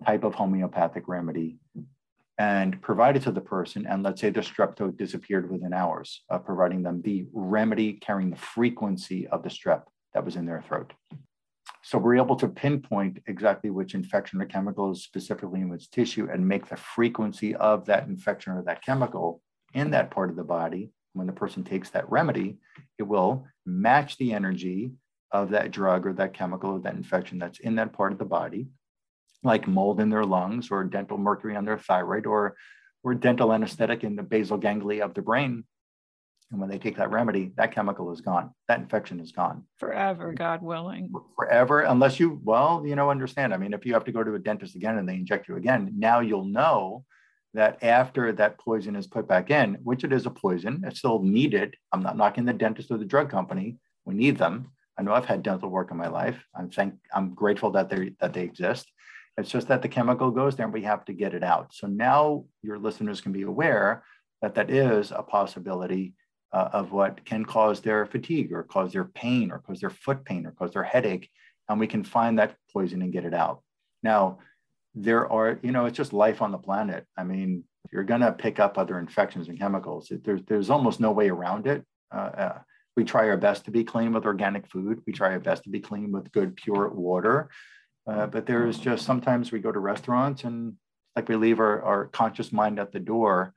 type 0.06 0.23
of 0.23 0.34
homeopathic 0.34 1.08
remedy 1.08 1.58
and 2.38 2.82
provide 2.82 3.15
it 3.15 3.23
to 3.23 3.32
the 3.32 3.41
person. 3.41 3.86
And 3.86 4.03
let's 4.03 4.19
say 4.19 4.32
the 4.32 4.41
strep 4.41 4.75
throat 4.75 4.97
disappeared 4.97 5.49
within 5.49 5.73
hours 5.73 6.23
of 6.29 6.45
providing 6.45 6.82
them 6.82 7.01
the 7.01 7.27
remedy 7.32 7.93
carrying 7.93 8.32
the 8.32 8.36
frequency 8.36 9.27
of 9.27 9.43
the 9.43 9.49
strep 9.49 9.84
that 10.13 10.25
was 10.25 10.36
in 10.36 10.45
their 10.45 10.63
throat. 10.67 10.91
So 11.84 11.97
we're 11.97 12.17
able 12.17 12.38
to 12.38 12.47
pinpoint 12.47 13.21
exactly 13.27 13.69
which 13.69 13.93
infection 13.93 14.41
or 14.41 14.45
chemical 14.45 14.91
is 14.91 15.03
specifically 15.03 15.62
in 15.62 15.69
which 15.69 15.91
tissue 15.91 16.27
and 16.32 16.47
make 16.47 16.67
the 16.67 16.77
frequency 16.77 17.56
of 17.56 17.86
that 17.86 18.08
infection 18.08 18.53
or 18.53 18.63
that 18.63 18.84
chemical 18.84 19.41
in 19.73 19.91
that 19.91 20.10
part 20.10 20.29
of 20.29 20.36
the 20.36 20.43
body. 20.43 20.91
When 21.13 21.28
the 21.28 21.34
person 21.34 21.63
takes 21.63 21.89
that 21.91 22.10
remedy, 22.10 22.58
it 22.97 23.04
will 23.04 23.45
match 23.65 24.17
the 24.17 24.34
energy 24.34 24.91
of 25.32 25.52
that 25.52 25.71
drug 25.71 26.06
or 26.06 26.13
that 26.13 26.34
chemical 26.34 26.71
or 26.71 26.80
that 26.82 26.95
infection 26.95 27.39
that's 27.39 27.60
in 27.60 27.76
that 27.76 27.93
part 27.93 28.12
of 28.12 28.19
the 28.19 28.26
body 28.26 28.67
like 29.43 29.67
mold 29.67 29.99
in 29.99 30.10
their 30.10 30.23
lungs 30.23 30.71
or 30.71 30.84
dental 30.84 31.17
mercury 31.17 31.56
on 31.56 31.65
their 31.65 31.78
thyroid 31.78 32.26
or, 32.26 32.56
or 33.04 33.13
dental 33.13 33.54
anesthetic 33.54 34.04
in 34.04 34.15
the 34.15 34.23
basal 34.23 34.58
ganglia 34.58 35.06
of 35.06 35.13
the 35.13 35.21
brain. 35.21 35.63
And 36.52 36.62
when 36.62 36.69
they 36.69 36.78
take 36.78 36.97
that 36.97 37.10
remedy, 37.10 37.52
that 37.58 37.73
chemical 37.73 38.12
is 38.12 38.21
gone. 38.21 38.52
That 38.67 38.80
infection 38.80 39.19
is 39.19 39.32
gone. 39.32 39.63
Forever, 39.78 40.34
God 40.34 40.62
willing. 40.62 41.12
Forever, 41.36 41.82
unless 41.82 42.19
you, 42.19 42.39
well, 42.43 42.84
you 42.86 42.95
know, 42.95 43.10
understand. 43.10 43.54
I 43.54 43.58
mean, 43.58 43.73
if 43.73 43.86
you 43.86 43.93
have 43.93 44.06
to 44.06 44.12
go 44.12 44.23
to 44.23 44.36
a 44.36 44.39
dentist 44.39 44.76
again 44.76 44.97
and 44.97 45.10
they 45.10 45.15
inject 45.15 45.47
you 45.47 45.56
again, 45.56 45.93
now 45.97 46.19
you'll 46.19 46.45
know 46.45 47.06
that 47.54 47.84
after 47.84 48.32
that 48.34 48.58
poison 48.58 48.96
is 48.96 49.08
put 49.08 49.28
back 49.28 49.52
in, 49.52 49.76
which 49.84 50.04
it 50.04 50.12
is 50.12 50.26
a 50.26 50.32
poison, 50.32 50.84
it's 50.86 51.00
still 51.00 51.22
needed. 51.22 51.76
I'm 51.92 52.02
not 52.02 52.18
knocking 52.18 52.46
the 52.46 52.54
dentist 52.54 52.92
or 52.92 52.98
the 52.98 53.06
drug 53.06 53.30
company. 53.30 53.78
We 54.06 54.16
need 54.16 54.38
them. 54.38 54.72
I 54.98 55.04
know 55.04 55.13
I've 55.13 55.26
had 55.26 55.44
dental 55.44 55.70
work 55.70 55.92
in 55.92 55.98
my 55.98 56.08
life. 56.08 56.44
I'm 56.56 56.70
thank 56.70 56.96
I'm 57.13 57.34
grateful 57.34 57.72
that 57.72 57.89
they 57.89 58.13
that 58.20 58.34
they 58.34 58.44
exist. 58.44 58.92
It's 59.38 59.50
just 59.50 59.68
that 59.70 59.82
the 59.82 59.88
chemical 59.88 60.30
goes 60.30 60.56
there 60.56 60.66
and 60.66 60.74
we 60.74 60.84
have 60.84 61.06
to 61.06 61.13
get 61.13 61.34
it 61.34 61.44
out. 61.44 61.74
So 61.74 61.88
now 61.88 62.46
your 62.62 62.78
listeners 62.78 63.22
can 63.22 63.32
be 63.32 63.42
aware 63.44 64.04
that 64.42 64.56
that 64.56 64.70
is 64.70 65.12
a 65.12 65.24
possibility 65.24 66.13
uh, 66.52 66.70
of 66.72 66.92
what 66.92 67.26
can 67.26 67.44
cause 67.44 67.82
their 67.82 68.06
fatigue 68.06 68.54
or 68.54 68.62
cause 68.62 68.94
their 68.94 69.06
pain 69.06 69.52
or 69.52 69.60
cause 69.60 69.80
their 69.80 69.89
foot 69.89 70.24
pain 70.24 70.46
or 70.46 70.52
cause 70.52 70.72
their 70.74 70.84
headache. 70.84 71.30
And 71.68 71.80
we 71.80 71.88
can 71.88 72.04
find 72.04 72.38
that 72.38 72.56
poison 72.72 73.02
and 73.02 73.12
get 73.12 73.26
it 73.26 73.34
out. 73.34 73.63
Now, 74.04 74.39
there 74.95 75.32
are, 75.32 75.60
you 75.63 75.71
know, 75.71 75.86
it's 75.86 75.97
just 75.97 76.13
life 76.13 76.41
on 76.41 76.51
the 76.51 76.58
planet. 76.58 77.06
I 77.17 77.23
mean, 77.23 77.63
you're 77.91 78.03
going 78.03 78.21
to 78.21 78.32
pick 78.32 78.60
up 78.60 78.77
other 78.77 78.99
infections 78.99 79.49
and 79.49 79.60
chemicals. 79.60 80.12
There's, 80.23 80.41
there's 80.45 80.69
almost 80.69 80.99
no 80.99 81.12
way 81.12 81.29
around 81.29 81.67
it. 81.67 81.84
Uh, 82.13 82.17
uh, 82.17 82.58
we 82.95 83.03
try 83.03 83.27
our 83.29 83.38
best 83.38 83.65
to 83.65 83.71
be 83.71 83.84
clean 83.84 84.13
with 84.13 84.25
organic 84.25 84.69
food. 84.69 85.01
We 85.08 85.13
try 85.13 85.32
our 85.32 85.39
best 85.39 85.63
to 85.63 85.69
be 85.69 85.79
clean 85.79 86.12
with 86.12 86.32
good, 86.32 86.56
pure 86.56 86.89
water. 86.89 87.49
Uh, 88.06 88.27
but 88.27 88.45
there 88.45 88.67
is 88.67 88.77
just 88.77 89.06
sometimes 89.06 89.51
we 89.51 89.60
go 89.60 89.71
to 89.71 89.79
restaurants 89.79 90.43
and 90.43 90.75
like 91.15 91.29
we 91.29 91.36
leave 91.36 91.60
our, 91.60 91.82
our 91.82 92.06
conscious 92.08 92.51
mind 92.51 92.79
at 92.79 92.91
the 92.91 92.99
door 92.99 93.53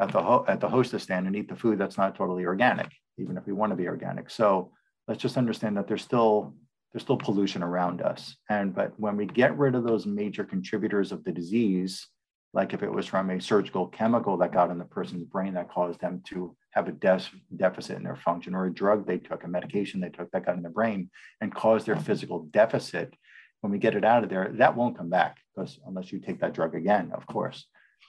at 0.00 0.12
the 0.12 0.22
ho- 0.22 0.44
at 0.48 0.60
the 0.60 0.68
hostess 0.68 1.04
stand 1.04 1.26
and 1.26 1.36
eat 1.36 1.48
the 1.48 1.56
food 1.56 1.78
that's 1.78 1.96
not 1.96 2.16
totally 2.16 2.44
organic, 2.44 2.90
even 3.18 3.36
if 3.36 3.46
we 3.46 3.52
want 3.52 3.70
to 3.70 3.76
be 3.76 3.88
organic. 3.88 4.30
So 4.30 4.72
let's 5.08 5.22
just 5.22 5.36
understand 5.36 5.76
that 5.76 5.86
there's 5.86 6.02
still 6.02 6.54
there's 6.96 7.02
still 7.02 7.18
pollution 7.18 7.62
around 7.62 8.00
us. 8.00 8.36
And 8.48 8.74
but 8.74 8.98
when 8.98 9.18
we 9.18 9.26
get 9.26 9.58
rid 9.58 9.74
of 9.74 9.84
those 9.84 10.06
major 10.06 10.44
contributors 10.44 11.12
of 11.12 11.24
the 11.24 11.30
disease, 11.30 12.08
like 12.54 12.72
if 12.72 12.82
it 12.82 12.90
was 12.90 13.04
from 13.04 13.28
a 13.28 13.38
surgical 13.38 13.86
chemical 13.88 14.38
that 14.38 14.50
got 14.50 14.70
in 14.70 14.78
the 14.78 14.86
person's 14.86 15.24
brain 15.24 15.52
that 15.52 15.70
caused 15.70 16.00
them 16.00 16.22
to 16.28 16.56
have 16.70 16.88
a 16.88 16.92
de- 16.92 17.20
deficit 17.54 17.98
in 17.98 18.02
their 18.02 18.16
function, 18.16 18.54
or 18.54 18.64
a 18.64 18.72
drug 18.72 19.06
they 19.06 19.18
took, 19.18 19.44
a 19.44 19.48
medication 19.48 20.00
they 20.00 20.08
took 20.08 20.30
that 20.30 20.46
got 20.46 20.56
in 20.56 20.62
the 20.62 20.70
brain 20.70 21.10
and 21.42 21.54
caused 21.54 21.84
their 21.84 21.96
physical 21.96 22.48
deficit, 22.50 23.14
when 23.60 23.70
we 23.70 23.78
get 23.78 23.94
it 23.94 24.02
out 24.02 24.24
of 24.24 24.30
there, 24.30 24.50
that 24.54 24.74
won't 24.74 24.96
come 24.96 25.10
back 25.10 25.36
because 25.54 25.78
unless 25.86 26.10
you 26.10 26.18
take 26.18 26.40
that 26.40 26.54
drug 26.54 26.74
again, 26.74 27.12
of 27.12 27.26
course, 27.26 27.66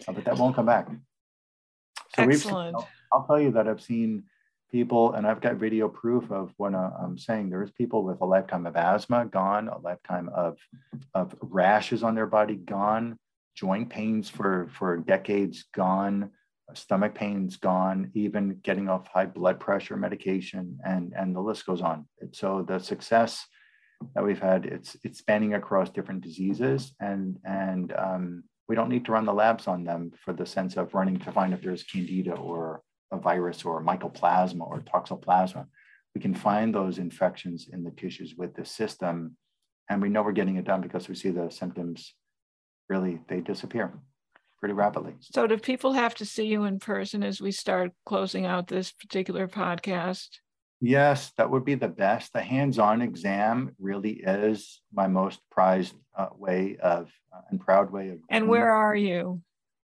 uh, 0.08 0.14
but 0.14 0.24
that 0.24 0.38
won't 0.38 0.56
come 0.56 0.68
back. 0.68 0.88
So 2.16 2.24
Excellent. 2.24 2.78
I'll, 2.78 2.88
I'll, 3.12 3.28
tell 3.28 3.42
you 3.42 3.52
that 3.52 3.68
I've 3.68 3.82
seen 3.82 4.24
people, 4.72 5.14
and 5.14 5.26
I've 5.26 5.42
got 5.42 5.56
video 5.56 5.88
proof 5.88 6.32
of 6.32 6.54
what 6.58 6.74
uh, 6.74 6.92
I'm 7.00 7.18
saying. 7.18 7.50
There's 7.50 7.72
people 7.72 8.04
with 8.04 8.22
a 8.22 8.26
lifetime 8.26 8.66
of 8.66 8.76
asthma 8.76 9.26
gone, 9.26 9.68
a 9.68 9.78
lifetime 9.78 10.30
of, 10.34 10.58
of 11.14 11.36
rashes 11.42 12.04
on 12.04 12.16
their 12.16 12.28
body 12.28 12.56
gone, 12.56 13.18
joint 13.56 13.90
pains 13.90 14.30
for, 14.30 14.70
for 14.78 14.98
decades 14.98 15.66
gone, 15.74 16.32
stomach 16.74 17.16
pains 17.16 17.58
gone, 17.58 18.12
even 18.14 18.60
getting 18.64 18.90
off 18.90 19.08
high 19.08 19.26
blood 19.26 19.60
pressure 19.60 19.96
medication, 19.98 20.80
and, 20.86 21.14
and 21.16 21.36
the 21.36 21.42
list 21.42 21.66
goes 21.66 21.82
on. 21.82 22.08
So 22.32 22.66
the 22.68 22.80
success 22.80 23.46
that 24.16 24.24
we've 24.24 24.40
had. 24.40 24.66
It's 24.66 24.98
it's 25.04 25.20
spanning 25.20 25.54
across 25.54 25.90
different 25.90 26.22
diseases, 26.22 26.94
and 27.00 27.38
and 27.44 27.94
um, 27.98 28.44
we 28.68 28.76
don't 28.76 28.90
need 28.90 29.06
to 29.06 29.12
run 29.12 29.26
the 29.26 29.34
labs 29.34 29.68
on 29.68 29.84
them 29.84 30.12
for 30.24 30.34
the 30.34 30.46
sense 30.46 30.78
of 30.78 30.94
running 30.94 31.18
to 31.20 31.32
find 31.32 31.54
if 31.54 31.62
there's 31.62 31.84
candida 31.84 32.34
or 32.36 32.82
a 33.12 33.18
virus 33.18 33.64
or 33.64 33.84
mycoplasma 33.84 34.62
or 34.62 34.82
toxoplasma. 34.82 35.68
We 36.16 36.22
can 36.22 36.34
find 36.34 36.74
those 36.74 36.98
infections 36.98 37.68
in 37.72 37.84
the 37.84 37.92
tissues 37.92 38.36
with 38.36 38.56
the 38.56 38.66
system, 38.66 39.38
and 39.90 40.02
we 40.02 40.10
know 40.10 40.24
we're 40.24 40.32
getting 40.32 40.58
it 40.58 40.66
done 40.66 40.82
because 40.82 41.08
we 41.08 41.16
see 41.16 41.30
the 41.30 41.50
symptoms 41.50 42.14
really 42.90 43.20
they 43.28 43.42
disappear 43.42 43.94
pretty 44.60 44.74
rapidly. 44.74 45.14
So, 45.22 45.46
do 45.48 45.58
people 45.58 45.94
have 45.94 46.16
to 46.16 46.26
see 46.26 46.46
you 46.46 46.64
in 46.64 46.80
person 46.80 47.24
as 47.24 47.40
we 47.40 47.52
start 47.52 47.92
closing 48.06 48.46
out 48.46 48.68
this 48.68 48.92
particular 48.92 49.48
podcast? 49.48 50.40
Yes, 50.80 51.32
that 51.38 51.50
would 51.50 51.66
be 51.66 51.76
the 51.76 51.88
best. 51.88 52.34
The 52.34 52.42
hands-on 52.42 53.02
exam 53.02 53.76
really 53.80 54.22
is 54.24 54.82
my 54.94 55.08
most 55.08 55.40
prized 55.50 55.96
uh, 56.16 56.28
way 56.38 56.78
of 56.82 57.12
uh, 57.34 57.42
and 57.50 57.60
proud 57.60 57.92
way 57.92 58.10
of. 58.10 58.20
And 58.30 58.48
where 58.48 58.72
are 58.72 58.96
you? 58.96 59.42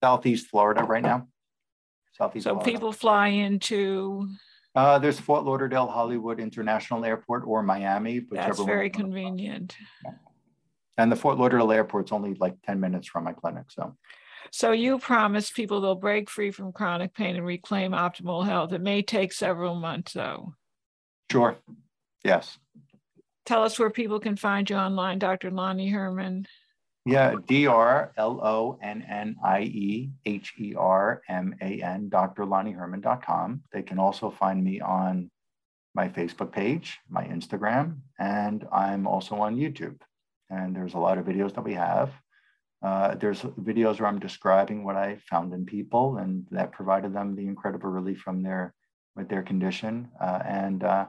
Southeast 0.02 0.48
Florida 0.48 0.84
right 0.84 1.04
now. 1.04 1.28
Southeast. 2.20 2.44
So 2.44 2.52
Florida. 2.52 2.72
people 2.72 2.92
fly 2.92 3.30
into. 3.30 4.30
Uh, 4.76 5.00
there's 5.00 5.20
Fort 5.20 5.46
Lauderdale 5.46 5.88
Hollywood 5.88 6.40
International 6.40 7.04
Airport 7.04 7.44
or 7.46 7.64
Miami. 7.64 8.20
That's 8.32 8.62
very 8.62 8.90
convenient. 8.90 9.76
And 10.98 11.12
the 11.12 11.16
Fort 11.16 11.38
Lauderdale 11.38 11.72
Airport's 11.72 12.12
only 12.12 12.36
like 12.36 12.56
10 12.66 12.80
minutes 12.80 13.08
from 13.08 13.24
my 13.24 13.34
clinic. 13.34 13.66
So. 13.72 13.96
So 14.52 14.72
you 14.72 15.00
promise 15.00 15.52
people 15.52 15.82
they'll 15.82 15.96
break 15.96 16.30
free 16.30 16.52
from 16.52 16.72
chronic 16.72 17.14
pain 17.14 17.36
and 17.36 17.46
reclaim 17.46 17.92
optimal 17.92 18.46
health. 18.46 18.74
It 18.74 18.82
may 18.82 19.02
take 19.02 19.32
several 19.32 19.76
months, 19.76 20.14
though. 20.14 20.54
Sure. 21.32 21.58
Yes. 22.24 22.58
Tell 23.46 23.64
us 23.64 23.80
where 23.80 23.90
people 23.90 24.20
can 24.20 24.36
find 24.36 24.70
you 24.70 24.76
online, 24.76 25.20
Dr. 25.20 25.52
Lonnie 25.52 25.90
Herman. 25.90 26.48
Yeah, 27.06 27.36
D 27.48 27.68
R 27.68 28.12
L 28.18 28.40
O 28.44 28.78
N 28.82 29.04
N 29.10 29.38
I 29.44 29.62
E 29.62 30.12
H 30.26 30.54
E 30.60 30.76
R 30.78 31.22
M 31.30 31.56
A 31.62 31.82
N, 31.82 32.10
drlonnieherman.com. 32.10 33.64
They 33.72 33.84
can 33.84 34.00
also 34.00 34.30
find 34.30 34.64
me 34.64 34.82
on 34.82 35.32
my 35.96 36.10
Facebook 36.10 36.52
page, 36.52 37.00
my 37.10 37.26
Instagram, 37.26 38.00
and 38.20 38.68
I'm 38.72 39.08
also 39.08 39.36
on 39.38 39.58
YouTube. 39.58 40.02
And 40.50 40.76
there's 40.76 40.94
a 40.96 41.00
lot 41.00 41.18
of 41.18 41.26
videos 41.26 41.54
that 41.56 41.64
we 41.64 41.74
have 41.76 42.12
Uh, 42.82 43.16
there's 43.16 43.42
videos 43.42 44.00
where 44.00 44.08
I'm 44.08 44.20
describing 44.20 44.86
what 44.86 44.96
I 44.96 45.18
found 45.30 45.54
in 45.54 45.66
people, 45.66 46.18
and 46.18 46.48
that 46.52 46.72
provided 46.72 47.14
them 47.14 47.36
the 47.36 47.48
incredible 47.48 47.90
relief 47.90 48.20
from 48.22 48.42
their 48.44 48.74
with 49.16 49.28
their 49.30 49.44
condition. 49.44 50.10
Uh, 50.22 50.40
and 50.46 50.84
uh, 50.84 51.06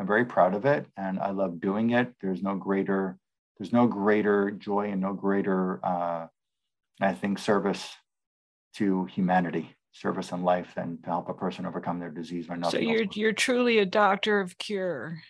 I'm 0.00 0.06
very 0.06 0.24
proud 0.24 0.54
of 0.54 0.64
it, 0.64 0.86
and 0.96 1.20
I 1.20 1.30
love 1.30 1.60
doing 1.60 1.90
it. 1.90 2.14
There's 2.22 2.42
no 2.42 2.56
greater 2.56 3.18
there's 3.58 3.72
no 3.72 3.86
greater 3.86 4.50
joy 4.50 4.90
and 4.90 5.00
no 5.00 5.12
greater 5.12 5.84
uh, 5.84 6.26
I 7.00 7.12
think 7.12 7.38
service 7.38 7.88
to 8.76 9.04
humanity, 9.06 9.74
service 9.92 10.32
in 10.32 10.42
life, 10.42 10.72
than 10.74 10.98
to 11.02 11.10
help 11.10 11.28
a 11.28 11.34
person 11.34 11.66
overcome 11.66 11.98
their 11.98 12.10
disease. 12.10 12.46
Or 12.48 12.56
not. 12.56 12.70
so 12.70 12.78
you're 12.78 13.06
you're 13.12 13.32
truly 13.32 13.78
a 13.78 13.86
doctor 13.86 14.40
of 14.40 14.58
cure. 14.58 15.20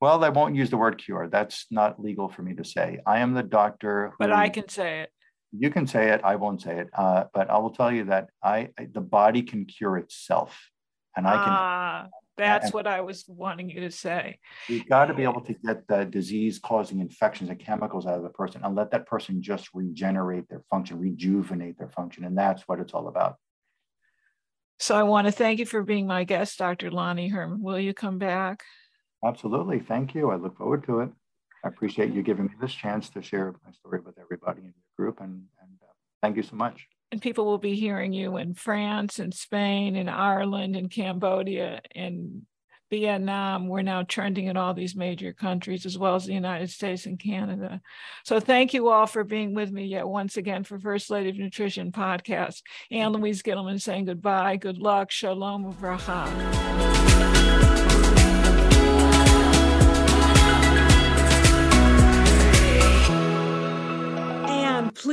Well, 0.00 0.22
I 0.22 0.28
won't 0.28 0.54
use 0.54 0.70
the 0.70 0.76
word 0.76 1.02
cure. 1.02 1.28
That's 1.28 1.66
not 1.70 2.00
legal 2.00 2.28
for 2.28 2.42
me 2.42 2.54
to 2.54 2.64
say. 2.64 3.00
I 3.04 3.18
am 3.18 3.34
the 3.34 3.42
doctor. 3.42 4.10
Who, 4.10 4.16
but 4.18 4.32
I 4.32 4.48
can 4.48 4.68
say 4.68 5.00
it. 5.00 5.10
You 5.56 5.70
can 5.70 5.86
say 5.86 6.10
it. 6.10 6.20
I 6.22 6.36
won't 6.36 6.62
say 6.62 6.78
it. 6.78 6.88
Uh, 6.92 7.24
but 7.32 7.50
I 7.50 7.58
will 7.58 7.70
tell 7.70 7.90
you 7.90 8.04
that 8.04 8.28
I, 8.42 8.68
I, 8.78 8.88
the 8.92 9.00
body 9.00 9.42
can 9.42 9.64
cure 9.64 9.96
itself, 9.96 10.70
and 11.16 11.26
I 11.26 11.34
can. 11.36 11.48
Ah, 11.48 12.06
that's 12.38 12.72
what 12.72 12.86
I 12.86 13.00
was 13.00 13.24
wanting 13.28 13.68
you 13.68 13.80
to 13.80 13.90
say. 13.90 14.38
You've 14.68 14.88
got 14.88 15.06
to 15.06 15.14
be 15.14 15.24
able 15.24 15.42
to 15.42 15.52
get 15.52 15.86
the 15.88 16.04
disease-causing 16.04 17.00
infections 17.00 17.50
and 17.50 17.58
chemicals 17.58 18.06
out 18.06 18.14
of 18.14 18.22
the 18.22 18.30
person, 18.30 18.62
and 18.64 18.74
let 18.74 18.90
that 18.92 19.06
person 19.06 19.42
just 19.42 19.68
regenerate 19.74 20.48
their 20.48 20.62
function, 20.70 20.98
rejuvenate 20.98 21.78
their 21.78 21.90
function, 21.90 22.24
and 22.24 22.36
that's 22.36 22.62
what 22.66 22.80
it's 22.80 22.94
all 22.94 23.08
about. 23.08 23.36
So 24.78 24.96
I 24.96 25.02
want 25.02 25.26
to 25.26 25.32
thank 25.32 25.58
you 25.58 25.66
for 25.66 25.82
being 25.82 26.06
my 26.06 26.24
guest, 26.24 26.58
Dr. 26.58 26.90
Lonnie 26.90 27.28
Herman. 27.28 27.62
Will 27.62 27.80
you 27.80 27.92
come 27.92 28.18
back? 28.18 28.62
Absolutely. 29.24 29.80
Thank 29.80 30.14
you. 30.14 30.30
I 30.30 30.36
look 30.36 30.56
forward 30.56 30.84
to 30.84 31.00
it. 31.00 31.10
I 31.64 31.68
appreciate 31.68 32.12
you 32.12 32.22
giving 32.22 32.46
me 32.46 32.52
this 32.60 32.72
chance 32.72 33.08
to 33.10 33.22
share 33.22 33.52
my 33.66 33.72
story 33.72 34.00
with 34.00 34.16
everybody 34.18 34.60
in 34.60 34.66
your 34.66 34.96
group. 34.96 35.20
And, 35.20 35.46
and 35.60 35.72
uh, 35.82 35.92
thank 36.22 36.36
you 36.36 36.44
so 36.44 36.54
much. 36.54 36.86
And 37.10 37.22
people 37.22 37.46
will 37.46 37.58
be 37.58 37.74
hearing 37.74 38.12
you 38.12 38.36
in 38.36 38.54
France 38.54 39.18
and 39.18 39.32
Spain 39.32 39.96
and 39.96 40.10
Ireland 40.10 40.76
and 40.76 40.90
Cambodia 40.90 41.80
and 41.94 42.42
Vietnam. 42.90 43.68
We're 43.68 43.82
now 43.82 44.02
trending 44.02 44.46
in 44.46 44.56
all 44.56 44.74
these 44.74 44.96
major 44.96 45.32
countries, 45.32 45.86
as 45.86 45.96
well 45.98 46.14
as 46.14 46.26
the 46.26 46.34
United 46.34 46.70
States 46.70 47.06
and 47.06 47.18
Canada. 47.18 47.80
So 48.24 48.40
thank 48.40 48.74
you 48.74 48.88
all 48.88 49.06
for 49.06 49.24
being 49.24 49.54
with 49.54 49.70
me 49.70 49.86
yet 49.86 50.06
once 50.06 50.36
again 50.36 50.64
for 50.64 50.78
First 50.78 51.10
Lady 51.10 51.30
of 51.30 51.36
Nutrition 51.36 51.92
podcast. 51.92 52.62
Ann 52.90 53.12
Louise 53.12 53.42
Gittleman 53.42 53.80
saying 53.80 54.06
goodbye, 54.06 54.56
good 54.56 54.78
luck, 54.78 55.10
shalom, 55.10 55.72
uvracha. 55.72 57.47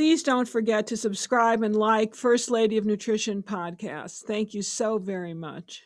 Please 0.05 0.21
don't 0.21 0.47
forget 0.47 0.85
to 0.85 0.95
subscribe 0.95 1.63
and 1.63 1.75
like 1.75 2.13
First 2.13 2.51
Lady 2.51 2.77
of 2.77 2.85
Nutrition 2.85 3.41
podcast. 3.41 4.21
Thank 4.21 4.53
you 4.53 4.61
so 4.61 4.99
very 4.99 5.33
much. 5.33 5.85